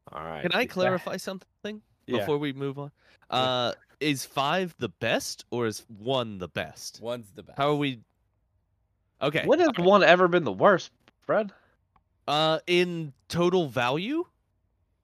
All 0.10 0.24
right. 0.24 0.41
Can 0.41 0.53
I 0.53 0.62
Is 0.62 0.68
that- 0.68 0.74
clarify 0.74 1.18
something 1.18 1.82
Yeah. 2.08 2.20
before 2.20 2.38
we 2.38 2.53
move 2.53 2.80
on? 2.80 2.93
Yeah. 3.30 3.38
Uh, 3.38 3.74
is 3.99 4.26
five 4.26 4.74
the 4.78 4.88
best 4.88 5.43
or 5.49 5.68
is 5.68 5.86
one 5.89 6.38
the 6.38 6.47
best? 6.47 7.01
One's 7.01 7.30
the 7.34 7.43
best. 7.43 7.58
How 7.58 7.72
are 7.72 7.76
we? 7.76 7.99
Okay. 9.22 9.45
When 9.45 9.60
has 9.60 9.68
okay. 9.70 9.84
one 9.84 10.01
ever 10.01 10.30
been 10.30 10.45
the 10.45 10.53
worst, 10.53 10.93
Fred? 11.20 11.51
Uh, 12.26 12.60
in 12.68 13.12
total 13.28 13.68
value, 13.68 14.26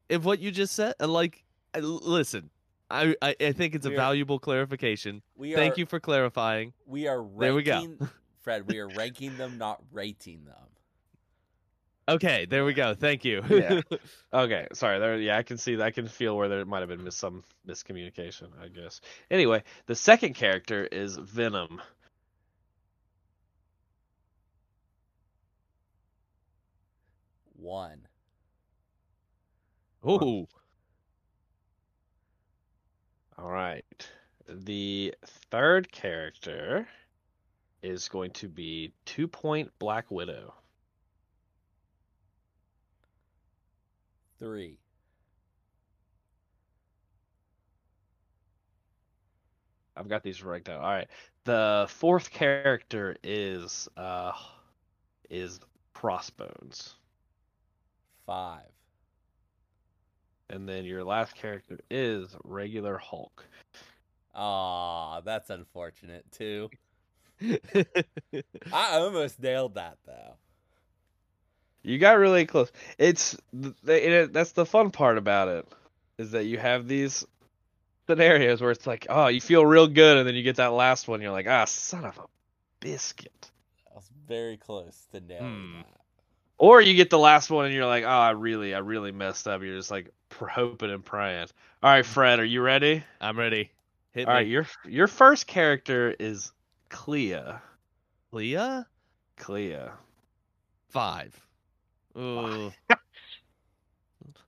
of 0.10 0.24
what 0.24 0.40
you 0.40 0.52
just 0.52 0.74
said, 0.74 0.96
uh, 1.02 1.08
like, 1.10 1.44
listen, 1.76 2.50
I, 2.90 3.14
I 3.22 3.36
I 3.42 3.52
think 3.52 3.76
it's 3.76 3.86
a 3.86 3.90
We're- 3.90 3.98
valuable 3.98 4.40
clarification. 4.40 5.22
We 5.36 5.54
Thank 5.54 5.76
are, 5.76 5.80
you 5.82 5.86
for 5.86 6.00
clarifying. 6.00 6.72
We 6.86 7.10
are 7.10 7.22
ranking, 7.22 7.40
There 7.40 7.56
we 7.56 7.64
go. 7.64 8.08
Fred, 8.40 8.68
we 8.70 8.80
are 8.80 8.88
ranking 8.88 9.36
them, 9.36 9.58
not 9.58 9.84
rating 9.92 10.46
them. 10.46 10.56
Okay, 12.08 12.46
there 12.46 12.66
we 12.66 12.74
go. 12.74 12.94
Thank 12.94 13.26
you. 13.26 13.44
Yeah. 13.50 13.82
Okay, 14.34 14.68
sorry. 14.74 15.00
There, 15.00 15.18
yeah, 15.20 15.38
I 15.38 15.44
can 15.44 15.58
see. 15.58 15.82
I 15.82 15.92
can 15.92 16.08
feel 16.08 16.38
where 16.38 16.48
there 16.48 16.66
might 16.66 16.80
have 16.80 16.90
been 16.90 17.04
mis- 17.04 17.16
some 17.18 17.44
miscommunication. 17.68 18.48
I 18.62 18.70
guess. 18.70 19.02
Anyway, 19.30 19.64
the 19.88 19.96
second 19.96 20.36
character 20.36 20.86
is 20.86 21.18
Venom. 21.18 21.82
One. 27.58 28.08
Ooh. 30.08 30.48
All 33.38 33.52
right. 33.52 34.10
The 34.48 35.14
third 35.52 35.92
character 35.92 36.88
is 37.84 38.10
going 38.10 38.32
to 38.32 38.48
be 38.50 38.94
Two 39.06 39.28
Point 39.28 39.72
Black 39.80 40.10
Widow. 40.12 40.54
Three. 44.42 44.80
I've 49.96 50.10
got 50.10 50.24
these 50.24 50.42
ranked 50.42 50.68
out. 50.68 50.82
All 50.82 50.90
right. 50.90 51.08
The 51.44 51.86
fourth 51.90 52.32
character 52.32 53.16
is 53.24 53.88
uh 53.96 54.32
is 55.30 55.60
Crossbones. 55.94 56.96
Five. 58.26 58.72
And 60.50 60.68
then 60.68 60.86
your 60.86 61.04
last 61.04 61.36
character 61.36 61.78
is 61.92 62.36
regular 62.44 62.98
Hulk. 62.98 63.46
Ah, 64.34 65.22
that's 65.22 65.52
unfortunate 65.52 66.26
too. 66.32 66.68
I 68.74 68.98
almost 68.98 69.40
nailed 69.40 69.76
that 69.76 69.98
though. 70.08 70.34
You 71.84 71.98
got 71.98 72.18
really 72.20 72.46
close. 72.46 72.72
It's 72.98 73.38
it, 73.88 74.34
that's 74.34 74.52
the 74.52 74.66
fun 74.66 74.92
part 74.92 75.18
about 75.18 75.48
it 75.48 75.68
is 76.18 76.32
that 76.32 76.46
you 76.46 76.58
have 76.60 76.88
these 76.88 77.26
scenarios 78.08 78.62
where 78.62 78.72
it's 78.72 78.86
like, 78.88 79.08
oh, 79.10 79.28
you 79.28 79.42
feel 79.42 79.66
real 79.66 79.88
good, 79.88 80.18
and 80.18 80.28
then 80.28 80.36
you 80.36 80.44
get 80.44 80.58
that 80.58 80.74
last 80.74 81.08
one, 81.08 81.22
you're 81.22 81.32
like, 81.32 81.48
ah, 81.48 81.66
son 81.66 82.06
of 82.06 82.18
a 82.18 82.26
biscuit. 82.80 83.52
I 83.92 83.96
was 83.96 84.10
very 84.28 84.58
close 84.58 85.08
to 85.12 85.20
nailing 85.22 85.70
Hmm. 85.70 85.74
that. 85.74 86.02
Or 86.58 86.80
you 86.82 86.94
get 86.94 87.10
the 87.10 87.18
last 87.20 87.50
one, 87.50 87.66
and 87.66 87.74
you're 87.74 87.86
like, 87.88 88.04
oh, 88.04 88.08
I 88.08 88.32
really, 88.32 88.76
I 88.76 88.80
really 88.80 89.12
messed 89.12 89.48
up. 89.48 89.62
You're 89.64 89.78
just 89.78 89.92
like 89.92 90.12
hoping 90.40 90.92
and 90.92 91.04
praying. 91.04 91.48
All 91.84 91.92
right, 91.92 92.06
Fred, 92.06 92.40
are 92.40 92.46
you 92.46 92.62
ready? 92.62 93.04
I'm 93.20 93.38
ready. 93.40 93.72
Hit 94.14 94.28
All 94.28 94.34
right, 94.34 94.46
me. 94.46 94.48
your 94.48 94.68
your 94.86 95.08
first 95.08 95.48
character 95.48 96.16
is 96.20 96.52
Clea. 96.90 97.38
Clea. 98.32 98.84
Clea. 99.38 99.78
five. 100.90 101.40
Ooh. 102.18 102.72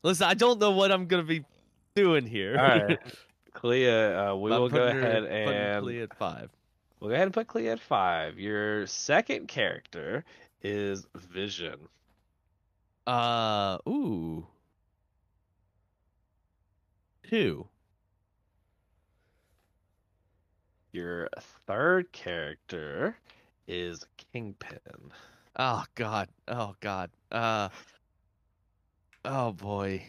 Listen, 0.03 0.28
I 0.28 0.34
don't 0.34 0.59
know 0.59 0.72
what 0.72 0.91
I'm 0.91 1.07
gonna 1.07 1.24
be 1.24 1.45
doing 1.95 2.26
here. 2.26 2.57
All 2.57 2.66
right, 2.66 2.99
Clea. 3.53 3.89
Uh, 3.89 4.36
we 4.36 4.51
I'm 4.53 4.61
will 4.61 4.70
go 4.70 4.91
her- 4.91 4.99
ahead 4.99 5.24
and 5.26 5.84
Clea 5.84 6.01
at 6.01 6.18
five. 6.18 6.49
We'll 6.99 7.09
go 7.09 7.16
ahead 7.16 7.28
and 7.28 7.34
put 7.34 7.47
Clea 7.47 7.70
at 7.70 7.80
five. 7.80 8.38
Your 8.39 8.86
second 8.88 9.47
character 9.47 10.24
is 10.61 11.05
Vision. 11.16 11.76
Uh, 13.07 13.78
ooh. 13.88 14.45
Two. 17.30 17.68
Your 20.91 21.28
third 21.66 22.11
character 22.11 23.18
is 23.68 24.05
Kingpin. 24.32 24.80
Oh 25.58 25.84
God. 25.95 26.30
Oh 26.47 26.76
God. 26.80 27.10
Uh. 27.32 27.70
Oh 29.26 29.51
boy. 29.54 30.04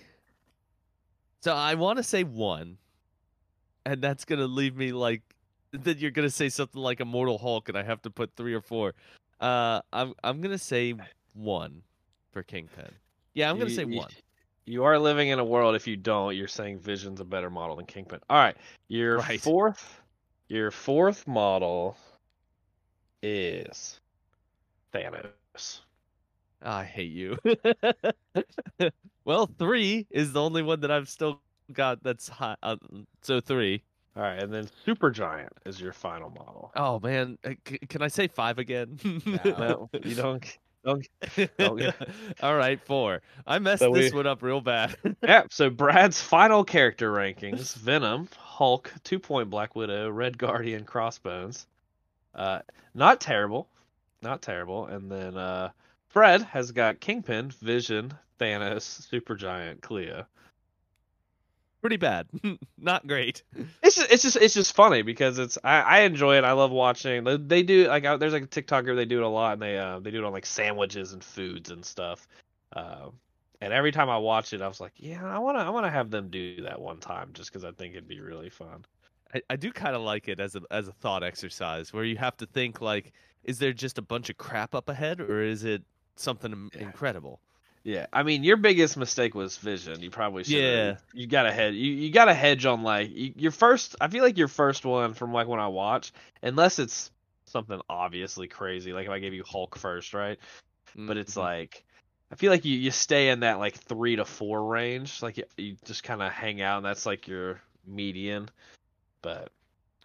So 1.43 1.53
I 1.55 1.75
want 1.75 1.99
to 1.99 2.03
say 2.03 2.25
one, 2.25 2.79
and 3.85 4.03
that's 4.03 4.25
gonna 4.25 4.47
leave 4.47 4.77
me 4.77 4.93
like. 4.93 5.23
Then 5.73 5.97
you're 5.99 6.11
gonna 6.13 6.31
say 6.31 6.49
something 6.49 6.81
like 6.81 7.01
Immortal 7.01 7.37
Hulk, 7.39 7.69
and 7.69 7.77
I 7.77 7.83
have 7.83 8.01
to 8.03 8.11
put 8.11 8.31
three 8.37 8.55
or 8.55 8.61
four. 8.61 8.95
Uh, 9.41 9.81
I'm 9.93 10.15
I'm 10.23 10.41
gonna 10.41 10.57
say 10.59 10.95
one 11.35 11.83
for 12.33 12.43
Kingpin. 12.43 12.91
Yeah, 13.35 13.51
I'm 13.51 13.59
gonna 13.59 13.71
You- 13.71 13.77
say 13.77 13.85
one. 13.85 14.11
You 14.67 14.85
are 14.85 14.99
living 14.99 15.29
in 15.29 15.39
a 15.39 15.45
world. 15.45 15.75
If 15.75 15.87
you 15.87 15.95
don't, 15.97 16.35
you're 16.35 16.49
saying 16.49 16.79
Vision's 16.79 17.21
a 17.21 17.25
better 17.25 17.51
model 17.51 17.77
than 17.77 17.85
Kingpin. 17.85 18.21
All 18.31 18.39
right, 18.39 18.57
your 18.89 19.19
Right. 19.19 19.39
fourth, 19.39 20.01
your 20.49 20.71
fourth 20.71 21.27
model 21.29 21.99
is 23.23 24.01
Thanos. 24.95 25.81
I 26.63 26.85
hate 26.85 27.11
you. 27.13 27.37
well, 29.25 29.47
three 29.59 30.07
is 30.11 30.33
the 30.33 30.41
only 30.41 30.63
one 30.63 30.81
that 30.81 30.91
I've 30.91 31.09
still 31.09 31.41
got 31.73 32.03
that's 32.03 32.29
high. 32.29 32.57
Uh, 32.63 32.77
so 33.23 33.41
three. 33.41 33.83
All 34.17 34.23
right, 34.23 34.41
and 34.41 34.53
then 34.53 34.69
Supergiant 34.87 35.49
is 35.67 35.81
your 35.81 35.93
final 35.93 36.31
model. 36.31 36.71
Oh 36.77 37.01
man, 37.01 37.37
uh, 37.45 37.51
c- 37.69 37.79
can 37.89 38.01
I 38.01 38.09
say 38.09 38.29
five 38.29 38.59
again? 38.59 38.99
No, 39.45 39.91
you 40.05 40.15
don't. 40.15 40.59
don't 40.85 41.07
don't 41.59 41.77
get- 41.79 42.09
All 42.43 42.55
right, 42.57 42.81
four. 42.81 43.23
I 43.47 43.59
messed 43.59 43.81
So 43.81 43.93
this 43.93 44.13
we- 44.13 44.17
one 44.19 44.27
up 44.29 44.43
real 44.43 44.61
bad. 44.61 44.97
yeah, 45.23 45.43
so 45.51 45.69
Brad's 45.69 46.21
final 46.21 46.63
character 46.65 47.11
rankings: 47.13 47.75
Venom, 47.75 48.29
Hulk, 48.39 48.93
Two 49.03 49.19
Point 49.19 49.51
Black 49.51 49.75
Widow, 49.75 50.09
Red 50.11 50.39
Guardian, 50.39 50.85
Crossbones. 50.85 51.67
Uh, 52.37 52.61
not 52.95 53.21
terrible, 53.21 53.69
not 54.25 54.43
terrible. 54.43 54.87
And 54.87 55.11
then 55.11 55.37
uh, 55.37 55.71
Fred 56.09 56.43
has 56.43 56.73
got 56.73 57.01
Kingpin, 57.01 57.51
Vision, 57.51 58.13
Thanos, 58.41 59.09
Supergiant, 59.09 59.81
Clea. 59.83 60.25
Pretty 61.81 61.97
bad. 61.99 62.27
Not 62.79 63.07
great. 63.07 63.43
It's 63.83 63.97
just, 63.97 64.11
it's 64.11 64.23
just, 64.23 64.37
it's 64.37 64.55
just 64.55 64.75
funny 64.75 65.03
because 65.03 65.39
it's 65.39 65.59
I, 65.63 65.81
I 65.83 66.01
enjoy 66.01 66.39
it. 66.39 66.45
I 66.45 66.53
love 66.53 66.71
watching. 66.71 67.25
They, 67.25 67.37
they 67.37 67.63
do 67.63 67.89
like 67.89 68.07
uh, 68.07 68.17
there's 68.17 68.33
like 68.33 68.45
a 68.45 68.47
TikToker 68.47 68.97
they 68.97 69.05
do 69.05 69.19
it 69.19 69.23
a 69.23 69.29
lot, 69.29 69.53
and 69.53 69.61
they 69.61 69.77
uh 69.77 69.99
they 70.01 70.11
do 70.11 70.19
it 70.21 70.25
on 70.25 70.33
like 70.33 70.47
sandwiches 70.47 71.13
and 71.13 71.23
foods 71.23 71.71
and 71.71 71.85
stuff. 71.85 72.27
Um, 72.73 73.13
and 73.61 73.73
every 73.73 73.93
time 73.93 74.09
I 74.09 74.17
watch 74.17 74.55
it, 74.55 74.63
I 74.63 74.69
was 74.69 74.81
like, 74.81 74.93
yeah, 74.97 75.27
I 75.27 75.39
wanna 75.39 75.59
I 75.59 75.69
wanna 75.69 75.91
have 75.91 76.11
them 76.11 76.31
do 76.31 76.63
that 76.63 76.81
one 76.81 77.01
time 77.01 77.31
just 77.35 77.53
because 77.53 77.65
I 77.65 77.73
think 77.73 77.93
it'd 77.93 78.09
be 78.09 78.21
really 78.21 78.49
fun. 78.49 78.87
I, 79.35 79.43
I 79.51 79.57
do 79.57 79.71
kind 79.71 79.95
of 79.95 80.01
like 80.01 80.29
it 80.29 80.41
as 80.41 80.57
a 80.57 80.63
as 80.71 80.89
a 80.89 80.93
thought 80.93 81.23
exercise 81.23 81.93
where 81.93 82.05
you 82.05 82.17
have 82.17 82.37
to 82.39 82.47
think 82.47 82.81
like, 82.81 83.13
is 83.45 83.59
there 83.59 83.73
just 83.73 83.99
a 83.99 84.03
bunch 84.03 84.31
of 84.31 84.37
crap 84.37 84.75
up 84.75 84.89
ahead, 84.89 85.21
or 85.21 85.43
is 85.43 85.65
it 85.65 85.83
something 86.17 86.71
Yeah. 86.75 86.83
incredible? 86.83 87.41
Yeah, 87.83 88.07
I 88.15 88.23
mean, 88.23 88.45
your 88.45 88.57
biggest 88.57 88.97
mistake 88.97 89.35
was 89.35 89.59
vision. 89.59 90.01
You 90.01 90.11
probably 90.11 90.43
should. 90.45 90.55
Yeah. 90.55 90.97
You 91.13 91.27
got 91.27 91.43
to 91.43 91.53
hedge. 91.53 91.75
You 91.75 91.93
you 91.93 92.11
got 92.11 92.25
to 92.27 92.35
hedge 92.35 92.65
on 92.65 92.83
like 92.83 93.11
you, 93.11 93.35
your 93.37 93.53
first. 93.53 93.95
I 94.01 94.09
feel 94.09 94.25
like 94.25 94.39
your 94.39 94.49
first 94.49 94.87
one 94.87 95.13
from 95.13 95.33
like 95.35 95.49
when 95.49 95.61
I 95.61 95.69
watch, 95.69 96.13
unless 96.43 96.79
it's 96.79 97.11
something 97.45 97.81
obviously 97.91 98.49
crazy. 98.49 98.95
Like 98.95 99.05
if 99.05 99.13
I 99.13 99.19
gave 99.19 99.35
you 99.35 99.45
Hulk 99.45 99.77
first, 99.77 100.15
right? 100.15 100.39
But 100.97 101.19
it's 101.19 101.35
Mhm. 101.35 101.43
like 101.43 101.85
I 102.33 102.37
feel 102.37 102.51
like 102.51 102.65
you 102.65 102.75
you 102.77 102.91
stay 102.91 103.29
in 103.29 103.41
that 103.41 103.59
like 103.59 103.75
three 103.75 104.17
to 104.17 104.25
four 104.25 104.65
range. 104.65 105.23
Like 105.23 105.37
you, 105.37 105.45
you 105.59 105.77
just 105.85 106.03
kind 106.05 106.23
of 106.23 106.33
hang 106.33 106.63
out, 106.63 106.79
and 106.79 106.87
that's 106.87 107.05
like 107.05 107.29
your 107.29 107.61
median. 107.87 108.49
But 109.21 109.51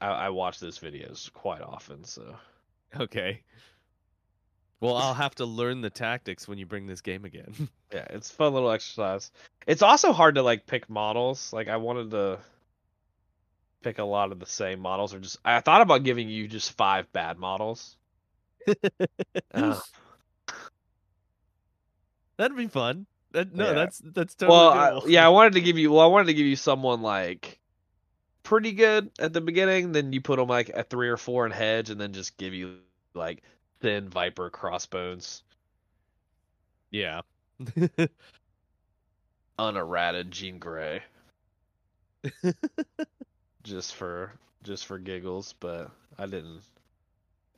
I, 0.02 0.08
I 0.08 0.30
watch 0.30 0.60
those 0.60 0.80
videos 0.80 1.32
quite 1.32 1.62
often, 1.62 2.04
so 2.04 2.36
okay. 2.98 3.42
Well, 4.82 4.96
I'll 4.96 5.14
have 5.14 5.36
to 5.36 5.46
learn 5.46 5.82
the 5.82 5.90
tactics 5.90 6.48
when 6.48 6.58
you 6.58 6.66
bring 6.66 6.88
this 6.88 7.02
game 7.02 7.26
again. 7.26 7.54
yeah, 7.94 8.06
it's 8.12 8.30
a 8.32 8.34
fun 8.34 8.54
little 8.54 8.72
exercise. 8.72 9.32
It's 9.68 9.82
also 9.82 10.14
hard 10.14 10.36
to 10.36 10.42
like 10.42 10.66
pick 10.66 10.90
models. 10.90 11.52
Like 11.52 11.68
I 11.68 11.78
wanted 11.78 12.12
to 12.12 12.40
pick 13.84 14.00
a 14.00 14.04
lot 14.04 14.32
of 14.32 14.40
the 14.40 14.46
same 14.46 14.80
models, 14.80 15.14
or 15.14 15.20
just 15.20 15.38
I 15.44 15.60
thought 15.60 15.82
about 15.82 16.04
giving 16.04 16.30
you 16.30 16.48
just 16.48 16.72
five 16.78 17.12
bad 17.12 17.38
models. 17.38 17.98
Uh, 19.54 19.80
That'd 22.38 22.56
be 22.56 22.68
fun. 22.68 23.06
That, 23.32 23.54
no, 23.54 23.68
Yeah. 23.68 23.74
that's 23.74 24.02
that's 24.04 24.36
totally 24.36 24.58
well, 24.58 25.02
I, 25.04 25.08
yeah, 25.08 25.26
I 25.26 25.30
wanted 25.38 25.54
to 25.54 25.62
give 25.62 25.78
you. 25.78 25.92
Well, 25.92 26.02
I 26.02 26.06
wanted 26.08 26.28
to 26.28 26.34
give 26.34 26.46
you 26.46 26.56
someone 26.56 27.02
like 27.02 27.59
pretty 28.50 28.72
good 28.72 29.12
at 29.20 29.32
the 29.32 29.42
beginning. 29.42 29.92
Then 29.92 30.12
you 30.12 30.22
put 30.22 30.38
them 30.38 30.48
like 30.48 30.72
at 30.74 30.90
three 30.90 31.08
or 31.08 31.18
four 31.18 31.46
in 31.46 31.52
hedge, 31.52 31.92
and 31.92 32.02
then 32.02 32.14
just 32.14 32.36
give 32.38 32.54
you 32.56 32.78
like 33.14 33.44
thin 33.80 34.10
viper 34.10 34.50
crossbones, 34.50 35.44
yeah. 36.90 37.22
unerrated 39.60 40.32
Jean 40.32 40.58
Grey, 40.58 41.04
just 43.64 43.94
for 43.94 44.34
just 44.64 44.88
for 44.88 44.98
giggles. 44.98 45.54
But 45.60 45.92
I 46.18 46.26
didn't 46.26 46.62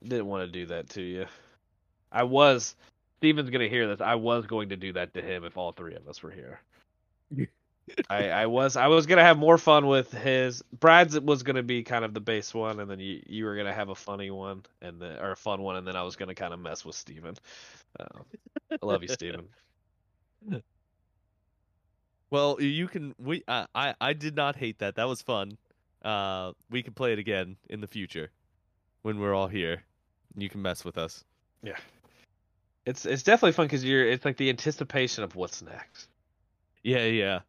didn't 0.03 0.25
want 0.25 0.45
to 0.45 0.51
do 0.51 0.65
that 0.67 0.89
to 0.91 1.01
you. 1.01 1.25
I 2.11 2.23
was. 2.23 2.75
Steven's 3.19 3.49
gonna 3.49 3.69
hear 3.69 3.87
this. 3.87 4.01
I 4.01 4.15
was 4.15 4.45
going 4.45 4.69
to 4.69 4.75
do 4.75 4.91
that 4.93 5.13
to 5.13 5.21
him 5.21 5.45
if 5.45 5.55
all 5.55 5.71
three 5.71 5.95
of 5.95 6.05
us 6.09 6.21
were 6.21 6.31
here. 6.31 6.59
I, 8.09 8.29
I 8.29 8.45
was 8.45 8.77
I 8.77 8.87
was 8.87 9.05
gonna 9.05 9.23
have 9.23 9.37
more 9.37 9.57
fun 9.57 9.87
with 9.87 10.11
his 10.11 10.63
Brad's 10.79 11.19
was 11.19 11.43
gonna 11.43 11.63
be 11.63 11.83
kind 11.83 12.05
of 12.05 12.13
the 12.13 12.19
base 12.19 12.53
one, 12.53 12.79
and 12.79 12.89
then 12.89 12.99
you 12.99 13.21
you 13.25 13.45
were 13.45 13.55
gonna 13.55 13.73
have 13.73 13.89
a 13.89 13.95
funny 13.95 14.31
one 14.31 14.63
and 14.81 15.01
then 15.01 15.19
or 15.19 15.31
a 15.31 15.35
fun 15.35 15.61
one, 15.61 15.75
and 15.75 15.87
then 15.87 15.95
I 15.95 16.03
was 16.03 16.15
gonna 16.15 16.35
kind 16.35 16.53
of 16.53 16.59
mess 16.59 16.85
with 16.85 16.95
Steven. 16.95 17.35
Uh, 17.99 18.05
I 18.71 18.85
love 18.85 19.01
you, 19.01 19.07
Steven. 19.09 19.47
Well, 22.29 22.61
you 22.61 22.87
can. 22.87 23.13
We 23.19 23.43
I, 23.47 23.67
I 23.75 23.95
I 23.99 24.13
did 24.13 24.35
not 24.35 24.55
hate 24.55 24.79
that. 24.79 24.95
That 24.95 25.07
was 25.07 25.21
fun. 25.21 25.57
Uh, 26.01 26.53
we 26.69 26.81
can 26.81 26.93
play 26.93 27.13
it 27.13 27.19
again 27.19 27.57
in 27.69 27.81
the 27.81 27.87
future 27.87 28.31
when 29.01 29.19
we're 29.19 29.33
all 29.33 29.47
here. 29.47 29.83
You 30.37 30.49
can 30.49 30.61
mess 30.61 30.85
with 30.85 30.97
us. 30.97 31.23
Yeah, 31.61 31.77
it's 32.85 33.05
it's 33.05 33.23
definitely 33.23 33.51
fun 33.51 33.65
because 33.65 33.83
you're 33.83 34.07
it's 34.07 34.23
like 34.23 34.37
the 34.37 34.49
anticipation 34.49 35.23
of 35.23 35.35
what's 35.35 35.61
next. 35.61 36.07
Yeah, 36.83 37.05
yeah. 37.05 37.39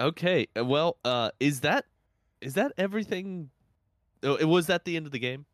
Okay. 0.00 0.48
uh, 0.56 0.64
Well, 0.64 0.96
uh, 1.04 1.30
is 1.40 1.60
that 1.60 1.84
is 2.40 2.54
that 2.54 2.72
everything? 2.78 3.50
Oh, 4.22 4.36
it 4.36 4.44
was 4.44 4.66
that 4.66 4.84
the 4.84 4.96
end 4.96 5.06
of 5.06 5.12
the 5.12 5.18
game? 5.18 5.44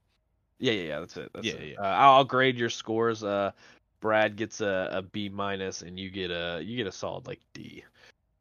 Yeah, 0.58 0.72
yeah, 0.72 0.88
yeah. 0.88 1.00
That's 1.00 1.16
it. 1.16 1.30
That's 1.34 1.46
Yeah, 1.46 1.54
it. 1.54 1.76
yeah. 1.78 1.80
Uh, 1.80 1.94
I'll 1.96 2.24
grade 2.24 2.56
your 2.56 2.70
scores. 2.70 3.22
Uh, 3.24 3.52
Brad 4.00 4.36
gets 4.36 4.60
a, 4.60 4.88
a 4.92 5.02
B 5.02 5.28
minus, 5.28 5.82
and 5.82 5.98
you 5.98 6.10
get 6.10 6.30
a 6.30 6.60
you 6.62 6.76
get 6.76 6.86
a 6.86 6.92
solid 6.92 7.26
like 7.26 7.40
D. 7.54 7.84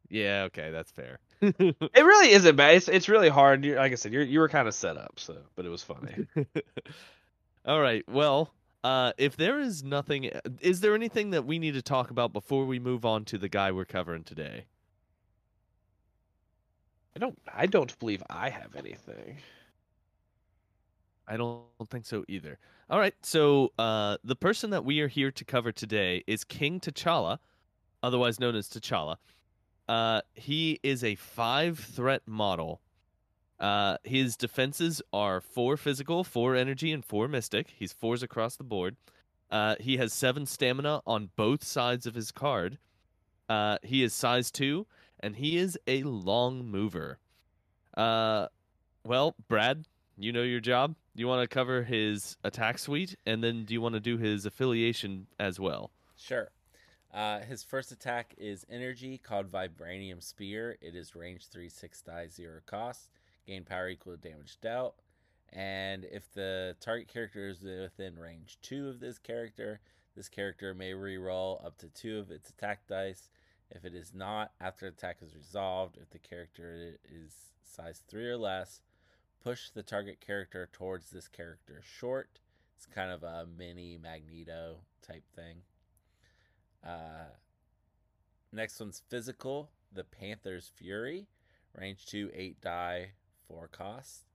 Yeah. 0.10 0.44
Okay, 0.44 0.72
that's 0.72 0.92
fair. 0.92 1.20
It 1.42 1.80
really 1.96 2.32
isn't 2.32 2.56
bad. 2.56 2.76
It's 2.76 2.88
it's 2.88 3.10
really 3.10 3.30
hard. 3.30 3.66
you 3.66 3.76
like 3.76 3.92
I 3.92 3.96
said, 3.96 4.14
you 4.14 4.22
you 4.22 4.40
were 4.40 4.50
kind 4.50 4.68
of 4.68 4.74
set 4.74 4.98
up, 4.98 5.14
so 5.20 5.38
but 5.56 5.66
it 5.66 5.70
was 5.70 5.84
funny. 5.84 6.28
All 7.66 7.80
right. 7.82 8.04
Well, 8.10 8.54
uh, 8.84 9.14
if 9.18 9.38
there 9.38 9.60
is 9.60 9.84
nothing, 9.84 10.30
is 10.60 10.82
there 10.82 10.96
anything 10.96 11.32
that 11.32 11.46
we 11.46 11.60
need 11.60 11.74
to 11.74 11.82
talk 11.82 12.12
about 12.12 12.34
before 12.34 12.66
we 12.66 12.80
move 12.80 13.06
on 13.06 13.26
to 13.26 13.38
the 13.38 13.50
guy 13.50 13.72
we're 13.72 13.86
covering 13.86 14.24
today? 14.24 14.66
I 17.16 17.20
don't 17.20 17.38
I 17.54 17.66
don't 17.66 17.98
believe 18.00 18.24
I 18.30 18.50
have 18.50 18.76
anything. 18.76 19.38
I 21.28 21.38
don't 21.38 21.64
think 21.90 22.06
so 22.06 22.26
either. 22.28 22.60
All 22.90 23.00
right, 23.00 23.16
so 23.22 23.72
uh, 23.80 24.18
the 24.24 24.36
person 24.36 24.72
that 24.72 24.84
we 24.84 25.00
are 25.00 25.08
here 25.08 25.32
to 25.32 25.46
cover 25.46 25.72
today 25.72 26.24
is 26.28 26.44
King 26.44 26.82
T'Challa, 26.82 27.40
otherwise 28.02 28.40
known 28.40 28.56
as 28.56 28.68
T'Challa. 28.68 29.16
Uh, 29.88 30.22
he 30.34 30.80
is 30.84 31.04
a 31.04 31.16
five 31.16 31.80
threat 31.80 32.24
model. 32.26 32.82
Uh, 33.60 33.98
his 34.04 34.36
defenses 34.36 35.02
are 35.14 35.40
four 35.40 35.78
physical, 35.78 36.24
four 36.24 36.56
energy, 36.56 36.92
and 36.92 37.06
four 37.06 37.28
mystic. 37.30 37.68
He's 37.78 37.94
fours 37.94 38.22
across 38.22 38.58
the 38.58 38.64
board. 38.66 38.98
Uh, 39.50 39.76
he 39.80 39.98
has 39.98 40.12
seven 40.12 40.46
stamina 40.46 41.02
on 41.06 41.30
both 41.36 41.64
sides 41.64 42.06
of 42.06 42.16
his 42.16 42.32
card. 42.32 42.78
Uh, 43.48 43.78
he 43.84 44.04
is 44.04 44.14
size 44.14 44.52
two, 44.52 44.88
and 45.24 45.38
he 45.38 45.58
is 45.58 45.80
a 45.88 46.04
long 46.04 46.66
mover. 46.66 47.18
Uh, 47.96 48.48
well, 49.06 49.36
Brad, 49.48 49.86
you 50.18 50.34
know 50.34 50.44
your 50.44 50.60
job. 50.60 50.96
You 51.16 51.28
want 51.28 51.42
to 51.42 51.48
cover 51.48 51.84
his 51.84 52.36
attack 52.44 52.78
suite, 52.78 53.16
and 53.26 53.44
then 53.44 53.64
do 53.64 53.74
you 53.74 53.82
want 53.82 53.94
to 53.94 54.02
do 54.02 54.18
his 54.18 54.46
affiliation 54.46 55.28
as 55.40 55.60
well? 55.60 55.92
Sure. 56.18 56.52
Uh, 57.14 57.40
his 57.40 57.64
first 57.64 57.92
attack 57.92 58.34
is 58.38 58.66
energy 58.70 59.18
called 59.18 59.50
Vibranium 59.50 60.22
Spear. 60.22 60.78
It 60.82 60.96
is 60.96 61.16
range 61.16 61.48
3, 61.48 61.70
6 61.70 62.02
die, 62.02 62.28
0 62.28 62.60
cost. 62.66 63.10
Gain 63.48 63.64
power 63.64 63.90
equal 63.90 64.18
to 64.18 64.30
damage 64.30 64.58
dealt. 64.62 64.96
And 65.52 66.06
if 66.06 66.34
the 66.34 66.76
target 66.80 67.08
character 67.08 67.48
is 67.48 67.62
within 67.62 68.18
range 68.18 68.58
2 68.64 68.90
of 68.90 69.00
this 69.00 69.20
character, 69.20 69.80
this 70.16 70.28
character 70.28 70.74
may 70.74 70.92
reroll 70.92 71.64
up 71.64 71.78
to 71.78 71.88
2 71.88 72.18
of 72.20 72.32
its 72.32 72.50
attack 72.50 72.88
dice. 72.88 73.30
If 73.72 73.86
it 73.86 73.96
is 73.96 74.14
not, 74.14 74.52
after 74.62 74.88
attack 74.88 75.18
is 75.22 75.36
resolved, 75.36 75.98
if 76.02 76.10
the 76.10 76.20
character 76.20 77.00
is 77.06 77.34
size 77.64 78.04
3 78.08 78.30
or 78.30 78.38
less, 78.38 78.82
push 79.44 79.70
the 79.70 79.84
target 79.84 80.22
character 80.22 80.70
towards 80.72 81.10
this 81.10 81.28
character 81.28 81.82
short. 81.84 82.40
It's 82.76 82.86
kind 82.86 83.12
of 83.12 83.24
a 83.24 83.48
mini 83.58 83.98
Magneto 84.02 84.78
type 85.06 85.24
thing. 85.36 85.58
Uh, 86.86 87.32
next 88.52 88.80
one's 88.80 89.02
physical. 89.10 89.70
The 89.92 90.04
Panther's 90.04 90.72
Fury, 90.76 91.28
range 91.78 92.06
2, 92.08 92.32
8 92.34 92.62
die, 92.62 93.12
4 93.48 93.68
cost. 93.68 94.26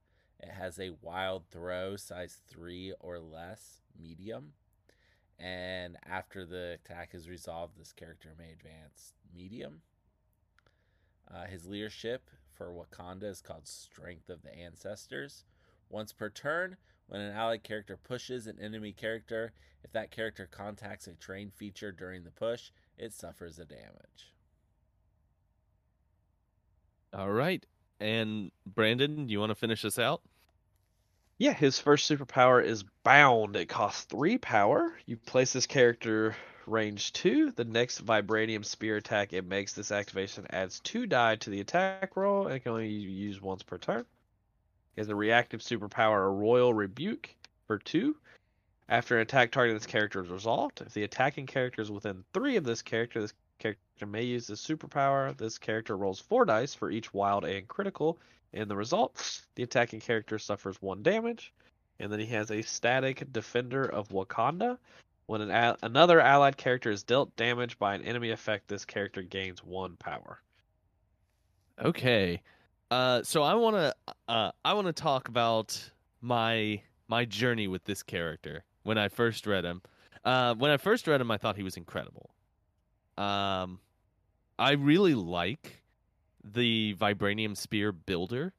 It 0.41 0.51
has 0.51 0.79
a 0.79 0.95
wild 1.03 1.45
throw, 1.51 1.97
size 1.97 2.41
3 2.49 2.95
or 3.01 3.19
less, 3.19 3.81
medium. 4.01 4.53
And 5.39 5.97
after 6.07 6.45
the 6.45 6.79
attack 6.83 7.11
is 7.15 7.29
resolved, 7.29 7.79
this 7.79 7.93
character 7.93 8.35
may 8.39 8.53
advance 8.53 9.15
medium. 9.35 9.83
Uh, 11.33 11.45
his 11.45 11.67
leadership 11.67 12.31
for 12.55 12.73
Wakanda 12.73 13.25
is 13.25 13.41
called 13.41 13.67
Strength 13.67 14.31
of 14.31 14.43
the 14.43 14.55
Ancestors. 14.55 15.45
Once 15.89 16.13
per 16.13 16.29
turn, 16.29 16.77
when 17.07 17.21
an 17.21 17.35
allied 17.35 17.63
character 17.63 17.97
pushes 17.97 18.47
an 18.47 18.59
enemy 18.61 18.93
character, 18.93 19.53
if 19.83 19.93
that 19.93 20.11
character 20.11 20.49
contacts 20.51 21.07
a 21.07 21.15
terrain 21.15 21.51
feature 21.51 21.93
during 21.93 22.25
the 22.25 22.31
push, 22.31 22.71
it 22.97 23.13
suffers 23.13 23.59
a 23.59 23.65
damage. 23.65 24.35
All 27.13 27.31
right. 27.31 27.65
And 28.01 28.51
Brandon, 28.67 29.27
do 29.27 29.33
you 29.33 29.41
want 29.41 29.51
to 29.51 29.55
finish 29.55 29.83
this 29.83 29.99
out? 29.99 30.23
Yeah, 31.39 31.53
his 31.53 31.79
first 31.79 32.11
superpower 32.11 32.65
is 32.65 32.85
Bound. 33.05 33.55
It 33.55 33.69
costs 33.69 34.05
three 34.05 34.39
power. 34.39 34.93
You 35.07 35.17
place 35.17 35.53
this 35.53 35.67
character 35.67 36.35
range 36.67 37.13
two. 37.13 37.53
The 37.53 37.65
next 37.65 38.05
Vibranium 38.05 38.65
Spear 38.65 38.97
attack 38.97 39.33
it 39.33 39.47
makes 39.47 39.73
this 39.73 39.93
activation 39.93 40.49
adds 40.51 40.81
two 40.81 41.07
die 41.07 41.37
to 41.37 41.51
the 41.51 41.61
attack 41.61 42.17
roll 42.17 42.49
and 42.49 42.61
can 42.61 42.73
only 42.73 42.89
use 42.89 43.41
once 43.41 43.63
per 43.63 43.79
turn. 43.79 44.05
He 44.97 45.01
has 45.01 45.09
a 45.09 45.15
reactive 45.15 45.61
superpower, 45.61 46.27
a 46.27 46.31
Royal 46.31 46.75
Rebuke 46.75 47.31
for 47.69 47.79
two. 47.79 48.17
After 48.89 49.15
an 49.15 49.23
attack 49.23 49.53
targeting 49.53 49.77
this 49.77 49.87
character 49.87 50.21
is 50.25 50.31
resolved, 50.31 50.81
if 50.81 50.93
the 50.93 51.05
attacking 51.05 51.47
character 51.47 51.83
is 51.83 51.91
within 51.91 52.25
three 52.35 52.57
of 52.57 52.65
this 52.65 52.83
character, 52.83 53.21
this 53.21 53.35
character 53.59 54.07
may 54.07 54.23
use 54.23 54.47
this 54.47 54.65
superpower. 54.65 55.37
This 55.37 55.59
character 55.59 55.97
rolls 55.97 56.21
four 56.21 56.45
dice 56.45 56.75
for 56.75 56.91
each 56.91 57.13
wild 57.13 57.45
and 57.45 57.67
critical. 57.69 58.19
In 58.53 58.69
the 58.69 58.77
result, 58.77 59.43
the 59.55 59.63
attacking 59.63 60.01
character 60.01 60.39
suffers 60.39 60.81
one 60.81 61.03
damage. 61.03 61.53
And 62.01 62.13
then 62.13 62.21
he 62.21 62.27
has 62.27 62.51
a 62.51 62.63
static 62.63 63.31
Defender 63.33 63.85
of 63.85 64.09
Wakanda. 64.09 64.79
When 65.27 65.41
an 65.43 65.51
a- 65.51 65.77
another 65.83 66.21
allied 66.21 66.57
character 66.57 66.91
is 66.91 67.03
dealt 67.03 67.35
damage 67.37 67.79
by 67.79 67.95
an 67.95 68.03
enemy 68.03 68.31
effect, 68.31 68.69
this 68.69 68.85
character 68.85 69.23
gains 69.23 69.63
one 69.63 69.97
power. 69.97 70.41
Okay. 71.85 72.41
Uh, 72.91 73.23
so 73.23 73.43
I 73.43 73.55
want 73.55 73.77
to 73.77 73.95
uh, 74.29 74.53
I 74.65 74.73
want 74.73 74.87
to 74.87 74.93
talk 74.93 75.29
about 75.29 75.91
my 76.23 76.81
my 77.09 77.25
journey 77.25 77.69
with 77.69 77.85
this 77.85 78.03
character 78.03 78.65
when 78.85 78.97
I 78.97 79.09
first 79.09 79.47
read 79.47 79.65
him. 79.65 79.83
Uh, 80.25 80.55
when 80.55 80.71
I 80.71 80.77
first 80.79 81.07
read 81.07 81.21
him, 81.21 81.31
I 81.31 81.37
thought 81.37 81.57
he 81.57 81.63
was 81.63 81.77
incredible. 81.77 82.28
Um, 83.19 83.81
I 84.59 84.73
really 84.73 85.15
like 85.15 85.83
the 86.45 86.95
vibranium 86.95 87.57
spear 87.57 87.93
builder. 87.93 88.55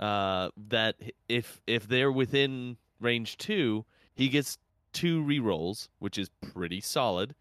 Uh, 0.00 0.50
that 0.68 0.96
if 1.28 1.60
if 1.68 1.86
they're 1.86 2.10
within 2.10 2.76
range 3.00 3.36
two, 3.38 3.84
he 4.14 4.28
gets 4.28 4.58
two 4.92 5.22
rerolls, 5.22 5.88
which 6.00 6.18
is 6.18 6.30
pretty 6.52 6.80
solid. 6.80 7.34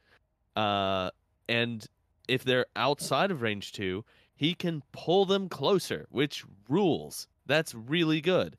Uh, 0.56 1.10
and 1.50 1.88
if 2.28 2.44
they're 2.44 2.68
outside 2.76 3.32
of 3.32 3.42
range 3.42 3.72
two, 3.72 4.06
he 4.36 4.54
can 4.54 4.84
pull 4.92 5.26
them 5.26 5.50
closer, 5.50 6.06
which 6.10 6.46
rules. 6.70 7.28
That's 7.46 7.74
really 7.74 8.22
good. 8.22 8.56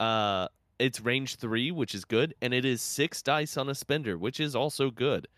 Uh, 0.00 0.48
it's 0.78 1.00
range 1.00 1.36
three, 1.36 1.70
which 1.70 1.94
is 1.94 2.04
good, 2.04 2.34
and 2.42 2.52
it 2.52 2.64
is 2.64 2.82
six 2.82 3.22
dice 3.22 3.56
on 3.56 3.68
a 3.68 3.74
spender, 3.74 4.18
which 4.18 4.40
is 4.40 4.54
also 4.56 4.90
good. 4.90 5.28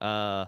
Uh, 0.00 0.46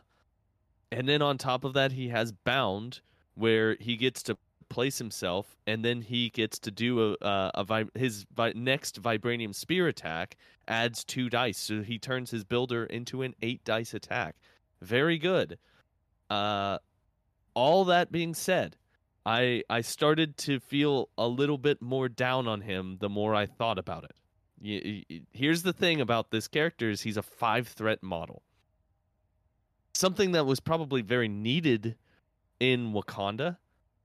and 0.91 1.09
then 1.09 1.23
on 1.23 1.39
top 1.39 1.65
of 1.65 1.75
that, 1.75 1.93
he 1.93 2.09
has 2.09 2.33
bound, 2.33 3.01
where 3.35 3.77
he 3.81 3.97
gets 3.97 4.23
to 4.25 4.37
place 4.69 4.99
himself, 4.99 5.57
and 5.67 5.85
then 5.85 6.03
he 6.03 6.31
gets 6.31 6.59
to 6.59 6.71
do 6.71 7.15
a, 7.21 7.27
a, 7.27 7.51
a 7.55 7.65
vi- 7.65 7.85
his 7.95 8.27
vi- 8.35 8.53
next 8.55 9.01
vibranium 9.01 9.55
spear 9.55 9.89
attack 9.89 10.37
adds 10.67 11.05
two 11.05 11.31
dice, 11.31 11.59
so 11.59 11.83
he 11.83 11.99
turns 11.99 12.31
his 12.31 12.45
builder 12.45 12.85
into 12.85 13.23
an 13.23 13.35
eight 13.41 13.65
dice 13.65 13.95
attack. 13.95 14.37
Very 14.83 15.19
good. 15.19 15.59
Uh, 16.29 16.79
all 17.55 17.85
that 17.87 18.13
being 18.13 18.35
said, 18.35 18.77
I 19.25 19.65
I 19.69 19.81
started 19.81 20.37
to 20.39 20.61
feel 20.61 21.09
a 21.19 21.27
little 21.27 21.59
bit 21.59 21.83
more 21.83 22.09
down 22.09 22.47
on 22.47 22.61
him 22.61 22.99
the 23.01 23.09
more 23.09 23.35
I 23.35 23.47
thought 23.47 23.79
about 23.79 24.05
it. 24.05 25.25
Here's 25.33 25.63
the 25.63 25.73
thing 25.73 26.01
about 26.01 26.31
this 26.31 26.49
character 26.49 26.91
is 26.91 27.03
he's 27.03 27.17
a 27.17 27.23
five 27.23 27.69
threat 27.69 28.03
model. 28.03 28.43
Something 29.99 30.31
that 30.31 30.47
was 30.47 30.61
probably 30.61 31.03
very 31.03 31.27
needed 31.27 31.97
in 32.61 32.93
Wakanda. 32.93 33.57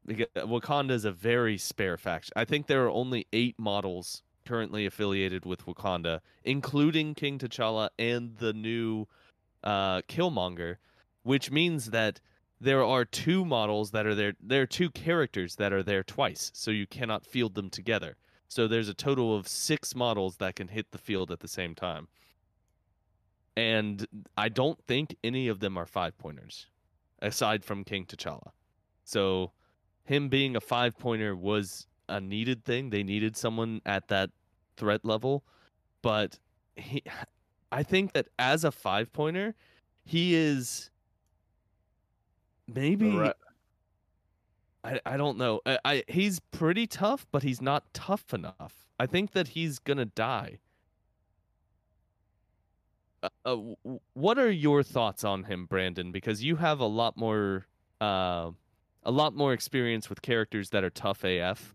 Wakanda 0.08 0.90
is 0.90 1.06
a 1.06 1.12
very 1.12 1.56
spare 1.60 1.98
faction. 1.98 2.34
I 2.36 2.46
think 2.46 2.66
there 2.66 2.84
are 2.86 2.90
only 2.90 3.28
eight 3.32 3.60
models 3.60 4.24
currently 4.44 4.88
affiliated 4.88 5.46
with 5.46 5.68
Wakanda, 5.68 6.22
including 6.44 7.14
King 7.14 7.38
T'Challa 7.38 7.90
and 8.00 8.36
the 8.38 8.54
new 8.54 9.06
uh, 9.64 10.02
Killmonger, 10.08 10.78
which 11.22 11.52
means 11.52 11.92
that 11.92 12.20
there 12.60 12.84
are 12.84 13.06
two 13.06 13.46
models 13.46 13.92
that 13.92 14.08
are 14.08 14.16
there. 14.16 14.34
There 14.42 14.64
are 14.64 14.66
two 14.66 14.90
characters 14.90 15.58
that 15.58 15.72
are 15.72 15.84
there 15.84 16.02
twice, 16.02 16.50
so 16.56 16.72
you 16.72 16.88
cannot 16.88 17.24
field 17.24 17.54
them 17.54 17.70
together. 17.70 18.18
So 18.48 18.68
there's 18.68 18.90
a 18.90 18.96
total 18.96 19.38
of 19.38 19.48
six 19.48 19.94
models 19.94 20.38
that 20.38 20.56
can 20.56 20.70
hit 20.70 20.90
the 20.90 20.98
field 20.98 21.30
at 21.30 21.42
the 21.42 21.48
same 21.48 21.76
time. 21.76 22.08
And 23.56 24.06
I 24.38 24.50
don't 24.50 24.82
think 24.86 25.16
any 25.24 25.48
of 25.48 25.60
them 25.60 25.78
are 25.78 25.86
five 25.86 26.18
pointers, 26.18 26.68
aside 27.22 27.64
from 27.64 27.84
King 27.84 28.06
T'Challa. 28.06 28.52
So 29.04 29.52
him 30.06 30.30
being 30.30 30.56
a 30.56 30.62
five 30.62 30.98
pointer 30.98 31.36
was 31.36 31.88
a 32.10 32.20
needed 32.20 32.66
thing. 32.66 32.90
They 32.90 33.04
needed 33.04 33.38
someone 33.38 33.82
at 33.86 34.08
that 34.08 34.32
threat 34.76 35.06
level, 35.06 35.44
but 36.02 36.40
he, 36.76 37.04
I 37.72 37.84
think 37.84 38.14
that 38.14 38.28
as 38.40 38.64
a 38.64 38.72
five 38.72 39.14
pointer, 39.14 39.56
he 40.04 40.36
is 40.36 40.90
maybe 42.68 43.16
Right. 43.16 43.36
I, 44.84 45.00
I 45.06 45.18
don't 45.18 45.38
know. 45.38 45.62
I, 45.66 45.80
I 45.86 46.04
he's 46.08 46.40
pretty 46.40 46.88
tough, 46.88 47.26
but 47.32 47.44
he's 47.44 47.62
not 47.62 47.94
tough 47.94 48.34
enough. 48.34 48.86
I 49.00 49.06
think 49.06 49.32
that 49.32 49.50
he's 49.50 49.80
gonna 49.80 50.06
die. 50.06 50.60
Uh, 53.46 53.56
what 54.14 54.38
are 54.38 54.52
your 54.52 54.84
thoughts 54.84 55.24
on 55.24 55.44
him, 55.46 55.66
Brandon? 55.66 56.12
Because 56.12 56.44
you 56.44 56.58
have 56.58 56.80
a 56.80 56.86
lot 56.86 57.16
more, 57.16 57.66
uh, 58.02 58.52
a 59.04 59.12
lot 59.12 59.36
more 59.36 59.54
experience 59.54 60.10
with 60.10 60.22
characters 60.22 60.70
that 60.72 60.84
are 60.84 60.90
tough 60.90 61.24
AF. 61.24 61.74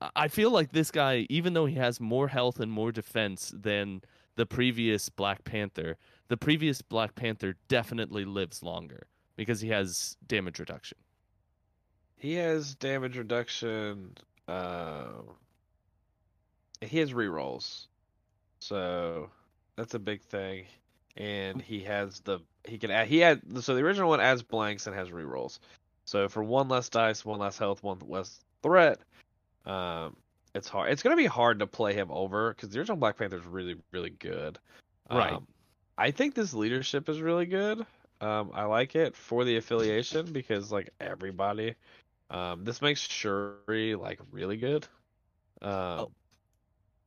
I- 0.00 0.10
I 0.16 0.28
feel 0.28 0.50
like 0.50 0.72
this 0.72 0.90
guy, 0.90 1.26
even 1.30 1.54
though 1.54 1.66
he 1.66 1.76
has 1.76 2.00
more 2.00 2.28
health 2.28 2.60
and 2.60 2.70
more 2.70 2.92
defense 2.92 3.52
than 3.56 4.02
the 4.36 4.46
previous 4.46 5.08
Black 5.08 5.44
Panther, 5.44 5.96
the 6.28 6.36
previous 6.36 6.82
Black 6.82 7.14
Panther 7.14 7.56
definitely 7.68 8.24
lives 8.24 8.62
longer 8.62 9.06
because 9.36 9.60
he 9.60 9.68
has 9.68 10.16
damage 10.26 10.58
reduction. 10.58 10.98
He 12.16 12.34
has 12.34 12.74
damage 12.74 13.16
reduction. 13.16 14.16
Uh, 14.48 15.22
he 16.80 16.98
has 16.98 17.12
rerolls. 17.12 17.86
So 18.58 19.30
that's 19.76 19.94
a 19.94 19.98
big 19.98 20.22
thing. 20.22 20.66
And 21.16 21.60
he 21.62 21.80
has 21.84 22.20
the 22.20 22.40
he 22.66 22.78
can 22.78 22.90
add 22.90 23.08
he 23.08 23.18
had 23.18 23.40
so 23.62 23.74
the 23.74 23.82
original 23.82 24.08
one 24.08 24.20
adds 24.20 24.42
blanks 24.42 24.86
and 24.86 24.94
has 24.96 25.08
rerolls. 25.08 25.58
So 26.04 26.28
for 26.28 26.42
one 26.42 26.68
less 26.68 26.88
dice, 26.88 27.24
one 27.24 27.38
less 27.38 27.58
health, 27.58 27.82
one 27.82 27.98
less 28.06 28.40
threat, 28.62 28.98
um, 29.64 30.16
it's 30.54 30.68
hard. 30.68 30.92
It's 30.92 31.02
gonna 31.02 31.16
be 31.16 31.26
hard 31.26 31.58
to 31.60 31.66
play 31.66 31.94
him 31.94 32.10
over 32.10 32.52
because 32.52 32.70
the 32.70 32.78
original 32.78 32.96
Black 32.96 33.16
Panther 33.16 33.36
is 33.36 33.46
really 33.46 33.76
really 33.92 34.10
good. 34.10 34.58
Right. 35.10 35.32
Um, 35.32 35.46
I 35.98 36.10
think 36.10 36.34
this 36.34 36.52
leadership 36.52 37.08
is 37.08 37.20
really 37.20 37.46
good. 37.46 37.84
Um, 38.20 38.50
I 38.54 38.64
like 38.64 38.94
it 38.94 39.14
for 39.16 39.44
the 39.44 39.56
affiliation 39.56 40.32
because 40.32 40.70
like 40.72 40.90
everybody, 41.00 41.74
um, 42.30 42.64
this 42.64 42.82
makes 42.82 43.00
Shuri 43.00 43.94
like 43.94 44.20
really 44.30 44.56
good. 44.56 44.86
Um, 45.62 45.70
Oh. 45.70 46.10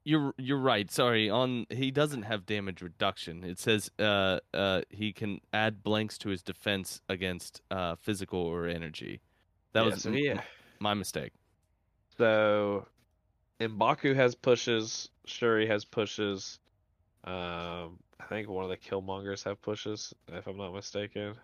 You're 0.10 0.34
you're 0.38 0.58
right. 0.58 0.90
Sorry. 0.90 1.30
On 1.30 1.68
he 1.70 1.92
doesn't 1.92 2.24
have 2.24 2.48
damage 2.48 2.82
reduction. 2.82 3.44
It 3.44 3.60
says 3.60 3.92
uh 4.00 4.40
uh 4.56 4.82
he 4.90 5.14
can 5.14 5.40
add 5.54 5.84
blanks 5.84 6.18
to 6.20 6.30
his 6.30 6.42
defense 6.42 7.00
against 7.10 7.62
uh 7.70 7.96
physical 7.96 8.40
or 8.40 8.66
energy. 8.66 9.22
That 9.74 9.84
yeah, 9.84 9.90
was 9.92 10.02
so 10.02 10.12
he- 10.12 10.34
my 10.80 10.96
mistake. 10.96 11.34
So, 12.18 12.86
M'Baku 13.62 14.16
has 14.16 14.34
pushes. 14.34 15.10
Shuri 15.26 15.68
has 15.68 15.86
pushes. 15.86 16.60
Um, 17.24 18.00
I 18.20 18.26
think 18.28 18.50
one 18.50 18.64
of 18.64 18.70
the 18.70 18.78
Killmongers 18.78 19.44
have 19.44 19.62
pushes, 19.62 20.14
if 20.28 20.48
I'm 20.48 20.58
not 20.58 20.74
mistaken. 20.74 21.36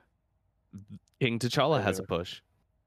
King 1.21 1.39
T'Challa 1.39 1.81
has 1.81 1.99
a 1.99 2.03
push. 2.03 2.41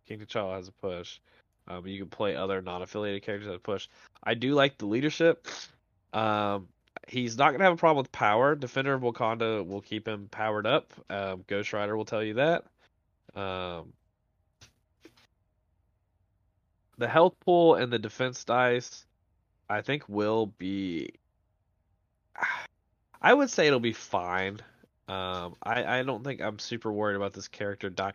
King 0.07 0.19
T'Challa 0.19 0.57
has 0.57 0.69
a 0.69 0.73
push. 0.73 1.21
Um, 1.69 1.87
you 1.87 1.99
can 1.99 2.09
play 2.09 2.35
other 2.35 2.63
non-affiliated 2.63 3.23
characters 3.23 3.51
that 3.51 3.63
push. 3.63 3.89
I 4.23 4.35
do 4.35 4.55
like 4.55 4.79
the 4.79 4.87
leadership. 4.87 5.47
Um, 6.13 6.69
he's 7.07 7.37
not 7.37 7.53
gonna 7.53 7.65
have 7.65 7.75
a 7.75 7.77
problem 7.77 8.03
with 8.03 8.13
power. 8.13 8.55
Defender 8.55 8.95
of 8.95 9.03
Wakanda 9.03 9.67
will 9.67 9.83
keep 9.83 10.09
him 10.09 10.29
powered 10.31 10.67
up. 10.67 10.93
Um, 11.11 11.45
Ghost 11.47 11.73
Rider 11.73 11.97
will 11.97 12.05
tell 12.05 12.23
you 12.23 12.35
that. 12.35 12.65
Um, 13.35 13.93
the 16.97 17.09
health 17.09 17.35
pool 17.41 17.77
and 17.77 17.93
the 17.93 17.99
defense 17.99 18.45
dice, 18.45 19.05
I 19.69 19.83
think 19.83 20.09
will 20.09 20.47
be. 20.47 21.11
I 23.21 23.35
would 23.35 23.51
say 23.51 23.67
it'll 23.67 23.81
be 23.81 23.93
fine. 23.93 24.61
Um, 25.09 25.57
I 25.63 25.99
I 25.99 26.03
don't 26.03 26.25
think 26.25 26.41
I'm 26.41 26.59
super 26.59 26.93
worried 26.93 27.17
about 27.17 27.33
this 27.33 27.49
character 27.49 27.91
dying. 27.91 28.15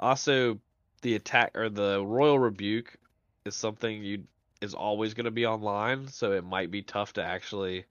Also, 0.00 0.58
the 1.02 1.14
attack 1.14 1.56
or 1.56 1.68
the 1.68 2.04
royal 2.04 2.38
rebuke 2.38 2.96
is 3.44 3.54
something 3.54 4.02
you 4.02 4.24
is 4.60 4.74
always 4.74 5.14
going 5.14 5.24
to 5.24 5.30
be 5.30 5.46
online, 5.46 6.08
so 6.08 6.32
it 6.32 6.44
might 6.44 6.70
be 6.70 6.82
tough 6.82 7.12
to 7.14 7.22
actually 7.22 7.84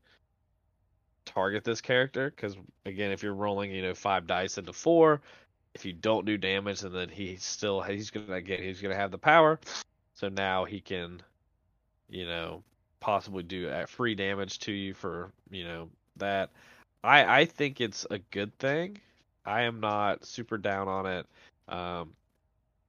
target 1.26 1.64
this 1.64 1.82
character 1.82 2.30
because 2.30 2.58
again, 2.86 3.12
if 3.12 3.24
you're 3.24 3.34
rolling, 3.34 3.72
you 3.72 3.82
know, 3.82 3.94
five 3.94 4.28
dice 4.28 4.58
into 4.58 4.74
four, 4.74 5.22
if 5.74 5.86
you 5.86 5.94
don't 5.94 6.26
do 6.26 6.38
damage, 6.38 6.84
and 6.84 6.94
then 6.94 7.10
he 7.10 7.36
still 7.38 7.82
he's 7.82 8.10
gonna 8.10 8.34
again 8.34 8.62
he's 8.62 8.82
gonna 8.82 8.96
have 8.96 9.12
the 9.12 9.18
power, 9.18 9.60
so 10.14 10.30
now 10.30 10.66
he 10.66 10.82
can, 10.82 11.22
you 12.10 12.26
know, 12.26 12.64
possibly 13.00 13.44
do 13.44 13.70
uh, 13.70 13.86
free 13.86 14.16
damage 14.16 14.60
to 14.60 14.72
you 14.72 14.94
for 14.94 15.32
you 15.50 15.64
know 15.64 15.90
that. 16.18 16.50
I 17.04 17.42
I 17.42 17.46
think 17.46 17.80
it's 17.80 18.06
a 18.10 18.20
good 18.20 18.58
thing. 18.58 19.00
I 19.46 19.62
am 19.62 19.80
not 19.80 20.26
super 20.26 20.58
down 20.58 20.88
on 20.88 21.06
it. 21.06 21.26
Um, 21.70 22.14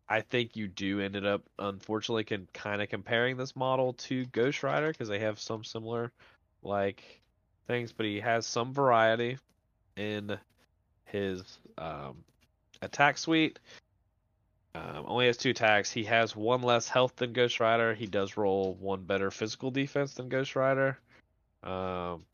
I 0.09 0.23
think 0.23 0.57
you 0.57 0.69
do 0.69 1.01
ended 1.01 1.27
up 1.27 1.43
unfortunately 1.59 2.25
can 2.25 2.49
kind 2.55 2.81
of 2.81 2.89
comparing 2.89 3.37
this 3.37 3.55
model 3.55 3.93
to 3.95 4.25
Ghost 4.27 4.63
Rider 4.63 4.89
because 4.89 5.09
they 5.09 5.19
have 5.19 5.39
some 5.39 5.65
similar 5.65 6.13
like 6.63 7.21
things, 7.67 7.93
but 7.93 8.07
he 8.07 8.21
has 8.21 8.47
some 8.47 8.73
variety 8.73 9.39
in 9.97 10.39
his 11.05 11.59
um, 11.77 12.17
attack 12.81 13.19
suite. 13.19 13.59
Um, 14.75 15.05
only 15.07 15.27
has 15.27 15.37
two 15.37 15.51
attacks. 15.51 15.91
He 15.91 16.05
has 16.05 16.37
one 16.37 16.63
less 16.63 16.89
health 16.89 17.17
than 17.17 17.33
Ghost 17.33 17.61
Rider. 17.61 17.95
He 17.95 18.07
does 18.07 18.37
roll 18.37 18.75
one 18.75 19.03
better 19.03 19.31
physical 19.31 19.71
defense 19.71 20.15
than 20.15 20.29
Ghost 20.29 20.57
Rider. 20.57 20.99
Um, 21.63 22.25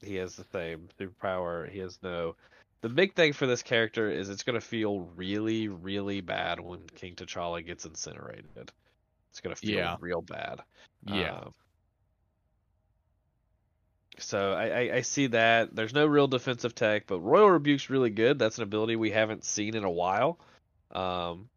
he 0.00 0.14
has 0.16 0.36
the 0.36 0.44
same 0.52 0.88
superpower. 0.98 1.68
He 1.68 1.80
has 1.80 1.98
no. 2.02 2.36
The 2.80 2.88
big 2.88 3.14
thing 3.14 3.32
for 3.32 3.46
this 3.46 3.62
character 3.62 4.08
is 4.10 4.28
it's 4.28 4.44
going 4.44 4.54
to 4.54 4.64
feel 4.64 5.00
really, 5.16 5.68
really 5.68 6.20
bad 6.20 6.60
when 6.60 6.80
King 6.94 7.14
T'Challa 7.16 7.64
gets 7.64 7.84
incinerated. 7.84 8.70
It's 9.30 9.40
going 9.40 9.54
to 9.54 9.60
feel 9.60 9.78
Yeah. 9.78 9.96
real 10.00 10.22
bad. 10.22 10.60
Yeah. 11.04 11.38
Um, 11.38 11.54
so 14.18 14.52
I, 14.52 14.66
I, 14.66 14.94
I 14.96 15.00
see 15.02 15.28
that. 15.28 15.74
There's 15.74 15.94
no 15.94 16.06
real 16.06 16.28
defensive 16.28 16.74
tech, 16.74 17.06
but 17.06 17.20
Royal 17.20 17.50
Rebuke's 17.50 17.90
really 17.90 18.10
good. 18.10 18.38
That's 18.38 18.58
an 18.58 18.64
ability 18.64 18.96
we 18.96 19.10
haven't 19.10 19.44
seen 19.44 19.76
in 19.76 19.84
a 19.84 19.90
while. 19.90 20.38
Um, 20.92 21.48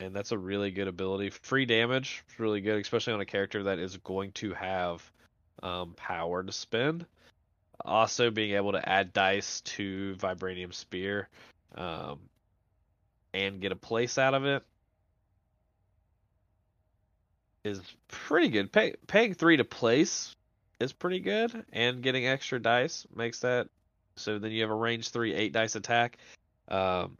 and 0.00 0.14
that's 0.14 0.32
a 0.32 0.38
really 0.38 0.70
good 0.70 0.88
ability. 0.88 1.30
Free 1.30 1.66
damage 1.66 2.24
is 2.30 2.40
really 2.40 2.60
good, 2.60 2.80
especially 2.80 3.12
on 3.12 3.20
a 3.20 3.26
character 3.26 3.64
that 3.64 3.78
is 3.78 3.96
going 3.98 4.32
to 4.32 4.54
have 4.54 5.02
um, 5.62 5.94
power 5.96 6.42
to 6.42 6.52
spend. 6.52 7.06
Also, 7.84 8.30
being 8.30 8.54
able 8.54 8.72
to 8.72 8.88
add 8.88 9.12
dice 9.12 9.60
to 9.62 10.14
Vibranium 10.18 10.72
Spear 10.72 11.28
um, 11.74 12.18
and 13.32 13.60
get 13.60 13.72
a 13.72 13.76
place 13.76 14.18
out 14.18 14.34
of 14.34 14.44
it 14.44 14.62
is 17.64 17.80
pretty 18.08 18.48
good. 18.48 18.72
Pay, 18.72 18.94
paying 19.06 19.34
three 19.34 19.56
to 19.56 19.64
place 19.64 20.34
is 20.78 20.92
pretty 20.92 21.20
good, 21.20 21.64
and 21.72 22.02
getting 22.02 22.26
extra 22.26 22.58
dice 22.58 23.06
makes 23.14 23.40
that 23.40 23.68
so 24.16 24.38
then 24.38 24.50
you 24.50 24.62
have 24.62 24.70
a 24.70 24.74
range 24.74 25.10
three 25.10 25.34
eight 25.34 25.52
dice 25.52 25.76
attack 25.76 26.18
um, 26.68 27.16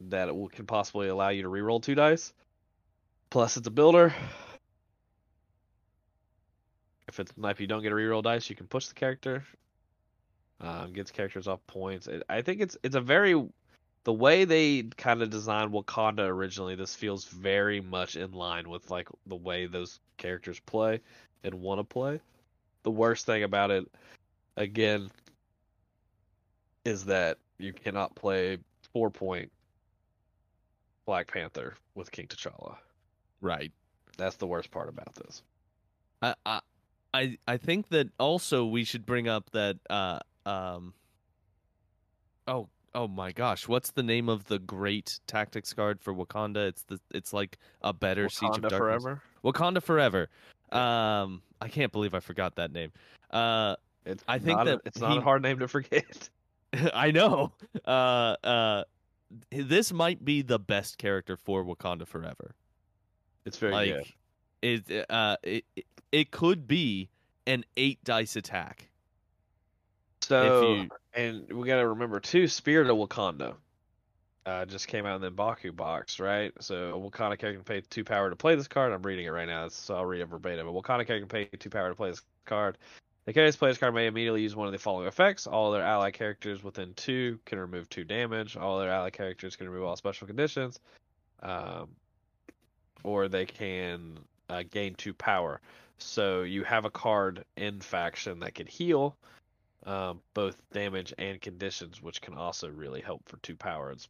that 0.00 0.34
will, 0.34 0.48
can 0.48 0.66
possibly 0.66 1.08
allow 1.08 1.28
you 1.28 1.42
to 1.42 1.48
reroll 1.48 1.82
two 1.82 1.94
dice. 1.94 2.32
Plus, 3.30 3.56
it's 3.56 3.66
a 3.66 3.70
builder. 3.70 4.14
If 7.12 7.20
it's 7.20 7.32
if 7.44 7.60
you 7.60 7.66
don't 7.66 7.82
get 7.82 7.92
a 7.92 7.94
reroll 7.94 8.22
dice, 8.22 8.48
you 8.48 8.56
can 8.56 8.66
push 8.66 8.86
the 8.86 8.94
character. 8.94 9.44
Um, 10.62 10.94
gets 10.94 11.10
characters 11.10 11.46
off 11.46 11.60
points. 11.66 12.06
It, 12.06 12.22
I 12.26 12.40
think 12.40 12.62
it's 12.62 12.78
it's 12.82 12.96
a 12.96 13.02
very 13.02 13.34
the 14.04 14.12
way 14.14 14.46
they 14.46 14.84
kind 14.96 15.20
of 15.20 15.28
designed 15.28 15.72
Wakanda 15.72 16.26
originally. 16.26 16.74
This 16.74 16.94
feels 16.94 17.26
very 17.26 17.82
much 17.82 18.16
in 18.16 18.32
line 18.32 18.70
with 18.70 18.90
like 18.90 19.08
the 19.26 19.36
way 19.36 19.66
those 19.66 20.00
characters 20.16 20.58
play 20.60 21.00
and 21.44 21.52
want 21.56 21.80
to 21.80 21.84
play. 21.84 22.18
The 22.82 22.90
worst 22.90 23.26
thing 23.26 23.42
about 23.42 23.70
it, 23.70 23.86
again, 24.56 25.10
is 26.86 27.04
that 27.04 27.36
you 27.58 27.74
cannot 27.74 28.14
play 28.14 28.56
four 28.94 29.10
point 29.10 29.52
Black 31.04 31.30
Panther 31.30 31.74
with 31.94 32.10
King 32.10 32.26
T'Challa. 32.28 32.76
Right. 33.42 33.70
That's 34.16 34.36
the 34.36 34.46
worst 34.46 34.70
part 34.70 34.88
about 34.88 35.14
this. 35.14 35.42
I 36.22 36.34
I 36.46 36.60
I 37.14 37.36
I 37.46 37.56
think 37.56 37.88
that 37.90 38.08
also 38.18 38.64
we 38.64 38.84
should 38.84 39.04
bring 39.06 39.28
up 39.28 39.50
that 39.50 39.76
uh 39.90 40.20
um 40.46 40.94
oh 42.48 42.68
oh 42.94 43.08
my 43.08 43.32
gosh 43.32 43.68
what's 43.68 43.90
the 43.92 44.02
name 44.02 44.28
of 44.28 44.44
the 44.46 44.58
great 44.58 45.20
tactics 45.26 45.72
card 45.72 46.00
for 46.00 46.12
Wakanda 46.14 46.68
it's 46.68 46.82
the 46.84 46.98
it's 47.12 47.32
like 47.32 47.58
a 47.82 47.92
better 47.92 48.28
Siege 48.28 48.50
of 48.50 48.62
Wakanda 48.64 48.68
Darkness 48.70 49.02
forever. 49.02 49.22
Wakanda 49.44 49.82
Forever 49.82 50.28
um 50.72 51.42
I 51.60 51.68
can't 51.68 51.92
believe 51.92 52.14
I 52.14 52.20
forgot 52.20 52.56
that 52.56 52.72
name 52.72 52.92
uh 53.30 53.76
It's 54.04 54.24
I 54.26 54.38
think 54.38 54.56
not 54.58 54.66
a- 54.66 54.70
that 54.70 54.80
it's 54.84 55.00
not 55.00 55.12
he- 55.12 55.18
a 55.18 55.20
hard 55.22 55.42
name 55.42 55.58
to 55.60 55.68
forget. 55.68 56.28
I 56.94 57.10
know 57.10 57.52
uh 57.84 58.36
uh 58.44 58.84
this 59.50 59.92
might 59.92 60.24
be 60.24 60.42
the 60.42 60.58
best 60.58 60.98
character 60.98 61.36
for 61.36 61.64
Wakanda 61.64 62.06
Forever 62.06 62.54
It's 63.44 63.58
very 63.58 63.72
like 63.72 63.94
good. 64.62 64.86
it 64.90 65.06
uh 65.10 65.36
it, 65.42 65.64
it 66.12 66.30
could 66.30 66.68
be 66.68 67.08
an 67.46 67.64
eight 67.76 68.02
dice 68.04 68.36
attack 68.36 68.88
So, 70.22 70.74
you- 70.74 70.88
and 71.14 71.52
we 71.52 71.66
got 71.66 71.78
to 71.80 71.88
remember 71.88 72.20
too, 72.20 72.46
Spirit 72.48 72.88
of 72.88 72.96
Wakanda 72.96 73.54
uh, 74.46 74.64
just 74.66 74.88
came 74.88 75.06
out 75.06 75.16
in 75.16 75.22
the 75.22 75.30
M'Baku 75.30 75.74
box, 75.74 76.18
right? 76.20 76.52
So, 76.60 76.74
a 76.94 77.10
Wakanda 77.10 77.38
character 77.38 77.54
can 77.54 77.64
pay 77.64 77.80
two 77.82 78.04
power 78.04 78.30
to 78.30 78.36
play 78.36 78.54
this 78.54 78.68
card. 78.68 78.92
I'm 78.92 79.02
reading 79.02 79.26
it 79.26 79.30
right 79.30 79.46
now, 79.48 79.68
so 79.68 79.96
I'll 79.96 80.04
read 80.06 80.20
it 80.20 80.26
verbatim. 80.26 80.66
A 80.68 80.72
Wakanda 80.72 81.06
character 81.06 81.20
can 81.20 81.28
pay 81.28 81.44
two 81.58 81.70
power 81.70 81.88
to 81.88 81.94
play 81.94 82.10
this 82.10 82.22
card. 82.44 82.78
The 83.24 83.32
character's 83.32 83.56
player's 83.56 83.78
card 83.78 83.94
may 83.94 84.06
immediately 84.08 84.42
use 84.42 84.56
one 84.56 84.66
of 84.66 84.72
the 84.72 84.78
following 84.80 85.06
effects. 85.06 85.46
All 85.46 85.70
their 85.70 85.84
ally 85.84 86.10
characters 86.10 86.62
within 86.64 86.92
two 86.94 87.38
can 87.44 87.58
remove 87.60 87.88
two 87.88 88.02
damage. 88.02 88.56
All 88.56 88.80
their 88.80 88.90
ally 88.90 89.10
characters 89.10 89.54
can 89.54 89.68
remove 89.68 89.86
all 89.86 89.94
special 89.96 90.26
conditions. 90.26 90.80
Um, 91.40 91.88
or 93.04 93.28
they 93.28 93.46
can 93.46 94.18
uh, 94.48 94.64
gain 94.68 94.94
two 94.96 95.14
power. 95.14 95.60
So 96.02 96.42
you 96.42 96.64
have 96.64 96.84
a 96.84 96.90
card 96.90 97.44
in 97.56 97.80
faction 97.80 98.40
that 98.40 98.54
can 98.54 98.66
heal 98.66 99.16
um, 99.86 100.20
both 100.34 100.56
damage 100.72 101.12
and 101.18 101.40
conditions, 101.40 102.02
which 102.02 102.20
can 102.20 102.34
also 102.34 102.68
really 102.68 103.00
help 103.00 103.28
for 103.28 103.36
two 103.38 103.56
power. 103.56 103.90
It's 103.90 104.08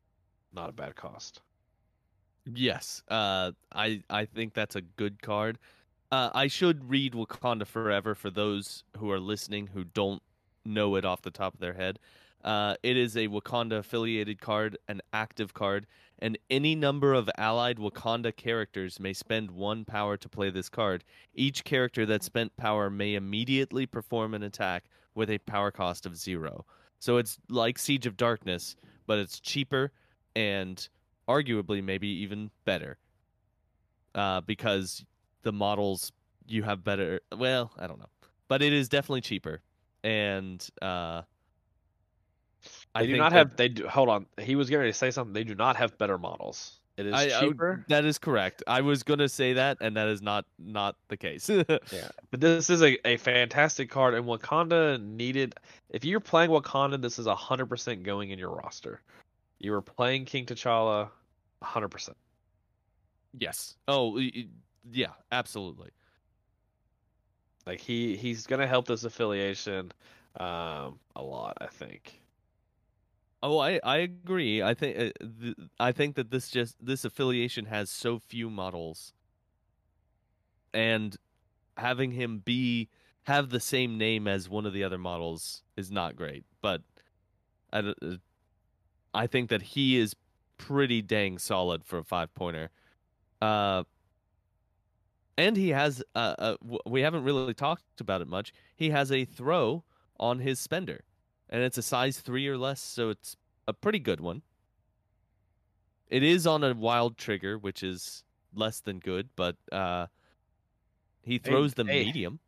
not 0.53 0.68
a 0.70 0.72
bad 0.72 0.97
cost. 0.97 1.40
Yes, 2.45 3.03
uh, 3.09 3.53
I 3.72 4.03
I 4.11 4.24
think 4.24 4.55
that's 4.55 4.74
a 4.76 4.80
good 4.80 5.22
card. 5.22 5.59
Uh, 6.11 6.30
I 6.34 6.49
should 6.49 6.90
read 6.90 7.14
Wakanda 7.14 7.66
Forever 7.66 8.14
for 8.14 8.30
those 8.30 8.84
who 8.99 9.11
are 9.11 9.20
listening 9.20 9.68
who 9.68 9.84
don't 9.84 10.22
know 10.64 10.97
it 10.97 11.05
off 11.05 11.22
the 11.22 11.30
top 11.30 11.55
of 11.55 11.61
their 11.61 11.72
head. 11.74 11.99
Uh, 12.45 12.74
it 12.82 12.97
is 12.97 13.16
a 13.16 13.28
Wakanda 13.28 13.78
affiliated 13.78 14.40
card, 14.40 14.76
an 14.88 15.01
active 15.12 15.55
card, 15.55 15.86
and 16.18 16.38
any 16.51 16.74
number 16.74 17.14
of 17.14 17.30
allied 17.38 17.78
Wakanda 17.78 18.34
characters 18.34 18.99
may 18.99 19.12
spend 19.12 19.51
one 19.51 19.84
power 19.84 20.16
to 20.16 20.28
play 20.28 20.51
this 20.51 20.68
card. 20.68 21.05
Each 21.34 21.64
character 21.64 22.05
that 22.07 22.22
spent 22.22 22.57
power 22.57 22.90
may 22.90 23.14
immediately 23.14 23.86
perform 23.86 24.34
an 24.34 24.43
attack 24.43 24.84
with 25.14 25.30
a 25.30 25.38
power 25.38 25.70
cost 25.70 26.07
of 26.07 26.16
zero. 26.16 26.64
So 26.99 27.16
it's 27.16 27.38
like 27.49 27.78
Siege 27.78 28.07
of 28.07 28.16
Darkness, 28.16 28.76
but 29.07 29.18
it's 29.18 29.40
cheaper 29.40 29.93
and 30.34 30.88
arguably 31.28 31.82
maybe 31.82 32.09
even 32.09 32.51
better. 32.64 32.99
Uh, 34.14 34.40
because 34.43 35.05
the 35.43 35.53
models 35.53 36.12
you 36.47 36.62
have 36.62 36.84
better. 36.84 37.20
Well, 37.36 37.72
I 37.78 37.86
don't 37.86 37.99
know, 37.99 38.11
but 38.49 38.62
it 38.62 38.72
is 38.72 38.88
definitely 38.88 39.22
cheaper, 39.22 39.62
and 40.05 40.64
uh, 40.82 41.22
They 42.95 43.07
do 43.07 43.16
not 43.16 43.32
have. 43.32 43.57
They 43.57 43.68
do. 43.68 43.88
Hold 43.88 44.09
on. 44.09 44.26
He 44.38 44.55
was 44.55 44.68
going 44.68 44.84
to 44.86 44.93
say 44.93 45.11
something. 45.11 45.32
They 45.32 45.45
do 45.45 45.55
not 45.55 45.76
have 45.76 45.97
better 45.99 46.18
models. 46.18 46.78
It 46.99 47.07
is 47.07 47.14
I- 47.14 47.38
I 47.38 47.40
cheaper. 47.40 47.84
that 47.88 48.05
is 48.05 48.18
correct. 48.18 48.62
I 48.66 48.82
was 48.82 49.03
gonna 49.03 49.28
say 49.28 49.55
that, 49.55 49.78
and 49.80 49.97
that 49.97 50.09
is 50.09 50.20
not 50.20 50.45
not 50.59 50.97
the 51.09 51.16
case. 51.16 51.49
Yeah, 51.90 52.09
but 52.30 52.40
this 52.40 52.68
is 52.68 52.82
a, 52.82 52.99
a 53.09 53.16
fantastic 53.16 53.88
card, 53.88 54.12
and 54.12 54.26
Wakanda 54.26 55.03
needed. 55.03 55.55
If 55.88 56.05
you're 56.05 56.20
playing 56.20 56.51
Wakanda, 56.51 57.01
this 57.01 57.18
is 57.18 57.26
hundred 57.26 57.66
percent 57.66 58.03
going 58.03 58.28
in 58.30 58.38
your 58.38 58.51
roster. 58.51 59.01
You 59.59 59.72
were 59.72 59.80
playing 59.80 60.26
King 60.26 60.45
T'Challa, 60.45 61.09
hundred 61.62 61.88
percent. 61.88 62.18
yes. 63.38 63.76
Oh, 63.88 64.20
yeah, 64.93 65.12
absolutely. 65.32 65.90
Like 67.66 67.80
he 67.80 68.16
he's 68.16 68.47
gonna 68.47 68.66
help 68.66 68.86
this 68.86 69.05
affiliation, 69.05 69.93
um, 70.38 70.99
a 71.16 71.22
lot. 71.22 71.57
I 71.61 71.68
think. 71.68 72.20
Oh, 73.43 73.59
I, 73.59 73.80
I 73.82 73.99
agree. 73.99 74.62
I 74.62 74.74
think 74.74 74.97
uh, 74.99 75.11
th- 75.40 75.57
I 75.80 75.90
think 75.93 76.14
that 76.14 76.30
this 76.30 76.49
just 76.49 76.76
this 76.84 77.05
affiliation 77.05 77.66
has 77.66 77.90
so 77.90 78.18
few 78.18 78.49
models, 78.49 79.12
and 80.72 81.16
having 81.76 82.12
him 82.12 82.40
be 82.40 82.88
have 83.24 83.51
the 83.51 83.61
same 83.61 83.99
name 83.99 84.28
as 84.28 84.49
one 84.49 84.66
of 84.66 84.72
the 84.72 84.84
other 84.84 84.99
models 84.99 85.62
is 85.76 85.90
not 85.90 86.16
great. 86.16 86.45
But 86.62 86.82
I, 87.72 87.78
uh, 87.80 87.95
I 89.14 89.26
think 89.26 89.51
that 89.51 89.62
he 89.62 89.97
is 89.99 90.14
pretty 90.59 91.03
dang 91.03 91.38
solid 91.38 91.84
for 91.84 91.99
a 91.99 92.05
five 92.05 92.34
pointer. 92.34 92.70
Uh, 93.43 93.84
and 95.38 95.57
he 95.57 95.70
has 95.70 96.03
uh, 96.14 96.34
uh, 96.38 96.57
we 96.86 97.01
haven't 97.01 97.24
really 97.24 97.55
talked 97.55 98.01
about 98.01 98.20
it 98.20 98.28
much. 98.28 98.53
He 98.76 98.90
has 98.90 99.11
a 99.11 99.24
throw 99.24 99.84
on 100.20 100.38
his 100.40 100.59
spender 100.61 101.05
and 101.53 101.62
it's 101.62 101.78
a 101.78 101.82
size 101.82 102.18
three 102.18 102.48
or 102.48 102.57
less, 102.57 102.80
so 102.80 103.11
it's 103.11 103.36
a 103.68 103.72
pretty 103.74 103.98
good 104.00 104.20
one. 104.20 104.42
It 106.09 106.22
is 106.22 106.46
on 106.46 106.64
a 106.64 106.74
wild 106.74 107.16
trigger, 107.16 107.59
which 107.59 107.82
is 107.82 108.24
less 108.55 108.80
than 108.80 108.98
good, 108.98 109.28
but 109.36 109.57
uh, 109.70 110.07
he 111.22 111.38
throws 111.38 111.74
the 111.74 111.84
hey. 111.84 112.07
medium. 112.07 112.40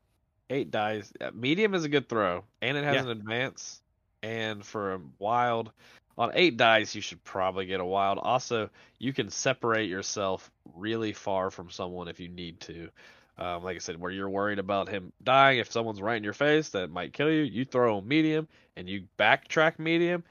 Eight 0.51 0.71
dice. 0.71 1.13
yeah, 1.21 1.31
Medium 1.33 1.75
is 1.75 1.85
a 1.85 1.89
good 1.89 2.09
throw, 2.09 2.45
and 2.61 2.77
it 2.77 2.85
has 2.85 2.97
Yeah. 2.97 3.03
an 3.03 3.09
advance. 3.09 3.83
And 4.23 4.65
for 4.65 4.95
a 4.95 5.01
wild, 5.19 5.71
on 6.17 6.31
eight 6.35 6.57
dice, 6.57 6.95
you 6.95 7.01
should 7.03 7.23
probably 7.25 7.67
get 7.67 7.81
a 7.81 7.85
wild. 7.85 8.19
Also, 8.19 8.71
you 8.99 9.13
can 9.13 9.29
separate 9.29 9.89
yourself 9.89 10.51
really 10.75 11.13
far 11.13 11.51
from 11.51 11.71
someone 11.71 12.09
if 12.09 12.21
you 12.21 12.29
need 12.29 12.61
to. 12.61 12.89
Um, 13.37 13.65
like 13.65 13.75
I 13.75 13.79
said, 13.81 14.01
where 14.01 14.13
you're 14.13 14.29
worried 14.29 14.61
about 14.61 14.89
him 14.89 15.13
dying, 15.25 15.59
if 15.59 15.71
someone's 15.71 16.01
right 16.01 16.17
in 16.17 16.23
your 16.25 16.33
face 16.33 16.69
that 16.71 16.91
might 16.91 17.13
kill 17.13 17.31
you, 17.31 17.43
you 17.43 17.65
throw 17.65 17.99
a 17.99 18.03
medium 18.03 18.47
and 18.77 18.89
you 18.89 19.05
backtrack 19.19 19.79
medium. 19.79 20.23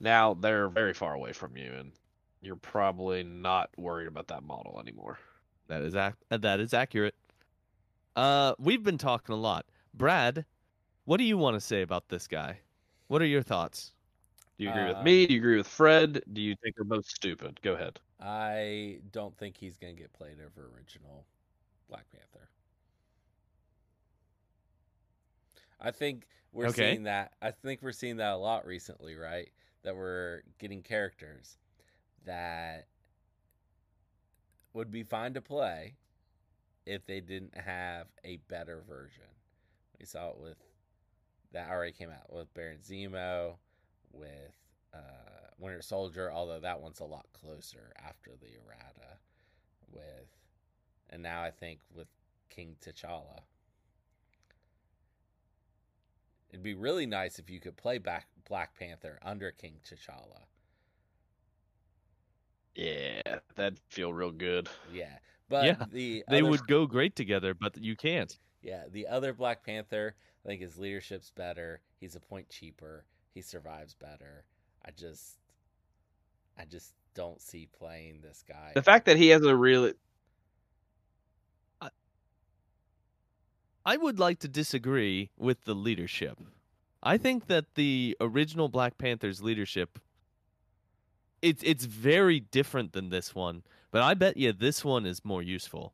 Now 0.00 0.34
they're 0.34 0.68
very 0.68 0.94
far 0.94 1.14
away 1.14 1.32
from 1.32 1.56
you, 1.56 1.72
and 1.78 1.92
you're 2.40 2.56
probably 2.56 3.22
not 3.22 3.70
worried 3.76 4.08
about 4.08 4.28
that 4.28 4.42
model 4.42 4.78
anymore. 4.80 5.18
That 5.68 5.82
is 5.82 5.94
ac- 5.94 6.14
uh, 6.30 6.38
that 6.38 6.60
is 6.60 6.72
accurate. 6.72 7.14
Uh, 8.14 8.54
we've 8.58 8.82
been 8.82 8.98
talking 8.98 9.34
a 9.34 9.38
lot. 9.38 9.66
Brad, 9.92 10.44
what 11.04 11.18
do 11.18 11.24
you 11.24 11.36
want 11.36 11.54
to 11.54 11.60
say 11.60 11.82
about 11.82 12.08
this 12.08 12.26
guy? 12.26 12.58
What 13.08 13.20
are 13.22 13.26
your 13.26 13.42
thoughts? 13.42 13.92
Do 14.58 14.64
you 14.64 14.70
agree 14.70 14.84
with 14.84 15.02
me? 15.02 15.22
Um, 15.22 15.28
Do 15.28 15.34
you 15.34 15.40
agree 15.40 15.56
with 15.58 15.68
Fred? 15.68 16.22
Do 16.32 16.40
you 16.40 16.54
think 16.62 16.76
they're 16.76 16.84
both 16.84 17.06
stupid? 17.06 17.60
Go 17.62 17.74
ahead. 17.74 18.00
I 18.20 18.98
don't 19.12 19.36
think 19.36 19.56
he's 19.56 19.76
going 19.76 19.94
to 19.94 20.00
get 20.00 20.12
played 20.12 20.36
over 20.40 20.70
original 20.74 21.26
Black 21.88 22.04
Panther. 22.10 22.35
I 25.80 25.90
think 25.90 26.26
we're 26.52 26.66
Okay. 26.68 26.92
seeing 26.92 27.02
that. 27.04 27.34
I 27.42 27.50
think 27.50 27.82
we're 27.82 27.92
seeing 27.92 28.16
that 28.16 28.32
a 28.32 28.36
lot 28.36 28.66
recently, 28.66 29.14
right? 29.14 29.50
That 29.82 29.96
we're 29.96 30.42
getting 30.58 30.82
characters 30.82 31.58
that 32.24 32.88
would 34.72 34.90
be 34.90 35.02
fine 35.02 35.34
to 35.34 35.40
play 35.40 35.94
if 36.84 37.04
they 37.06 37.20
didn't 37.20 37.56
have 37.56 38.08
a 38.24 38.36
better 38.48 38.82
version. 38.88 39.24
We 39.98 40.06
saw 40.06 40.30
it 40.30 40.38
with 40.38 40.58
that 41.52 41.70
already 41.70 41.92
came 41.92 42.10
out 42.10 42.32
with 42.32 42.52
Baron 42.54 42.78
Zemo, 42.78 43.56
with 44.12 44.56
uh, 44.92 44.98
Winter 45.58 45.80
Soldier, 45.80 46.30
although 46.30 46.60
that 46.60 46.80
one's 46.80 47.00
a 47.00 47.04
lot 47.04 47.26
closer 47.32 47.92
after 48.04 48.32
the 48.40 48.48
errata. 48.56 49.18
With 49.90 50.28
and 51.10 51.22
now 51.22 51.42
I 51.42 51.50
think 51.50 51.80
with 51.94 52.08
King 52.50 52.76
T'Challa, 52.84 53.40
it'd 56.50 56.62
be 56.62 56.74
really 56.74 57.06
nice 57.06 57.38
if 57.38 57.50
you 57.50 57.60
could 57.60 57.76
play 57.76 57.98
back 57.98 58.26
Black 58.48 58.78
Panther 58.78 59.18
under 59.22 59.50
King 59.50 59.80
T'Challa. 59.84 60.44
Yeah, 62.74 63.38
that'd 63.54 63.80
feel 63.88 64.12
real 64.12 64.30
good. 64.32 64.68
Yeah, 64.92 65.16
but 65.48 65.64
Yeah, 65.64 65.84
the 65.90 66.24
They 66.28 66.40
other- 66.40 66.50
would 66.50 66.66
go 66.66 66.86
great 66.86 67.16
together, 67.16 67.54
but 67.54 67.78
you 67.78 67.96
can't. 67.96 68.36
Yeah, 68.62 68.84
the 68.90 69.06
other 69.06 69.32
Black 69.32 69.64
Panther, 69.64 70.14
I 70.44 70.48
think 70.48 70.60
his 70.60 70.76
leadership's 70.78 71.30
better. 71.30 71.80
He's 72.00 72.16
a 72.16 72.20
point 72.20 72.48
cheaper. 72.50 73.04
He 73.32 73.40
survives 73.42 73.94
better. 73.94 74.44
I 74.84 74.90
just, 74.90 75.38
I 76.58 76.64
just 76.64 76.92
don't 77.14 77.40
see 77.40 77.66
playing 77.66 78.20
this 78.20 78.44
guy. 78.46 78.72
The 78.74 78.82
fact 78.82 79.06
that 79.06 79.16
he 79.16 79.28
has 79.28 79.42
a 79.42 79.56
really 79.56 79.94
I 83.86 83.96
would 83.96 84.18
like 84.18 84.40
to 84.40 84.48
disagree 84.48 85.30
with 85.38 85.62
the 85.64 85.74
leadership. 85.74 86.40
I 87.04 87.18
think 87.18 87.46
that 87.46 87.76
the 87.76 88.16
original 88.20 88.68
Black 88.68 88.98
Panther's 88.98 89.40
leadership 89.40 90.00
it's 91.40 91.62
it's 91.62 91.84
very 91.84 92.40
different 92.40 92.92
than 92.92 93.10
this 93.10 93.32
one, 93.32 93.62
but 93.92 94.02
I 94.02 94.14
bet 94.14 94.36
you 94.36 94.52
this 94.52 94.84
one 94.84 95.06
is 95.06 95.24
more 95.24 95.42
useful. 95.42 95.92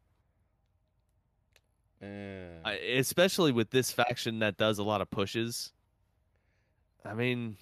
Eh, 2.01 2.47
I, 2.65 2.73
especially 2.73 3.53
with 3.53 3.71
this 3.71 3.91
faction 3.91 4.39
that 4.39 4.57
does 4.57 4.79
a 4.79 4.83
lot 4.83 5.03
of 5.03 5.11
pushes. 5.11 5.73
I 7.05 7.13
mean, 7.13 7.57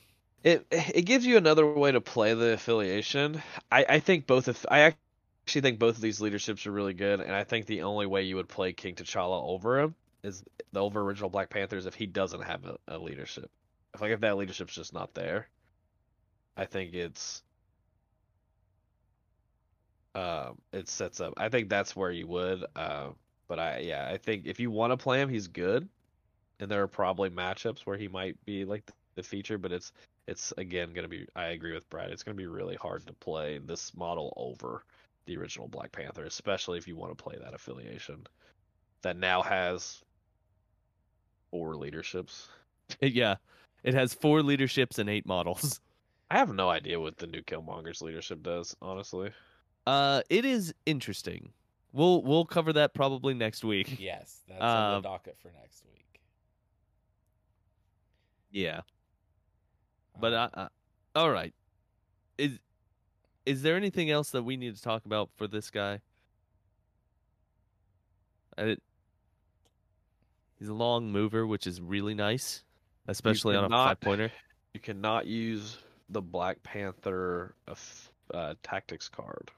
it 0.44 0.64
it 0.70 1.02
gives 1.02 1.26
you 1.26 1.38
another 1.38 1.66
way 1.66 1.90
to 1.90 2.00
play 2.00 2.34
the 2.34 2.52
affiliation. 2.52 3.42
I 3.72 3.84
I 3.88 3.98
think 3.98 4.28
both 4.28 4.46
of 4.46 4.64
I 4.70 4.94
actually 5.46 5.62
think 5.62 5.80
both 5.80 5.96
of 5.96 6.02
these 6.02 6.20
leaderships 6.20 6.66
are 6.66 6.72
really 6.72 6.94
good, 6.94 7.18
and 7.18 7.32
I 7.32 7.42
think 7.42 7.66
the 7.66 7.82
only 7.82 8.06
way 8.06 8.22
you 8.22 8.36
would 8.36 8.48
play 8.48 8.72
King 8.72 8.94
T'Challa 8.94 9.42
over 9.42 9.80
him 9.80 9.96
is 10.22 10.44
the 10.72 10.80
over 10.80 11.00
original 11.00 11.30
Black 11.30 11.50
Panthers 11.50 11.86
if 11.86 11.94
he 11.94 12.06
doesn't 12.06 12.42
have 12.42 12.64
a, 12.64 12.76
a 12.88 12.98
leadership. 12.98 13.50
If 13.94 14.00
like 14.00 14.12
if 14.12 14.20
that 14.20 14.36
leadership's 14.36 14.74
just 14.74 14.92
not 14.92 15.14
there, 15.14 15.48
I 16.56 16.64
think 16.64 16.94
it's 16.94 17.42
um 20.14 20.58
it 20.72 20.88
sets 20.88 21.20
up. 21.20 21.34
I 21.36 21.48
think 21.48 21.68
that's 21.68 21.96
where 21.96 22.10
you 22.10 22.26
would. 22.26 22.64
Uh, 22.76 23.08
but 23.48 23.58
I 23.58 23.78
yeah 23.78 24.08
I 24.10 24.16
think 24.16 24.46
if 24.46 24.60
you 24.60 24.70
want 24.70 24.92
to 24.92 24.96
play 24.96 25.20
him, 25.20 25.28
he's 25.28 25.48
good, 25.48 25.88
and 26.60 26.70
there 26.70 26.82
are 26.82 26.88
probably 26.88 27.30
matchups 27.30 27.80
where 27.80 27.96
he 27.96 28.08
might 28.08 28.36
be 28.44 28.64
like 28.64 28.86
the, 28.86 28.92
the 29.16 29.22
feature, 29.22 29.58
but 29.58 29.72
it's 29.72 29.92
it's 30.26 30.52
again 30.58 30.92
going 30.92 31.04
to 31.04 31.08
be 31.08 31.26
I 31.34 31.46
agree 31.46 31.74
with 31.74 31.88
Brad. 31.90 32.10
It's 32.10 32.22
going 32.22 32.36
to 32.36 32.40
be 32.40 32.46
really 32.46 32.76
hard 32.76 33.06
to 33.06 33.12
play 33.14 33.58
this 33.58 33.94
model 33.96 34.32
over 34.36 34.84
the 35.26 35.36
original 35.36 35.68
Black 35.68 35.92
Panther, 35.92 36.24
especially 36.24 36.78
if 36.78 36.86
you 36.86 36.96
want 36.96 37.16
to 37.16 37.22
play 37.22 37.36
that 37.40 37.54
affiliation 37.54 38.26
that 39.02 39.16
now 39.16 39.42
has 39.42 40.02
four 41.50 41.76
leaderships. 41.76 42.48
yeah, 43.00 43.36
it 43.84 43.94
has 43.94 44.14
four 44.14 44.42
leaderships 44.42 44.98
and 44.98 45.08
eight 45.08 45.26
models. 45.26 45.80
I 46.30 46.38
have 46.38 46.52
no 46.54 46.70
idea 46.70 47.00
what 47.00 47.16
the 47.18 47.26
new 47.26 47.42
Killmonger's 47.42 48.00
leadership 48.02 48.42
does, 48.42 48.76
honestly. 48.80 49.32
Uh, 49.86 50.22
it 50.30 50.44
is 50.44 50.72
interesting. 50.86 51.52
We'll 51.92 52.22
we'll 52.22 52.44
cover 52.44 52.72
that 52.74 52.94
probably 52.94 53.34
next 53.34 53.64
week. 53.64 53.96
yes, 54.00 54.42
that's 54.48 54.62
on 54.62 54.94
Um, 54.94 55.02
the 55.02 55.08
docket 55.08 55.36
for 55.40 55.50
next 55.60 55.84
week. 55.84 56.20
Yeah, 58.52 58.82
but 60.20 60.34
Um, 60.34 60.50
I, 60.54 60.60
I, 60.62 60.68
all 61.16 61.30
right. 61.30 61.54
Is 62.38 62.58
is 63.46 63.62
there 63.62 63.76
anything 63.76 64.10
else 64.10 64.30
that 64.30 64.42
we 64.44 64.56
need 64.56 64.76
to 64.76 64.82
talk 64.82 65.04
about 65.04 65.30
for 65.36 65.48
this 65.48 65.70
guy? 65.70 66.00
I, 68.56 68.76
He's 70.60 70.68
a 70.68 70.74
long 70.74 71.10
mover, 71.10 71.46
which 71.46 71.66
is 71.66 71.80
really 71.80 72.14
nice, 72.14 72.62
especially 73.08 73.56
on 73.56 73.64
a 73.64 73.68
five 73.68 74.00
pointer. 74.00 74.30
You 74.72 74.78
cannot 74.78 75.26
use 75.26 75.78
the 76.10 76.22
Black 76.22 76.62
Panther 76.62 77.56
uh, 77.66 77.74
uh, 78.32 78.54
tactics 78.62 79.08
card 79.08 79.50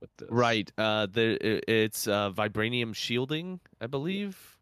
with 0.00 0.10
this. 0.16 0.28
Right. 0.28 0.68
Uh, 0.76 1.06
there 1.06 1.38
it's 1.40 2.08
uh, 2.08 2.32
vibranium 2.32 2.92
shielding, 2.92 3.60
I 3.80 3.86
believe. 3.86 4.58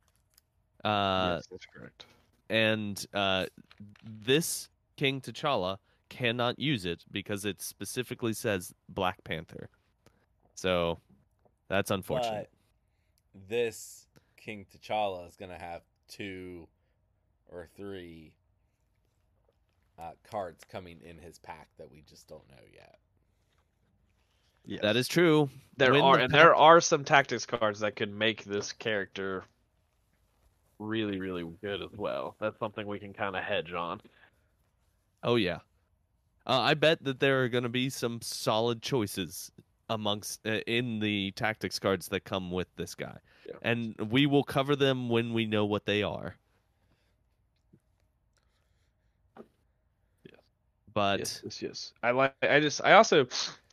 Uh, 0.85 1.37
yes, 1.37 1.47
that's 1.51 1.67
correct. 1.75 2.05
and 2.51 3.07
uh, 3.15 3.47
this 4.05 4.69
King 4.97 5.23
T'Challa 5.23 5.79
cannot 6.11 6.59
use 6.59 6.85
it 6.85 7.03
because 7.11 7.47
it 7.47 7.63
specifically 7.63 8.35
says 8.35 8.75
Black 8.91 9.25
Panther. 9.25 9.71
So 10.55 10.99
that's 11.69 11.91
unfortunate. 11.91 12.51
But 13.33 13.49
this 13.49 14.04
King 14.45 14.67
T'Challa 14.73 15.27
is 15.27 15.37
gonna 15.37 15.59
have 15.59 15.83
two 16.07 16.69
or 17.51 17.69
three 17.77 18.33
uh, 19.99 20.13
cards 20.29 20.65
coming 20.71 20.99
in 21.03 21.19
his 21.19 21.39
pack 21.39 21.69
that 21.79 21.91
we 21.91 22.03
just 22.09 22.29
don't 22.29 22.47
know 22.51 22.63
yet. 22.73 22.99
Yes. 24.67 24.83
That 24.83 24.97
is 24.97 25.09
true. 25.09 25.49
there 25.77 25.93
when 25.93 26.03
are 26.03 26.17
the 26.17 26.25
and 26.25 26.33
pack- 26.33 26.41
there 26.41 26.55
are 26.55 26.81
some 26.81 27.05
tactics 27.05 27.47
cards 27.47 27.81
that 27.81 27.97
could 27.97 28.13
make 28.13 28.45
this 28.45 28.73
character 28.73 29.45
really 30.79 31.21
really 31.21 31.45
good 31.63 31.81
as 31.81 31.97
well. 31.97 32.37
That's 32.39 32.59
something 32.59 32.87
we 32.87 32.99
can 32.99 33.15
kind 33.15 33.37
of 33.37 33.45
hedge 33.45 33.73
on. 33.73 34.03
Oh 35.23 35.37
yeah. 35.37 35.61
Uh, 36.47 36.61
I 36.61 36.75
bet 36.75 37.03
that 37.05 37.21
there 37.21 37.43
are 37.43 37.49
going 37.49 37.63
to 37.63 37.71
be 37.71 37.89
some 37.89 38.21
solid 38.21 38.83
choices 38.83 39.51
amongst 39.91 40.47
uh, 40.47 40.61
in 40.67 40.99
the 40.99 41.31
tactics 41.33 41.79
cards 41.79 42.09
that 42.09 42.25
come 42.25 42.51
with 42.51 42.69
this 42.77 42.95
guy, 42.95 43.19
Yeah. 43.47 43.55
and 43.63 43.95
we 44.11 44.27
will 44.27 44.45
cover 44.45 44.77
them 44.77 45.09
when 45.09 45.33
we 45.33 45.47
know 45.47 45.65
what 45.65 45.85
they 45.87 46.03
are. 46.03 46.37
Yes. 50.25 50.35
But 50.93 51.19
yes, 51.21 51.41
yes, 51.45 51.63
yes. 51.63 51.93
I 52.03 52.11
like. 52.13 52.35
I 52.43 52.61
just. 52.61 52.81
I 52.85 52.93
also 52.93 53.27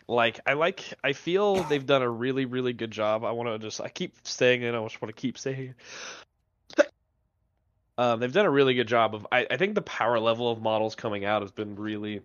like. 0.08 0.40
I 0.46 0.54
like. 0.54 0.94
I 1.04 1.14
feel 1.14 1.64
they've 1.64 1.86
done 1.86 2.02
a 2.02 2.10
really, 2.10 2.46
really 2.46 2.74
good 2.74 2.92
job. 2.92 3.24
I 3.24 3.32
want 3.32 3.50
to 3.50 3.60
just. 3.60 3.82
I 3.82 3.90
keep 3.90 4.16
saying 4.24 4.64
it. 4.64 4.74
I 4.76 4.84
just 4.84 5.02
want 5.02 5.16
to 5.16 5.20
keep 5.20 5.38
saying 5.38 5.74
it. 6.78 6.88
Um, 7.98 8.20
they've 8.20 8.32
done 8.34 8.46
a 8.48 8.50
really 8.50 8.74
good 8.74 8.88
job 8.88 9.14
of. 9.14 9.28
I, 9.32 9.46
I 9.52 9.58
think 9.58 9.76
the 9.76 9.82
power 9.82 10.18
level 10.20 10.50
of 10.50 10.60
models 10.60 10.96
coming 10.96 11.24
out 11.24 11.44
has 11.44 11.52
been 11.52 11.76
really 11.76 12.22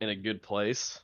in 0.00 0.08
a 0.10 0.14
good 0.14 0.42
place, 0.42 1.00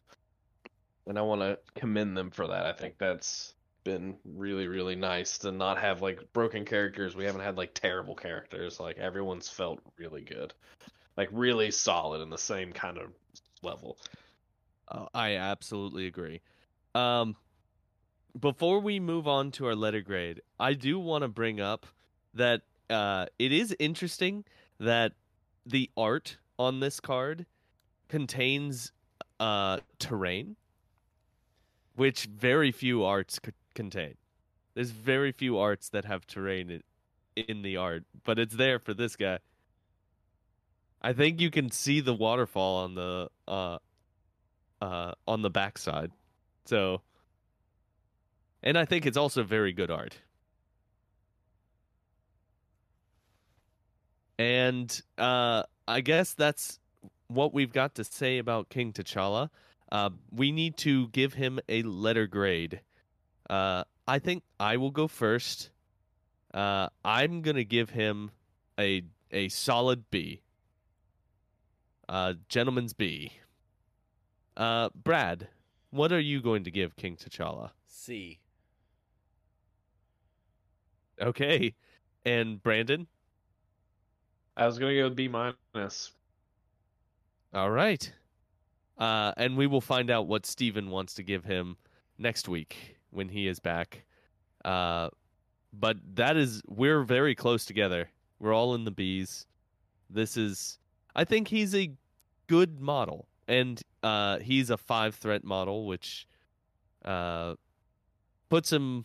and 1.07 1.18
I 1.18 1.22
want 1.22 1.40
to 1.40 1.59
commend 1.74 2.16
them 2.16 2.30
for 2.30 2.46
that. 2.46 2.66
I 2.66 2.72
think 2.72 2.98
that's 2.98 3.55
been 3.84 4.16
really, 4.24 4.68
really 4.68 4.94
nice 4.94 5.38
to 5.38 5.50
not 5.50 5.78
have 5.78 6.03
like 6.03 6.20
broken 6.32 6.64
characters. 6.64 7.16
We 7.16 7.24
haven't 7.24 7.40
had 7.40 7.57
like 7.57 7.74
terrible 7.74 8.14
characters. 8.14 8.78
Like 8.78 8.98
everyone's 8.98 9.48
felt 9.48 9.80
really 9.98 10.22
good 10.22 10.55
like 11.16 11.28
really 11.32 11.70
solid 11.70 12.22
in 12.22 12.30
the 12.30 12.38
same 12.38 12.72
kind 12.72 12.98
of 12.98 13.12
level. 13.62 13.98
Uh, 14.88 15.07
I 15.14 15.36
absolutely 15.36 16.07
agree. 16.07 16.40
Um, 16.94 17.36
before 18.38 18.80
we 18.80 18.98
move 19.00 19.28
on 19.28 19.50
to 19.53 19.66
our 19.66 19.74
letter 19.74 20.00
grade, 20.00 20.40
I 20.59 20.74
do 20.74 20.98
want 20.98 21.22
to 21.22 21.28
bring 21.28 21.61
up 21.61 21.86
that 22.34 22.62
uh, 22.88 23.26
it 23.38 23.53
is 23.53 23.74
interesting 23.78 24.44
that 24.80 25.12
the 25.66 25.90
art 25.96 26.38
on 26.59 26.80
this 26.80 26.98
card 26.98 27.46
contains 28.09 28.92
uh, 29.38 29.78
terrain, 29.98 30.57
which 31.95 32.24
very 32.24 32.72
few 32.72 33.05
arts 33.05 33.38
could 33.38 33.55
contain. 33.74 34.14
There's 34.74 34.90
very 34.90 35.32
few 35.32 35.59
arts 35.59 35.88
that 35.90 36.05
have 36.05 36.26
terrain 36.26 36.70
in, 36.70 36.82
in 37.49 37.62
the 37.62 37.76
art, 37.76 38.05
but 38.24 38.38
it's 38.38 38.55
there 38.55 38.78
for 38.78 38.95
this 38.95 39.16
guy. 39.16 39.38
I 41.03 41.12
think 41.12 41.40
you 41.40 41.51
can 41.51 41.70
see 41.70 42.01
the 42.01 42.14
waterfall 42.14 42.84
on 42.84 42.95
the 42.95 43.28
uh, 43.49 43.78
uh, 44.80 45.12
on 45.26 45.43
the 45.43 45.51
backside. 45.51 46.12
So, 46.64 47.03
and 48.62 48.78
I 48.78 48.84
think 48.84 49.05
it's 49.05 49.16
also 49.16 49.43
very 49.43 49.72
good 49.72 49.90
art. 49.90 50.16
And 54.38 55.01
uh, 55.18 55.64
I 55.86 56.01
guess 56.01 56.34
that's 56.34 56.78
what 57.28 57.53
we've 57.53 57.72
got 57.72 57.95
to 57.97 58.05
say 58.05 58.38
about 58.38 58.68
King 58.68 58.93
T'Challa. 58.93 59.51
Uh, 59.93 60.09
we 60.34 60.51
need 60.51 60.78
to 60.78 61.09
give 61.09 61.34
him 61.34 61.61
a 61.68 61.82
letter 61.82 62.26
grade. 62.26 62.80
Uh, 63.51 63.84
I 64.09 64.18
think 64.18 64.43
I 64.59 64.78
will 64.78 64.90
go 64.90 65.07
first. 65.07 65.68
Uh, 66.55 66.88
I'm 67.05 67.43
gonna 67.43 67.62
give 67.62 67.90
him 67.90 68.30
a 68.80 69.03
a 69.30 69.51
solid 69.51 70.11
B. 70.11 70.40
Uh, 72.09 72.34
gentleman's 72.49 72.95
B. 72.95 73.32
Uh, 74.57 74.88
Brad, 74.95 75.49
what 75.90 76.11
are 76.11 76.20
you 76.20 76.40
going 76.40 76.64
to 76.64 76.70
give 76.70 76.97
King 76.97 77.16
T'Challa? 77.16 77.70
C. 77.86 78.38
Okay, 81.20 81.74
and 82.24 82.62
Brandon. 82.62 83.07
I 84.57 84.64
was 84.64 84.78
gonna 84.78 84.95
go 84.95 85.11
B 85.11 85.28
minus. 85.28 86.12
All 87.53 87.70
right. 87.70 88.11
Uh, 89.03 89.32
and 89.36 89.57
we 89.57 89.66
will 89.66 89.80
find 89.80 90.12
out 90.12 90.28
what 90.28 90.46
Steven 90.46 90.88
wants 90.88 91.14
to 91.14 91.24
give 91.24 91.44
him 91.44 91.76
next 92.18 92.48
week 92.48 92.98
when 93.11 93.28
he 93.28 93.48
is 93.48 93.59
back. 93.59 94.05
Uh, 94.64 95.09
but 95.72 95.96
that 96.14 96.36
is 96.36 96.62
we're 96.68 97.03
very 97.03 97.34
close 97.34 97.64
together. 97.64 98.09
We're 98.38 98.55
all 98.55 98.76
in 98.76 98.84
the 98.84 98.92
bees. 98.92 99.44
This 100.09 100.36
is 100.36 100.78
I 101.16 101.24
think 101.24 101.48
he's 101.48 101.74
a 101.74 101.90
good 102.46 102.80
model. 102.80 103.26
And 103.48 103.82
uh, 104.05 104.38
he's 104.38 104.70
a 104.70 104.76
five 104.76 105.16
threat 105.16 105.42
model, 105.42 105.84
which 105.84 106.28
uh, 107.05 107.57
puts 108.50 108.72
him 108.72 109.05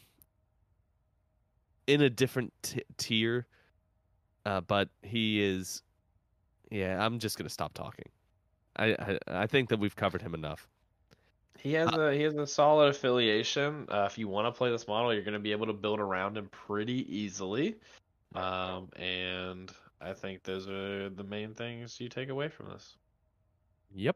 in 1.87 2.03
a 2.03 2.09
different 2.11 2.53
t- 2.61 2.83
tier. 2.97 3.47
Uh, 4.45 4.61
but 4.61 4.89
he 5.01 5.41
is 5.41 5.81
yeah, 6.69 7.03
I'm 7.03 7.17
just 7.17 7.35
gonna 7.35 7.49
stop 7.49 7.73
talking. 7.73 8.05
I, 8.77 8.85
I 8.85 9.17
I 9.27 9.47
think 9.47 9.69
that 9.69 9.79
we've 9.79 9.95
covered 9.95 10.21
him 10.21 10.33
enough. 10.33 10.67
He 11.59 11.73
has 11.73 11.91
a 11.93 12.13
he 12.13 12.21
has 12.21 12.35
a 12.35 12.47
solid 12.47 12.89
affiliation. 12.89 13.87
Uh, 13.89 14.07
if 14.09 14.17
you 14.17 14.27
want 14.27 14.47
to 14.47 14.57
play 14.57 14.69
this 14.69 14.87
model, 14.87 15.13
you're 15.13 15.23
gonna 15.23 15.39
be 15.39 15.51
able 15.51 15.65
to 15.67 15.73
build 15.73 15.99
around 15.99 16.37
him 16.37 16.49
pretty 16.49 17.05
easily. 17.15 17.75
Um, 18.35 18.89
and 18.95 19.71
I 19.99 20.13
think 20.13 20.43
those 20.43 20.67
are 20.67 21.09
the 21.09 21.23
main 21.23 21.53
things 21.53 21.99
you 21.99 22.09
take 22.09 22.29
away 22.29 22.49
from 22.49 22.67
this. 22.69 22.95
Yep. 23.95 24.15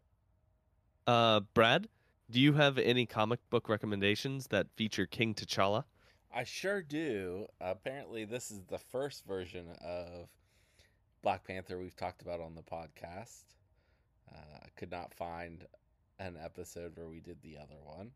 Uh, 1.07 1.39
Brad, 1.53 1.87
do 2.29 2.39
you 2.39 2.53
have 2.53 2.77
any 2.77 3.05
comic 3.05 3.39
book 3.49 3.67
recommendations 3.67 4.47
that 4.47 4.67
feature 4.75 5.05
King 5.05 5.33
T'Challa? 5.33 5.85
I 6.33 6.43
sure 6.43 6.81
do. 6.81 7.47
apparently, 7.59 8.25
this 8.25 8.51
is 8.51 8.61
the 8.69 8.77
first 8.77 9.25
version 9.25 9.65
of 9.83 10.29
Black 11.21 11.45
Panther 11.45 11.77
we've 11.77 11.95
talked 11.95 12.21
about 12.21 12.39
on 12.39 12.55
the 12.55 12.61
podcast. 12.61 13.43
Uh, 14.33 14.57
I 14.63 14.67
could 14.75 14.91
not 14.91 15.13
find 15.13 15.65
an 16.19 16.37
episode 16.43 16.93
where 16.95 17.07
we 17.07 17.19
did 17.19 17.41
the 17.41 17.57
other 17.57 17.79
one. 17.83 18.11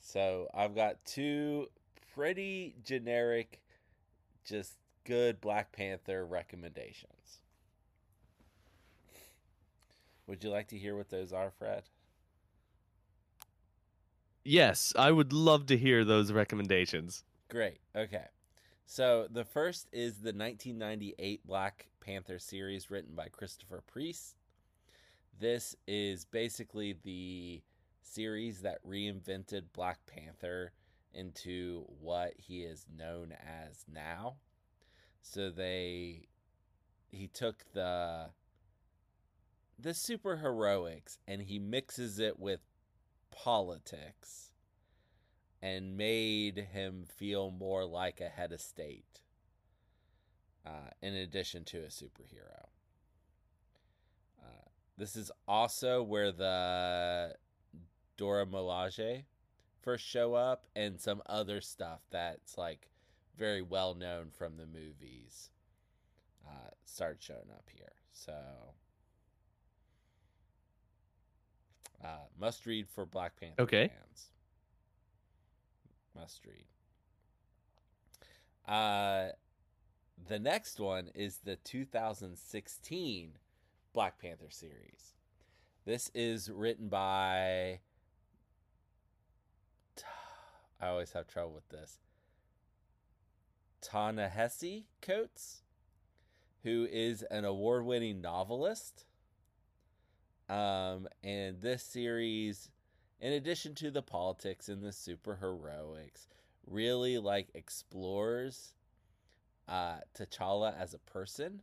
So 0.00 0.48
I've 0.54 0.74
got 0.74 1.04
two 1.04 1.68
pretty 2.14 2.74
generic, 2.84 3.60
just 4.44 4.74
good 5.04 5.40
Black 5.40 5.72
Panther 5.72 6.24
recommendations. 6.24 7.40
Would 10.26 10.44
you 10.44 10.50
like 10.50 10.68
to 10.68 10.78
hear 10.78 10.96
what 10.96 11.10
those 11.10 11.32
are, 11.32 11.50
Fred? 11.50 11.82
Yes, 14.44 14.92
I 14.96 15.10
would 15.10 15.32
love 15.32 15.66
to 15.66 15.76
hear 15.76 16.04
those 16.04 16.32
recommendations. 16.32 17.24
Great. 17.48 17.80
Okay. 17.94 18.26
So 18.86 19.26
the 19.30 19.44
first 19.44 19.88
is 19.92 20.14
the 20.14 20.32
1998 20.32 21.46
Black 21.46 21.86
Panther 22.00 22.38
series 22.38 22.90
written 22.90 23.14
by 23.14 23.28
Christopher 23.28 23.82
Priest. 23.86 24.39
This 25.40 25.74
is 25.86 26.26
basically 26.26 26.92
the 27.02 27.62
series 28.02 28.60
that 28.60 28.86
reinvented 28.86 29.72
Black 29.72 29.98
Panther 30.04 30.72
into 31.14 31.86
what 31.98 32.34
he 32.36 32.60
is 32.60 32.84
known 32.94 33.32
as 33.32 33.86
now. 33.90 34.34
So 35.22 35.48
they 35.48 36.28
he 37.10 37.26
took 37.26 37.64
the 37.72 38.26
the 39.78 39.90
superheroics 39.90 41.16
and 41.26 41.40
he 41.40 41.58
mixes 41.58 42.18
it 42.18 42.38
with 42.38 42.60
politics 43.30 44.52
and 45.62 45.96
made 45.96 46.68
him 46.72 47.06
feel 47.16 47.50
more 47.50 47.86
like 47.86 48.20
a 48.20 48.28
head 48.28 48.52
of 48.52 48.60
state 48.60 49.22
uh, 50.66 50.90
in 51.00 51.14
addition 51.14 51.64
to 51.64 51.78
a 51.78 51.88
superhero. 51.88 52.66
This 55.00 55.16
is 55.16 55.32
also 55.48 56.02
where 56.02 56.30
the 56.30 57.34
Dora 58.18 58.44
Milaje 58.44 59.24
first 59.80 60.04
show 60.04 60.34
up 60.34 60.66
and 60.76 61.00
some 61.00 61.22
other 61.24 61.62
stuff 61.62 62.00
that's 62.10 62.58
like 62.58 62.90
very 63.34 63.62
well 63.62 63.94
known 63.94 64.28
from 64.30 64.58
the 64.58 64.66
movies 64.66 65.48
uh, 66.46 66.68
start 66.84 67.16
showing 67.18 67.50
up 67.50 67.64
here. 67.72 67.92
So 68.12 68.34
uh, 72.04 72.26
must 72.38 72.66
read 72.66 72.86
for 72.86 73.06
Black 73.06 73.40
Panther 73.40 73.62
Okay. 73.62 73.88
fans. 73.88 74.26
Must 76.14 76.44
read. 76.44 76.66
Uh, 78.70 79.30
the 80.28 80.38
next 80.38 80.78
one 80.78 81.08
is 81.14 81.38
the 81.38 81.56
2016 81.56 83.38
Black 83.92 84.20
Panther 84.20 84.50
series. 84.50 85.14
This 85.84 86.10
is 86.14 86.50
written 86.50 86.88
by. 86.88 87.80
I 90.80 90.88
always 90.88 91.12
have 91.12 91.26
trouble 91.26 91.52
with 91.52 91.68
this. 91.68 91.98
Ta-Nehisi 93.82 94.84
Coates, 95.02 95.62
who 96.62 96.86
is 96.90 97.22
an 97.30 97.44
award-winning 97.44 98.20
novelist. 98.20 99.04
Um, 100.48 101.06
and 101.22 101.60
this 101.60 101.82
series, 101.82 102.70
in 103.20 103.32
addition 103.32 103.74
to 103.76 103.90
the 103.90 104.02
politics 104.02 104.68
and 104.68 104.82
the 104.82 104.88
superheroics, 104.88 106.28
really 106.66 107.18
like 107.18 107.48
explores 107.54 108.74
uh, 109.68 109.98
T'Challa 110.14 110.74
as 110.78 110.94
a 110.94 110.98
person, 110.98 111.62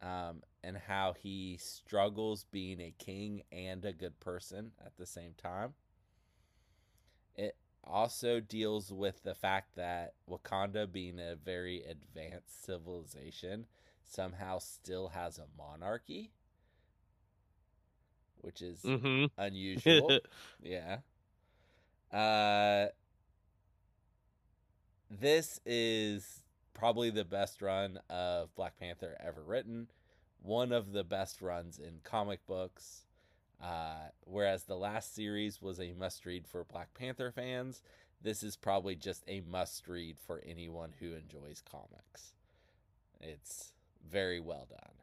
um, 0.00 0.42
and 0.62 0.76
how 0.76 1.12
he 1.14 1.56
struggles 1.58 2.44
being 2.50 2.80
a 2.80 2.92
king 2.98 3.42
and 3.52 3.84
a 3.84 3.92
good 3.92 4.18
person 4.20 4.72
at 4.84 4.96
the 4.96 5.06
same 5.06 5.34
time. 5.34 5.74
It 7.36 7.56
also 7.84 8.40
deals 8.40 8.92
with 8.92 9.22
the 9.22 9.34
fact 9.34 9.74
that 9.76 10.14
Wakanda, 10.28 10.90
being 10.90 11.18
a 11.18 11.36
very 11.36 11.82
advanced 11.84 12.64
civilization, 12.64 13.66
somehow 14.04 14.58
still 14.58 15.08
has 15.08 15.38
a 15.38 15.46
monarchy, 15.56 16.32
which 18.40 18.62
is 18.62 18.84
Mm-hmm. 18.84 19.26
unusual. 19.38 20.20
yeah. 20.62 20.98
Uh 22.12 22.88
this 25.10 25.60
is 25.66 26.42
probably 26.74 27.10
the 27.10 27.24
best 27.24 27.62
run 27.62 27.98
of 28.08 28.54
Black 28.54 28.78
Panther 28.78 29.16
ever 29.20 29.42
written. 29.42 29.88
One 30.42 30.72
of 30.72 30.92
the 30.92 31.04
best 31.04 31.40
runs 31.40 31.78
in 31.78 32.00
comic 32.02 32.44
books. 32.46 33.02
Uh, 33.62 34.08
whereas 34.24 34.64
the 34.64 34.76
last 34.76 35.14
series 35.14 35.62
was 35.62 35.78
a 35.78 35.92
must 35.92 36.26
read 36.26 36.48
for 36.48 36.64
Black 36.64 36.92
Panther 36.94 37.30
fans, 37.30 37.80
this 38.22 38.42
is 38.42 38.56
probably 38.56 38.96
just 38.96 39.22
a 39.28 39.40
must 39.40 39.86
read 39.86 40.16
for 40.18 40.42
anyone 40.46 40.92
who 41.00 41.12
enjoys 41.12 41.62
comics. 41.70 42.32
It's 43.20 43.72
very 44.08 44.40
well 44.40 44.66
done. 44.68 44.94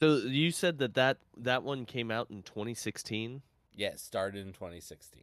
so 0.00 0.26
you 0.28 0.50
said 0.50 0.78
that, 0.78 0.94
that 0.94 1.18
that 1.36 1.62
one 1.62 1.86
came 1.86 2.10
out 2.10 2.30
in 2.30 2.42
2016. 2.42 3.42
Yeah, 3.74 3.88
it 3.88 4.00
started 4.00 4.46
in 4.46 4.52
2016. 4.52 5.22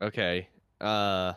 Okay. 0.00 0.48
Uh 0.80 1.34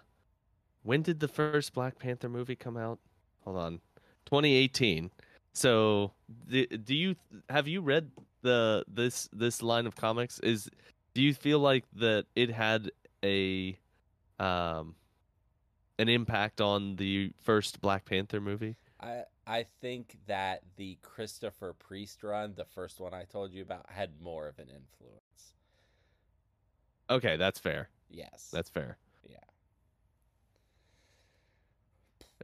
when 0.84 1.02
did 1.02 1.20
the 1.20 1.28
first 1.28 1.74
Black 1.74 1.98
Panther 2.00 2.30
movie 2.30 2.56
come 2.56 2.78
out? 2.78 3.00
Hold 3.44 3.58
on. 3.58 3.82
2018. 4.30 5.12
So 5.54 6.14
do, 6.48 6.66
do 6.66 6.96
you 6.96 7.16
have 7.50 7.68
you 7.68 7.82
read 7.82 8.12
the 8.42 8.86
this 8.88 9.30
this 9.34 9.62
line 9.62 9.86
of 9.88 9.96
comics 9.96 10.40
is 10.40 10.70
do 11.14 11.22
you 11.22 11.34
feel 11.34 11.60
like 11.60 11.86
that 11.96 12.26
it 12.36 12.52
had 12.52 12.92
a 13.24 13.78
um 14.40 14.96
an 15.98 16.08
impact 16.08 16.62
on 16.62 16.96
the 16.96 17.34
first 17.42 17.82
Black 17.82 18.06
Panther 18.06 18.40
movie? 18.40 18.78
I 19.02 19.24
I 19.48 19.66
think 19.82 20.18
that 20.28 20.62
the 20.78 20.98
Christopher 21.02 21.74
Priest 21.74 22.24
run, 22.24 22.54
the 22.56 22.66
first 22.66 23.00
one 23.00 23.14
I 23.14 23.24
told 23.24 23.52
you 23.52 23.64
about, 23.64 23.90
had 23.90 24.22
more 24.22 24.48
of 24.48 24.60
an 24.60 24.68
influence. 24.70 25.54
Okay, 27.10 27.36
that's 27.36 27.60
fair. 27.60 27.90
Yes. 28.12 28.50
That's 28.54 28.70
fair. 28.70 28.98
yeah. 29.28 29.38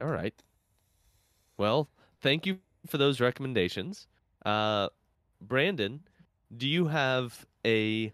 All 0.02 0.08
right. 0.08 0.34
Well, 1.58 1.90
thank 2.22 2.46
you 2.46 2.60
for 2.88 2.98
those 2.98 3.20
recommendations. 3.20 4.08
Uh, 4.46 4.90
Brandon, 5.42 6.02
do 6.56 6.68
you 6.68 6.88
have 6.88 7.46
a 7.66 8.14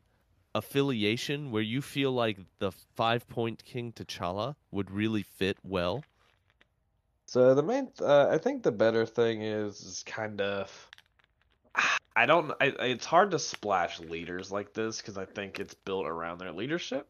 affiliation 0.53 1.51
where 1.51 1.61
you 1.61 1.81
feel 1.81 2.11
like 2.11 2.37
the 2.59 2.71
Five 2.71 3.27
Point 3.27 3.63
King 3.63 3.91
T'Challa 3.93 4.55
would 4.71 4.91
really 4.91 5.23
fit 5.23 5.57
well? 5.63 6.03
So 7.25 7.55
the 7.55 7.63
main, 7.63 7.89
uh, 8.01 8.27
I 8.29 8.37
think 8.37 8.63
the 8.63 8.71
better 8.71 9.05
thing 9.05 9.41
is, 9.41 9.79
is 9.81 10.03
kind 10.05 10.41
of, 10.41 10.89
I 12.15 12.25
don't, 12.25 12.51
I- 12.59 12.75
it's 12.79 13.05
hard 13.05 13.31
to 13.31 13.39
splash 13.39 13.99
leaders 13.99 14.51
like 14.51 14.73
this 14.73 14.97
because 14.97 15.17
I 15.17 15.25
think 15.25 15.59
it's 15.59 15.73
built 15.73 16.05
around 16.05 16.39
their 16.39 16.51
leadership. 16.51 17.07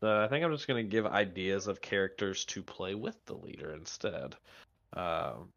So 0.00 0.20
I 0.20 0.26
think 0.26 0.44
I'm 0.44 0.52
just 0.52 0.66
gonna 0.66 0.82
give 0.82 1.06
ideas 1.06 1.68
of 1.68 1.80
characters 1.80 2.44
to 2.46 2.62
play 2.62 2.96
with 2.96 3.24
the 3.26 3.34
leader 3.34 3.72
instead. 3.72 4.34
Um, 4.94 5.50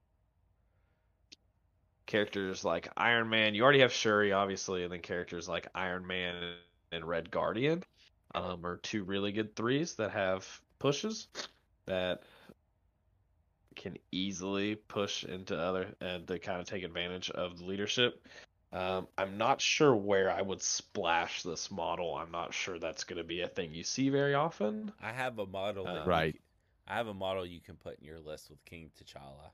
characters 2.05 2.63
like 2.63 2.87
Iron 2.97 3.29
Man, 3.29 3.55
you 3.55 3.63
already 3.63 3.79
have 3.81 3.93
Shuri, 3.93 4.31
obviously, 4.31 4.83
and 4.83 4.91
then 4.91 5.01
characters 5.01 5.47
like 5.49 5.67
Iron 5.75 6.05
Man 6.05 6.35
and 6.91 7.05
Red 7.05 7.31
Guardian 7.31 7.83
um, 8.33 8.65
are 8.65 8.77
two 8.77 9.03
really 9.03 9.31
good 9.31 9.55
threes 9.55 9.95
that 9.95 10.11
have 10.11 10.47
pushes 10.79 11.27
that 11.85 12.23
can 13.75 13.97
easily 14.11 14.75
push 14.75 15.23
into 15.23 15.57
other 15.57 15.87
and 15.99 16.27
to 16.27 16.39
kind 16.39 16.61
of 16.61 16.67
take 16.67 16.83
advantage 16.83 17.29
of 17.29 17.57
the 17.57 17.65
leadership. 17.65 18.25
Um, 18.71 19.07
I'm 19.17 19.37
not 19.37 19.61
sure 19.61 19.95
where 19.95 20.29
I 20.31 20.41
would 20.41 20.61
splash 20.61 21.43
this 21.43 21.71
model. 21.71 22.15
I'm 22.15 22.31
not 22.31 22.53
sure 22.53 22.79
that's 22.79 23.03
going 23.03 23.17
to 23.17 23.23
be 23.23 23.41
a 23.41 23.47
thing 23.47 23.73
you 23.73 23.83
see 23.83 24.09
very 24.09 24.33
often. 24.33 24.91
I 25.01 25.11
have 25.11 25.39
a 25.39 25.45
model 25.45 25.85
that 25.85 26.03
Uh, 26.03 26.05
Right. 26.05 26.41
I 26.87 26.95
have 26.95 27.07
a 27.07 27.13
model 27.13 27.45
you 27.45 27.61
can 27.61 27.75
put 27.75 27.99
in 27.99 28.05
your 28.05 28.19
list 28.19 28.49
with 28.49 28.63
King 28.65 28.91
T'Challa. 28.99 29.51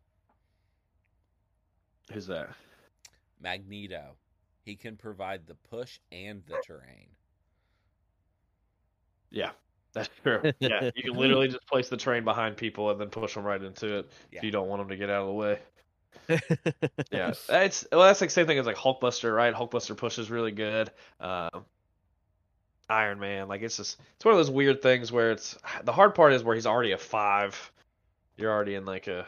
Who's 2.13 2.27
that? 2.27 2.49
Magneto. 3.39 4.15
He 4.63 4.75
can 4.75 4.95
provide 4.95 5.47
the 5.47 5.55
push 5.55 5.99
and 6.11 6.43
the 6.47 6.57
terrain. 6.65 7.07
Yeah, 9.31 9.51
that's 9.93 10.09
true. 10.23 10.41
Yeah, 10.59 10.91
you 10.95 11.03
can 11.03 11.13
literally 11.13 11.47
just 11.47 11.65
place 11.67 11.89
the 11.89 11.97
terrain 11.97 12.23
behind 12.23 12.57
people 12.57 12.91
and 12.91 12.99
then 12.99 13.09
push 13.09 13.33
them 13.33 13.43
right 13.43 13.61
into 13.61 13.99
it 13.99 14.11
Yeah. 14.31 14.39
if 14.39 14.43
you 14.43 14.51
don't 14.51 14.67
want 14.67 14.81
them 14.81 14.89
to 14.89 14.97
get 14.97 15.09
out 15.09 15.21
of 15.21 15.27
the 15.27 15.33
way. 15.33 15.59
Yeah, 17.11 17.33
it's 17.49 17.87
well, 17.91 18.01
that's 18.01 18.21
like 18.21 18.29
same 18.29 18.45
thing 18.47 18.59
as 18.59 18.65
like 18.65 18.75
Hulkbuster, 18.75 19.35
right? 19.35 19.53
Hulkbuster 19.53 19.95
pushes 19.97 20.29
really 20.29 20.51
good. 20.51 20.91
Um, 21.19 21.65
Iron 22.89 23.19
Man, 23.19 23.47
like 23.47 23.61
it's 23.61 23.77
just 23.77 23.99
it's 24.15 24.25
one 24.25 24.33
of 24.33 24.37
those 24.37 24.51
weird 24.51 24.81
things 24.81 25.11
where 25.11 25.31
it's 25.31 25.57
the 25.83 25.91
hard 25.93 26.13
part 26.13 26.33
is 26.33 26.43
where 26.43 26.55
he's 26.55 26.65
already 26.67 26.91
a 26.91 26.97
five. 26.97 27.71
You're 28.37 28.51
already 28.51 28.75
in 28.75 28.85
like 28.85 29.07
a 29.07 29.25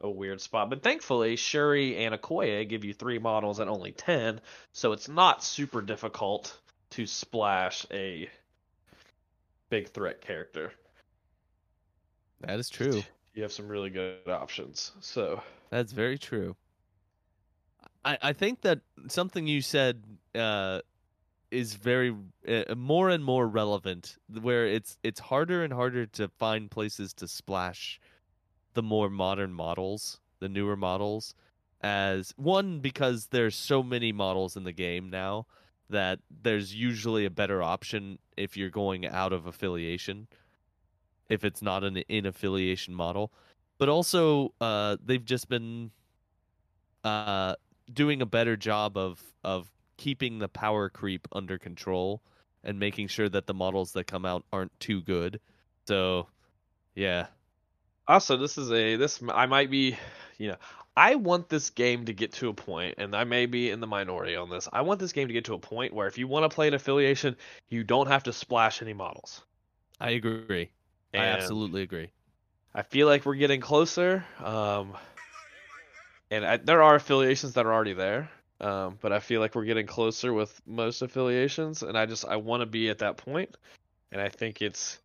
a 0.00 0.10
weird 0.10 0.40
spot, 0.40 0.70
but 0.70 0.82
thankfully 0.82 1.36
Shuri 1.36 1.96
and 2.04 2.14
Okoye 2.14 2.68
give 2.68 2.84
you 2.84 2.92
three 2.94 3.18
models 3.18 3.60
at 3.60 3.68
only 3.68 3.92
ten, 3.92 4.40
so 4.72 4.92
it's 4.92 5.08
not 5.08 5.42
super 5.42 5.82
difficult 5.82 6.58
to 6.90 7.06
splash 7.06 7.86
a 7.90 8.28
big 9.68 9.88
threat 9.88 10.20
character. 10.20 10.72
that 12.40 12.58
is 12.58 12.68
true. 12.68 13.02
You 13.34 13.42
have 13.42 13.52
some 13.52 13.68
really 13.68 13.90
good 13.90 14.28
options. 14.28 14.92
So 15.00 15.40
That's 15.70 15.92
very 15.92 16.18
true. 16.18 16.56
I, 18.04 18.18
I 18.20 18.32
think 18.32 18.62
that 18.62 18.80
something 19.08 19.46
you 19.46 19.62
said 19.62 20.02
uh, 20.34 20.80
is 21.50 21.74
very 21.74 22.14
uh, 22.48 22.74
more 22.74 23.10
and 23.10 23.22
more 23.22 23.46
relevant, 23.46 24.16
where 24.40 24.66
it's 24.66 24.98
it's 25.02 25.20
harder 25.20 25.62
and 25.62 25.72
harder 25.72 26.06
to 26.06 26.28
find 26.28 26.70
places 26.70 27.12
to 27.14 27.28
splash 27.28 28.00
the 28.74 28.82
more 28.82 29.10
modern 29.10 29.52
models, 29.52 30.20
the 30.40 30.48
newer 30.48 30.76
models, 30.76 31.34
as 31.82 32.32
one 32.36 32.80
because 32.80 33.26
there's 33.26 33.56
so 33.56 33.82
many 33.82 34.12
models 34.12 34.56
in 34.56 34.64
the 34.64 34.72
game 34.72 35.10
now 35.10 35.46
that 35.88 36.18
there's 36.42 36.74
usually 36.74 37.24
a 37.24 37.30
better 37.30 37.62
option 37.62 38.18
if 38.36 38.56
you're 38.56 38.70
going 38.70 39.06
out 39.06 39.32
of 39.32 39.46
affiliation, 39.46 40.28
if 41.28 41.44
it's 41.44 41.62
not 41.62 41.82
an 41.82 41.96
in 41.96 42.26
affiliation 42.26 42.94
model 42.94 43.32
but 43.80 43.88
also 43.88 44.52
uh, 44.60 44.98
they've 45.04 45.24
just 45.24 45.48
been 45.48 45.90
uh, 47.02 47.54
doing 47.90 48.20
a 48.20 48.26
better 48.26 48.54
job 48.54 48.96
of 48.96 49.20
of 49.42 49.72
keeping 49.96 50.38
the 50.38 50.48
power 50.48 50.90
creep 50.90 51.26
under 51.32 51.58
control 51.58 52.20
and 52.62 52.78
making 52.78 53.08
sure 53.08 53.28
that 53.30 53.46
the 53.46 53.54
models 53.54 53.92
that 53.92 54.06
come 54.06 54.26
out 54.26 54.44
aren't 54.52 54.78
too 54.80 55.00
good. 55.00 55.40
So, 55.88 56.26
yeah, 56.94 57.28
also 58.10 58.36
this 58.36 58.58
is 58.58 58.70
a 58.72 58.96
this 58.96 59.22
i 59.32 59.46
might 59.46 59.70
be 59.70 59.96
you 60.38 60.48
know 60.48 60.56
i 60.96 61.14
want 61.14 61.48
this 61.48 61.70
game 61.70 62.04
to 62.04 62.12
get 62.12 62.32
to 62.32 62.48
a 62.48 62.54
point 62.54 62.94
and 62.98 63.14
i 63.14 63.24
may 63.24 63.46
be 63.46 63.70
in 63.70 63.80
the 63.80 63.86
minority 63.86 64.36
on 64.36 64.50
this 64.50 64.68
i 64.72 64.80
want 64.80 65.00
this 65.00 65.12
game 65.12 65.28
to 65.28 65.34
get 65.34 65.44
to 65.44 65.54
a 65.54 65.58
point 65.58 65.92
where 65.92 66.06
if 66.06 66.18
you 66.18 66.28
want 66.28 66.48
to 66.48 66.54
play 66.54 66.68
an 66.68 66.74
affiliation 66.74 67.36
you 67.68 67.84
don't 67.84 68.08
have 68.08 68.22
to 68.22 68.32
splash 68.32 68.82
any 68.82 68.92
models 68.92 69.42
I 70.00 70.10
agree. 70.10 70.70
I 71.12 71.18
absolutely 71.18 71.82
agree. 71.82 72.10
I 72.74 72.82
feel 72.82 73.06
like 73.06 73.26
we're 73.26 73.34
getting 73.34 73.60
closer. 73.60 74.24
Um, 74.42 74.94
and 76.30 76.44
I, 76.44 76.56
there 76.56 76.82
are 76.82 76.94
affiliations 76.94 77.54
that 77.54 77.66
are 77.66 77.72
already 77.72 77.92
there. 77.92 78.30
Um, 78.60 78.98
but 79.00 79.12
I 79.12 79.20
feel 79.20 79.40
like 79.40 79.54
we're 79.54 79.64
getting 79.64 79.86
closer 79.86 80.32
with 80.32 80.60
most 80.66 81.00
affiliations, 81.00 81.82
and 81.82 81.96
I 81.96 82.04
just 82.04 82.26
I 82.26 82.36
want 82.36 82.60
to 82.60 82.66
be 82.66 82.90
at 82.90 82.98
that 82.98 83.16
point, 83.16 83.56
and 84.12 84.20
I 84.20 84.28
think 84.28 84.60
it's, 84.60 84.98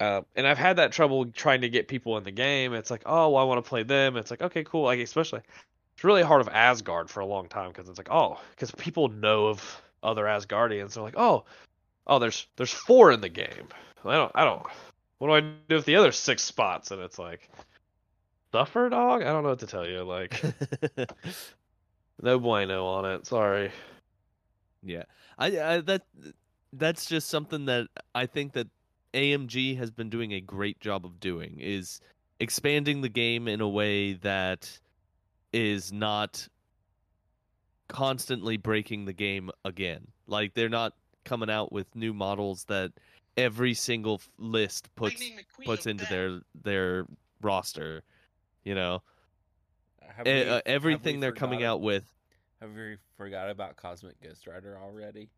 uh, 0.00 0.22
and 0.34 0.46
I've 0.46 0.58
had 0.58 0.76
that 0.76 0.92
trouble 0.92 1.26
trying 1.26 1.60
to 1.60 1.68
get 1.68 1.86
people 1.86 2.16
in 2.16 2.24
the 2.24 2.30
game. 2.30 2.72
It's 2.72 2.90
like, 2.90 3.02
oh, 3.04 3.30
well, 3.30 3.42
I 3.42 3.44
want 3.44 3.62
to 3.62 3.68
play 3.68 3.82
them. 3.82 4.16
It's 4.16 4.30
like, 4.30 4.40
okay, 4.40 4.64
cool. 4.64 4.84
Like 4.84 4.98
especially, 4.98 5.42
it's 5.94 6.04
really 6.04 6.22
hard 6.22 6.40
of 6.40 6.48
Asgard 6.48 7.10
for 7.10 7.20
a 7.20 7.26
long 7.26 7.48
time 7.48 7.68
because 7.68 7.88
it's 7.88 7.98
like, 7.98 8.10
oh, 8.10 8.40
because 8.50 8.70
people 8.72 9.08
know 9.08 9.48
of 9.48 9.82
other 10.02 10.24
Asgardians. 10.24 10.94
They're 10.94 11.02
like, 11.02 11.18
oh, 11.18 11.44
oh, 12.06 12.18
there's 12.18 12.46
there's 12.56 12.72
four 12.72 13.12
in 13.12 13.20
the 13.20 13.28
game. 13.28 13.68
I 14.04 14.14
don't 14.16 14.32
I 14.34 14.44
don't. 14.44 14.62
What 15.18 15.28
do 15.28 15.34
I 15.34 15.40
do 15.40 15.74
with 15.76 15.84
the 15.84 15.96
other 15.96 16.12
six 16.12 16.42
spots? 16.42 16.90
And 16.92 17.02
it's 17.02 17.18
like, 17.18 17.50
suffer 18.52 18.88
dog. 18.88 19.20
I 19.22 19.26
don't 19.26 19.42
know 19.42 19.50
what 19.50 19.58
to 19.58 19.66
tell 19.66 19.86
you. 19.86 20.02
Like, 20.02 20.42
no 22.22 22.38
bueno 22.38 22.86
on 22.86 23.04
it. 23.04 23.26
Sorry. 23.26 23.70
Yeah, 24.82 25.02
I, 25.38 25.46
I 25.60 25.80
that 25.82 26.02
that's 26.72 27.04
just 27.04 27.28
something 27.28 27.66
that 27.66 27.88
I 28.14 28.24
think 28.24 28.54
that 28.54 28.68
AMG 29.14 29.76
has 29.78 29.90
been 29.90 30.10
doing 30.10 30.32
a 30.32 30.40
great 30.40 30.80
job 30.80 31.04
of 31.04 31.18
doing 31.20 31.58
is 31.60 32.00
expanding 32.38 33.00
the 33.00 33.08
game 33.08 33.48
in 33.48 33.60
a 33.60 33.68
way 33.68 34.14
that 34.14 34.78
is 35.52 35.92
not 35.92 36.48
constantly 37.88 38.56
breaking 38.56 39.04
the 39.04 39.12
game 39.12 39.50
again. 39.64 40.06
Like 40.26 40.54
they're 40.54 40.68
not 40.68 40.94
coming 41.24 41.50
out 41.50 41.72
with 41.72 41.94
new 41.96 42.14
models 42.14 42.64
that 42.64 42.92
every 43.36 43.74
single 43.74 44.20
list 44.38 44.94
puts 44.94 45.22
puts 45.64 45.86
into 45.86 46.04
their 46.06 46.40
their 46.62 47.06
roster. 47.42 48.02
You 48.64 48.74
know, 48.74 49.02
Have 50.16 50.26
E- 50.26 50.30
we- 50.32 50.40
uh, 50.42 50.44
have 50.54 50.62
we 50.66 50.72
everything 50.72 51.20
they're 51.20 51.32
coming 51.32 51.58
forgot- 51.60 51.70
out 51.74 51.80
with. 51.80 52.14
Have 52.60 52.74
we 52.74 52.96
forgot 53.16 53.48
about 53.48 53.76
Cosmic 53.76 54.20
Ghost 54.20 54.46
Rider 54.46 54.78
already? 54.78 55.30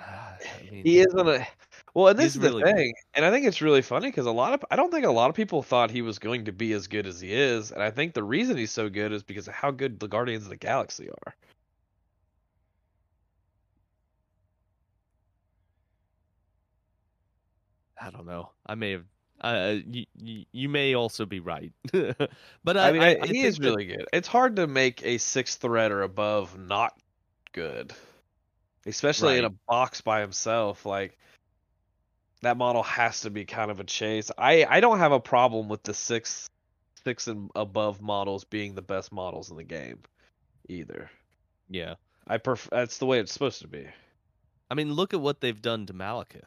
I 0.00 0.70
mean, 0.70 0.84
He 0.84 1.00
isn't 1.00 1.28
a. 1.28 1.46
Well, 1.94 2.08
and 2.08 2.18
this 2.18 2.34
is 2.36 2.40
the 2.40 2.48
really 2.48 2.62
good. 2.62 2.76
thing, 2.76 2.94
and 3.14 3.24
I 3.24 3.30
think 3.30 3.46
it's 3.46 3.60
really 3.60 3.82
funny 3.82 4.08
because 4.08 4.26
a 4.26 4.30
lot 4.30 4.52
of 4.54 4.64
I 4.70 4.76
don't 4.76 4.92
think 4.92 5.04
a 5.06 5.10
lot 5.10 5.28
of 5.30 5.36
people 5.36 5.62
thought 5.62 5.90
he 5.90 6.02
was 6.02 6.18
going 6.20 6.44
to 6.44 6.52
be 6.52 6.72
as 6.72 6.86
good 6.86 7.06
as 7.06 7.20
he 7.20 7.32
is, 7.32 7.72
and 7.72 7.82
I 7.82 7.90
think 7.90 8.14
the 8.14 8.22
reason 8.22 8.56
he's 8.56 8.70
so 8.70 8.88
good 8.88 9.12
is 9.12 9.22
because 9.24 9.48
of 9.48 9.54
how 9.54 9.70
good 9.72 9.98
the 9.98 10.06
Guardians 10.08 10.44
of 10.44 10.50
the 10.50 10.56
Galaxy 10.56 11.08
are. 11.10 11.34
I 18.00 18.10
don't 18.10 18.26
know. 18.26 18.50
I 18.66 18.74
may 18.74 18.92
have. 18.92 19.04
Uh, 19.40 19.76
you, 19.86 20.04
you, 20.18 20.44
you 20.52 20.68
may 20.68 20.94
also 20.94 21.24
be 21.24 21.40
right, 21.40 21.72
but 21.92 22.76
I, 22.76 22.88
I 22.88 22.92
mean, 22.92 23.02
I- 23.02 23.18
I 23.22 23.26
he 23.26 23.40
is 23.42 23.58
really 23.58 23.86
good. 23.86 24.04
It's 24.12 24.28
hard 24.28 24.56
to 24.56 24.66
make 24.66 25.02
a 25.02 25.16
sixth 25.16 25.62
thread 25.62 25.92
or 25.92 26.02
above 26.02 26.58
not 26.58 26.92
good, 27.52 27.94
especially 28.86 29.38
in 29.38 29.44
a 29.44 29.50
box 29.68 30.00
by 30.00 30.20
himself. 30.20 30.86
Like 30.86 31.18
that 32.42 32.56
model 32.56 32.82
has 32.82 33.20
to 33.22 33.30
be 33.30 33.44
kind 33.44 33.70
of 33.70 33.80
a 33.80 33.84
chase. 33.84 34.30
I 34.36 34.64
I 34.64 34.80
don't 34.80 34.98
have 34.98 35.12
a 35.12 35.20
problem 35.20 35.68
with 35.68 35.82
the 35.82 35.94
six 35.94 36.48
six 37.04 37.26
and 37.26 37.50
above 37.54 38.00
models 38.00 38.44
being 38.44 38.74
the 38.74 38.82
best 38.82 39.12
models 39.12 39.50
in 39.50 39.56
the 39.56 39.64
game, 39.64 40.00
either. 40.68 41.10
Yeah, 41.68 41.94
I 42.26 42.38
prefer 42.38 42.68
that's 42.70 42.98
the 42.98 43.06
way 43.06 43.20
it's 43.20 43.32
supposed 43.32 43.62
to 43.62 43.68
be. 43.68 43.86
I 44.70 44.74
mean, 44.74 44.92
look 44.92 45.14
at 45.14 45.20
what 45.20 45.40
they've 45.40 45.60
done 45.60 45.86
to 45.86 45.92
Malekith. 45.92 46.44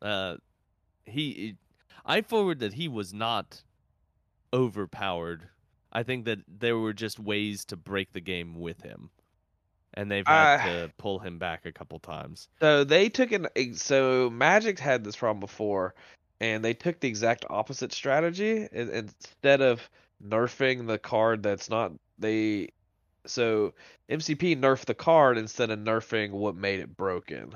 Uh, 0.00 0.36
he, 1.04 1.56
I 2.04 2.22
forward 2.22 2.60
that 2.60 2.72
he 2.72 2.88
was 2.88 3.12
not 3.12 3.62
overpowered. 4.52 5.48
I 5.92 6.02
think 6.02 6.24
that 6.24 6.38
there 6.48 6.78
were 6.78 6.92
just 6.92 7.18
ways 7.20 7.64
to 7.66 7.76
break 7.76 8.12
the 8.12 8.20
game 8.20 8.60
with 8.60 8.82
him, 8.82 9.10
and 9.94 10.10
they've 10.10 10.26
had 10.26 10.60
Uh, 10.60 10.64
to 10.64 10.92
pull 10.98 11.18
him 11.18 11.38
back 11.38 11.66
a 11.66 11.72
couple 11.72 11.98
times. 11.98 12.48
So 12.60 12.84
they 12.84 13.08
took 13.08 13.32
an 13.32 13.48
so 13.74 14.30
Magic 14.30 14.78
had 14.78 15.04
this 15.04 15.16
problem 15.16 15.40
before, 15.40 15.94
and 16.40 16.64
they 16.64 16.74
took 16.74 17.00
the 17.00 17.08
exact 17.08 17.44
opposite 17.50 17.92
strategy. 17.92 18.68
Instead 18.72 19.60
of 19.60 19.88
nerfing 20.24 20.86
the 20.86 20.98
card 20.98 21.42
that's 21.42 21.68
not 21.70 21.92
they, 22.18 22.68
so 23.26 23.74
MCP 24.08 24.56
nerfed 24.56 24.86
the 24.86 24.94
card 24.94 25.38
instead 25.38 25.70
of 25.70 25.78
nerfing 25.78 26.30
what 26.32 26.56
made 26.56 26.80
it 26.80 26.96
broken. 26.96 27.54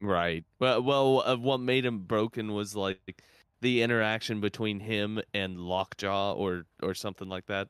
Right. 0.00 0.44
Well, 0.60 0.82
well, 0.82 1.22
uh, 1.26 1.36
what 1.36 1.58
made 1.58 1.84
him 1.84 2.00
broken 2.00 2.52
was 2.52 2.76
like 2.76 3.22
the 3.60 3.82
interaction 3.82 4.40
between 4.40 4.78
him 4.80 5.20
and 5.34 5.58
Lockjaw, 5.60 6.34
or 6.34 6.66
or 6.82 6.94
something 6.94 7.28
like 7.28 7.46
that. 7.46 7.68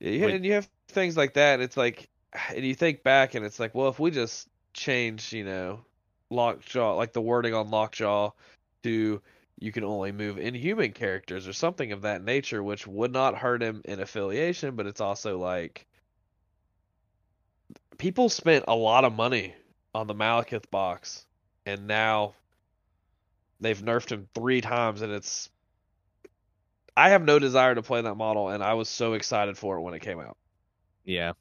Yeah, 0.00 0.26
Wait. 0.26 0.34
and 0.36 0.44
you 0.44 0.52
have 0.54 0.68
things 0.88 1.16
like 1.16 1.34
that. 1.34 1.60
It's 1.60 1.76
like, 1.76 2.08
and 2.54 2.64
you 2.64 2.74
think 2.74 3.02
back, 3.02 3.34
and 3.34 3.44
it's 3.44 3.60
like, 3.60 3.74
well, 3.74 3.88
if 3.88 3.98
we 3.98 4.10
just 4.10 4.48
change, 4.72 5.32
you 5.32 5.44
know, 5.44 5.84
Lockjaw, 6.30 6.96
like 6.96 7.12
the 7.12 7.22
wording 7.22 7.54
on 7.54 7.70
Lockjaw, 7.70 8.30
to 8.82 9.22
you 9.58 9.72
can 9.72 9.84
only 9.84 10.12
move 10.12 10.38
inhuman 10.38 10.92
characters 10.92 11.46
or 11.46 11.52
something 11.52 11.92
of 11.92 12.02
that 12.02 12.22
nature, 12.24 12.62
which 12.62 12.86
would 12.86 13.12
not 13.12 13.36
hurt 13.36 13.62
him 13.62 13.82
in 13.84 14.00
affiliation, 14.00 14.74
but 14.74 14.86
it's 14.86 15.00
also 15.00 15.38
like 15.38 15.86
people 17.98 18.28
spent 18.28 18.64
a 18.68 18.74
lot 18.74 19.04
of 19.04 19.14
money 19.14 19.54
on 19.94 20.06
the 20.06 20.14
Malekith 20.14 20.70
box, 20.70 21.24
and 21.66 21.86
now 21.86 22.34
they've 23.60 23.80
nerfed 23.80 24.10
him 24.10 24.28
three 24.34 24.60
times, 24.60 25.02
and 25.02 25.12
it's. 25.12 25.50
I 26.96 27.10
have 27.10 27.22
no 27.22 27.40
desire 27.40 27.74
to 27.74 27.82
play 27.82 28.02
that 28.02 28.14
model, 28.14 28.50
and 28.50 28.62
I 28.62 28.74
was 28.74 28.88
so 28.88 29.14
excited 29.14 29.58
for 29.58 29.76
it 29.76 29.80
when 29.80 29.94
it 29.94 30.00
came 30.00 30.20
out. 30.20 30.36
Yeah. 31.04 31.32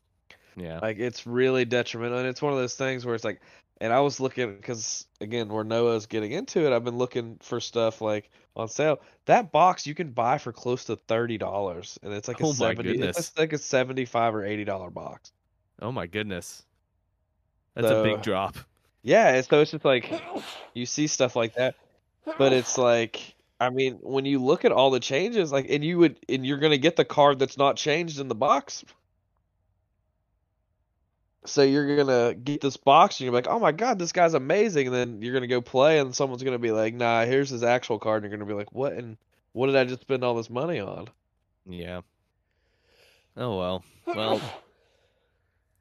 Yeah. 0.56 0.80
Like 0.82 1.00
it's 1.00 1.26
really 1.26 1.66
detrimental, 1.66 2.20
and 2.20 2.28
it's 2.28 2.42
one 2.42 2.54
of 2.54 2.60
those 2.60 2.76
things 2.76 3.06
where 3.06 3.16
it's 3.16 3.24
like, 3.24 3.42
and 3.82 3.92
I 3.92 4.02
was 4.02 4.20
looking 4.20 4.56
because 4.56 5.08
again, 5.20 5.50
where 5.50 5.64
Noah's 5.64 6.06
getting 6.06 6.32
into 6.32 6.66
it, 6.66 6.74
I've 6.74 6.84
been 6.84 6.98
looking 6.98 7.38
for 7.42 7.60
stuff 7.60 8.02
like 8.02 8.30
on 8.56 8.68
sale. 8.68 9.02
That 9.26 9.52
box 9.52 9.88
you 9.88 9.96
can 9.96 10.12
buy 10.12 10.38
for 10.38 10.52
close 10.52 10.86
to 10.86 10.96
thirty 10.96 11.38
dollars, 11.40 11.98
and 12.04 12.14
it's 12.14 12.28
like 12.28 12.40
a 12.40 12.44
Oh 12.44 12.50
my 12.50 12.54
seventy. 12.54 12.92
goodness. 12.92 13.18
It's 13.18 13.38
like 13.38 13.54
a 13.54 13.58
seventy-five 13.58 14.36
or 14.36 14.46
eighty 14.46 14.64
dollar 14.64 14.92
box. 14.92 15.32
Oh 15.82 15.92
my 15.92 16.06
goodness. 16.06 16.64
That's 17.74 17.90
a 17.90 18.04
big 18.04 18.22
drop. 18.22 18.56
Yeah, 19.02 19.42
so 19.42 19.60
it's 19.62 19.72
just 19.72 19.84
like 19.84 20.22
you 20.76 20.86
see 20.86 21.08
stuff 21.08 21.36
like 21.36 21.56
that, 21.56 21.76
but 22.38 22.54
it's 22.54 22.78
like. 22.78 23.36
I 23.60 23.70
mean, 23.70 23.94
when 24.02 24.26
you 24.26 24.40
look 24.40 24.66
at 24.66 24.74
all 24.74 24.92
the 24.92 25.00
changes, 25.00 25.52
like, 25.54 25.68
and 25.70 25.86
you 25.86 25.98
would, 26.00 26.20
and 26.28 26.46
you're 26.46 26.58
gonna 26.58 26.78
get 26.78 26.98
the 26.98 27.06
card 27.06 27.40
that's 27.40 27.58
not 27.58 27.78
changed 27.78 28.20
in 28.20 28.28
the 28.28 28.36
box. 28.36 28.84
So 31.46 31.62
you're 31.64 31.98
gonna 31.98 32.34
get 32.34 32.62
this 32.62 32.78
box, 32.78 33.20
and 33.20 33.26
you're 33.26 33.34
like, 33.34 33.48
"Oh 33.48 33.60
my 33.60 33.72
god, 33.72 34.00
this 34.00 34.12
guy's 34.12 34.34
amazing!" 34.34 34.88
And 34.88 34.96
then 34.96 35.22
you're 35.22 35.34
gonna 35.34 35.48
go 35.48 35.62
play, 35.62 36.00
and 36.00 36.16
someone's 36.16 36.44
gonna 36.44 36.60
be 36.60 36.72
like, 36.72 36.94
"Nah, 36.94 37.26
here's 37.26 37.50
his 37.50 37.64
actual 37.64 38.00
card." 38.00 38.24
And 38.24 38.32
you're 38.32 38.38
gonna 38.38 38.50
be 38.50 38.58
like, 38.58 38.72
"What? 38.72 38.94
And 38.94 39.18
what 39.52 39.68
did 39.68 39.76
I 39.76 39.84
just 39.86 40.02
spend 40.02 40.24
all 40.24 40.36
this 40.36 40.50
money 40.50 40.80
on?" 40.80 41.10
Yeah. 41.66 42.02
Oh 43.38 43.58
well. 43.58 43.84
Well, 44.06 44.42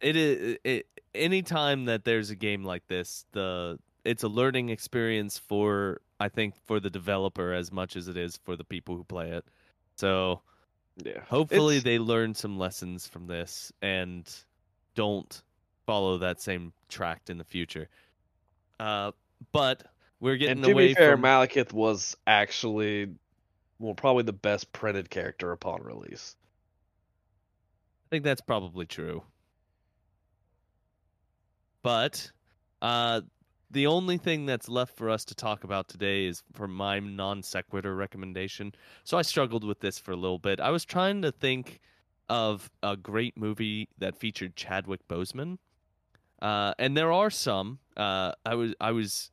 it 0.01 0.17
is 0.17 0.59
it 0.65 0.87
any 1.15 1.43
time 1.43 1.85
that 1.87 2.05
there's 2.05 2.31
a 2.31 2.37
game 2.37 2.65
like 2.65 2.87
this, 2.89 3.25
the 3.33 3.79
it's 4.05 4.23
a 4.23 4.29
learning 4.29 4.69
experience 4.71 5.39
for 5.39 6.01
I 6.21 6.29
think 6.29 6.55
for 6.65 6.81
the 6.81 6.91
developer 6.91 7.53
as 7.53 7.71
much 7.73 7.97
as 7.97 8.09
it 8.09 8.17
is 8.17 8.37
for 8.45 8.57
the 8.57 8.65
people 8.65 8.97
who 8.97 9.05
play 9.05 9.31
it. 9.31 9.45
So 9.97 10.41
Yeah. 11.05 11.21
hopefully 11.25 11.77
It's- 11.77 11.85
they 11.85 11.99
learn 11.99 12.35
some 12.35 12.59
lessons 12.59 13.07
from 13.07 13.27
this 13.27 13.73
and 13.83 14.29
don't 14.95 15.43
follow 15.87 16.19
that 16.19 16.41
same 16.41 16.73
track 16.89 17.23
in 17.29 17.39
the 17.39 17.45
future. 17.45 17.89
Uh, 18.79 19.13
but 19.53 19.85
we're 20.21 20.37
getting 20.37 20.59
And 20.59 20.65
to 20.65 20.73
away 20.73 20.89
be 20.89 20.95
fair, 20.95 21.13
from 21.13 21.23
Malekith 21.23 21.73
was 21.73 22.17
actually, 22.27 23.09
well, 23.79 23.95
probably 23.95 24.23
the 24.23 24.33
best 24.33 24.73
printed 24.73 25.11
character 25.11 25.53
upon 25.53 25.83
release. 25.83 26.37
I 28.07 28.09
think 28.11 28.25
that's 28.25 28.41
probably 28.41 28.87
true. 28.87 29.23
But 31.83 32.31
uh, 32.81 33.23
the 33.71 33.87
only 33.87 34.19
thing 34.19 34.47
that's 34.47 34.69
left 34.69 34.97
for 34.97 35.11
us 35.11 35.25
to 35.27 35.35
talk 35.35 35.65
about 35.65 35.89
today 35.89 36.27
is 36.27 36.43
for 36.53 36.69
my 36.69 37.01
non 37.01 37.43
sequitur 37.43 37.95
recommendation. 37.97 38.73
So 39.03 39.17
I 39.19 39.23
struggled 39.23 39.65
with 39.65 39.81
this 39.81 39.99
for 39.99 40.13
a 40.13 40.17
little 40.17 40.39
bit. 40.39 40.61
I 40.61 40.71
was 40.71 40.85
trying 40.85 41.23
to 41.23 41.33
think 41.33 41.81
of 42.29 42.71
a 42.83 42.97
great 42.97 43.37
movie 43.37 43.89
that 43.99 44.17
featured 44.17 44.57
Chadwick 44.57 45.07
Boseman, 45.09 45.59
uh, 46.43 46.75
and 46.79 46.97
there 46.97 47.13
are 47.13 47.31
some. 47.31 47.79
Uh, 47.97 48.33
I 48.45 48.57
was 48.57 48.75
I 48.81 48.91
was 48.91 49.31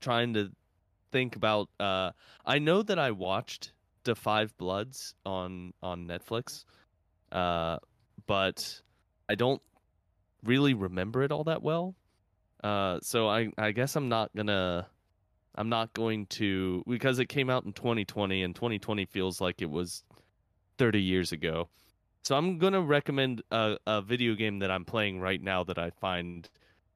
trying 0.00 0.34
to 0.34 0.52
think 1.10 1.34
about. 1.34 1.68
Uh, 1.78 2.12
I 2.46 2.60
know 2.60 2.82
that 2.82 2.98
I 2.98 3.10
watched 3.10 3.72
The 4.04 4.14
Five 4.14 4.56
Bloods 4.56 5.14
on 5.26 5.74
on 5.82 6.06
Netflix, 6.06 6.64
uh, 7.32 7.78
but 8.26 8.80
I 9.28 9.34
don't 9.34 9.60
really 10.44 10.72
remember 10.72 11.24
it 11.24 11.32
all 11.32 11.44
that 11.44 11.62
well. 11.62 11.96
Uh, 12.62 13.00
so 13.02 13.28
I 13.28 13.50
I 13.58 13.72
guess 13.72 13.96
I'm 13.96 14.08
not 14.08 14.30
gonna 14.36 14.86
I'm 15.56 15.68
not 15.68 15.92
going 15.92 16.26
to 16.26 16.84
because 16.86 17.18
it 17.18 17.26
came 17.26 17.50
out 17.50 17.64
in 17.64 17.72
2020 17.72 18.42
and 18.44 18.54
2020 18.54 19.04
feels 19.06 19.40
like 19.40 19.60
it 19.60 19.70
was 19.70 20.04
30 20.78 21.02
years 21.02 21.32
ago. 21.32 21.68
So 22.22 22.36
I'm 22.36 22.58
gonna 22.58 22.80
recommend 22.80 23.42
a, 23.50 23.78
a 23.84 24.00
video 24.00 24.34
game 24.34 24.60
that 24.60 24.70
I'm 24.70 24.84
playing 24.84 25.20
right 25.20 25.42
now 25.42 25.64
that 25.64 25.76
I 25.76 25.90
find 25.90 26.48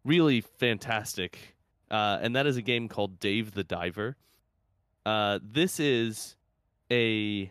really 0.05 0.41
fantastic, 0.41 1.57
uh, 1.91 2.19
and 2.23 2.37
that 2.37 2.47
is 2.47 2.57
a 2.57 2.63
game 2.63 2.89
called 2.89 3.19
Dave 3.19 3.51
the 3.51 3.65
Diver. 3.65 4.17
Uh, 5.05 5.41
this 5.43 5.81
is 5.81 6.37
a 6.93 7.51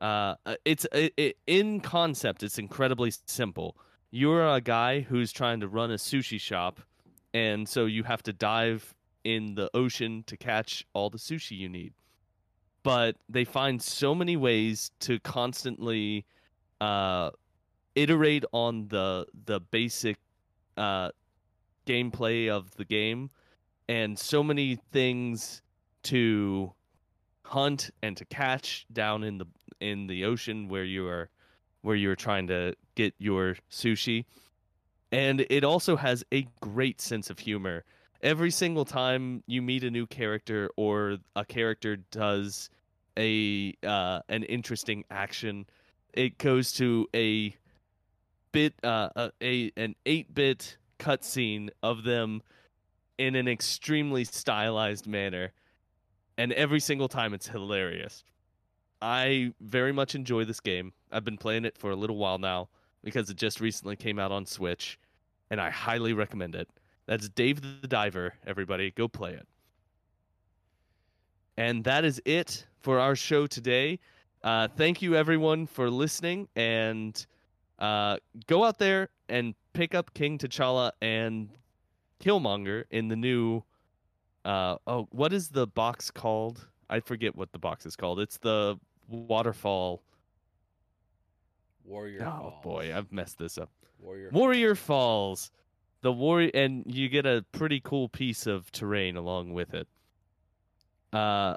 uh, 0.00 0.34
it's 0.64 0.84
it, 0.92 1.14
it, 1.16 1.36
in 1.46 1.80
concept. 1.80 2.42
It's 2.42 2.58
incredibly 2.58 3.12
simple. 3.26 3.76
You're 4.10 4.44
a 4.48 4.60
guy 4.60 5.00
who's 5.00 5.30
trying 5.30 5.60
to 5.60 5.68
run 5.68 5.92
a 5.92 5.96
sushi 5.96 6.40
shop, 6.40 6.80
and 7.32 7.68
so 7.68 7.86
you 7.86 8.02
have 8.02 8.24
to 8.24 8.32
dive 8.32 8.94
in 9.22 9.54
the 9.54 9.70
ocean 9.74 10.24
to 10.26 10.36
catch 10.36 10.84
all 10.92 11.08
the 11.08 11.18
sushi 11.18 11.56
you 11.56 11.68
need. 11.68 11.92
But 12.82 13.16
they 13.28 13.44
find 13.44 13.80
so 13.80 14.12
many 14.12 14.36
ways 14.36 14.90
to 15.00 15.20
constantly 15.20 16.24
uh, 16.80 17.30
iterate 17.94 18.44
on 18.52 18.88
the 18.88 19.26
the 19.44 19.60
basic 19.60 20.16
uh, 20.76 21.10
gameplay 21.86 22.48
of 22.48 22.74
the 22.76 22.84
game, 22.84 23.30
and 23.88 24.18
so 24.18 24.42
many 24.42 24.76
things 24.92 25.62
to 26.04 26.72
hunt 27.44 27.90
and 28.02 28.16
to 28.16 28.24
catch 28.26 28.86
down 28.92 29.24
in 29.24 29.38
the 29.38 29.46
in 29.80 30.06
the 30.06 30.24
ocean 30.24 30.68
where 30.68 30.84
you 30.84 31.06
are 31.06 31.28
where 31.82 31.96
you're 31.96 32.16
trying 32.16 32.48
to 32.48 32.74
get 32.96 33.14
your 33.18 33.56
sushi. 33.70 34.24
And 35.12 35.46
it 35.48 35.62
also 35.62 35.96
has 35.96 36.24
a 36.32 36.46
great 36.60 37.00
sense 37.00 37.30
of 37.30 37.38
humor. 37.38 37.84
Every 38.22 38.50
single 38.50 38.84
time 38.84 39.44
you 39.46 39.62
meet 39.62 39.84
a 39.84 39.90
new 39.90 40.06
character 40.06 40.68
or 40.76 41.18
a 41.36 41.44
character 41.44 41.96
does 42.10 42.70
a 43.16 43.74
uh, 43.84 44.20
an 44.28 44.42
interesting 44.44 45.04
action, 45.10 45.66
it 46.16 46.38
goes 46.38 46.72
to 46.72 47.06
a 47.14 47.54
bit 48.52 48.74
uh, 48.82 49.10
a, 49.14 49.30
a 49.42 49.72
an 49.76 49.94
8-bit 50.06 50.78
cutscene 50.98 51.68
of 51.82 52.04
them 52.04 52.42
in 53.18 53.34
an 53.34 53.48
extremely 53.48 54.24
stylized 54.24 55.06
manner 55.06 55.52
and 56.38 56.52
every 56.52 56.80
single 56.80 57.08
time 57.08 57.34
it's 57.34 57.48
hilarious. 57.48 58.24
I 59.00 59.52
very 59.60 59.92
much 59.92 60.14
enjoy 60.14 60.44
this 60.44 60.60
game. 60.60 60.92
I've 61.12 61.24
been 61.24 61.38
playing 61.38 61.64
it 61.64 61.76
for 61.78 61.90
a 61.90 61.96
little 61.96 62.16
while 62.16 62.38
now 62.38 62.68
because 63.02 63.30
it 63.30 63.36
just 63.36 63.60
recently 63.60 63.96
came 63.96 64.18
out 64.18 64.32
on 64.32 64.46
Switch, 64.46 64.98
and 65.50 65.60
I 65.60 65.70
highly 65.70 66.12
recommend 66.12 66.54
it. 66.54 66.68
That's 67.06 67.28
Dave 67.28 67.60
the 67.80 67.86
Diver, 67.86 68.34
everybody. 68.46 68.90
Go 68.90 69.06
play 69.06 69.32
it. 69.32 69.46
And 71.56 71.84
that 71.84 72.04
is 72.04 72.20
it 72.24 72.66
for 72.80 72.98
our 72.98 73.14
show 73.14 73.46
today. 73.46 74.00
Uh, 74.46 74.68
thank 74.76 75.02
you, 75.02 75.16
everyone, 75.16 75.66
for 75.66 75.90
listening. 75.90 76.46
And 76.54 77.26
uh, 77.80 78.18
go 78.46 78.64
out 78.64 78.78
there 78.78 79.08
and 79.28 79.54
pick 79.72 79.92
up 79.92 80.14
King 80.14 80.38
T'Challa 80.38 80.92
and 81.02 81.48
Killmonger 82.22 82.84
in 82.90 83.08
the 83.08 83.16
new 83.16 83.62
uh 84.44 84.76
oh 84.86 85.08
what 85.10 85.32
is 85.32 85.48
the 85.48 85.66
box 85.66 86.10
called? 86.12 86.68
I 86.88 87.00
forget 87.00 87.34
what 87.34 87.50
the 87.50 87.58
box 87.58 87.84
is 87.84 87.96
called. 87.96 88.20
It's 88.20 88.38
the 88.38 88.78
waterfall. 89.08 90.02
Warrior 91.84 92.20
oh 92.22 92.24
Falls. 92.24 92.62
boy 92.62 92.92
i've 92.96 93.10
messed 93.12 93.38
this 93.38 93.58
up. 93.58 93.68
Warrior 93.98 94.30
warrior 94.32 94.74
falls. 94.76 95.50
The 96.02 96.12
warrior 96.12 96.52
and 96.54 96.84
you 96.86 97.08
get 97.08 97.26
a 97.26 97.44
pretty 97.50 97.80
cool 97.80 98.08
piece 98.08 98.46
of 98.46 98.70
terrain 98.70 99.16
along 99.16 99.52
with 99.52 99.74
it. 99.74 99.88
Uh 101.12 101.56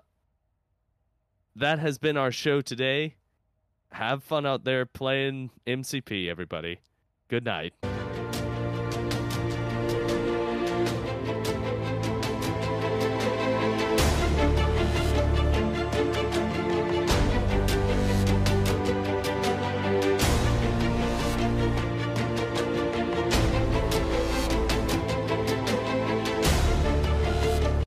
that 1.59 1.79
has 1.79 1.97
been 1.97 2.17
our 2.17 2.31
show 2.31 2.61
today. 2.61 3.15
Have 3.91 4.23
fun 4.23 4.45
out 4.45 4.63
there 4.63 4.85
playing 4.85 5.49
mcp 5.65 6.29
everybody. 6.29 6.79
Good 7.27 7.43
night 7.43 7.73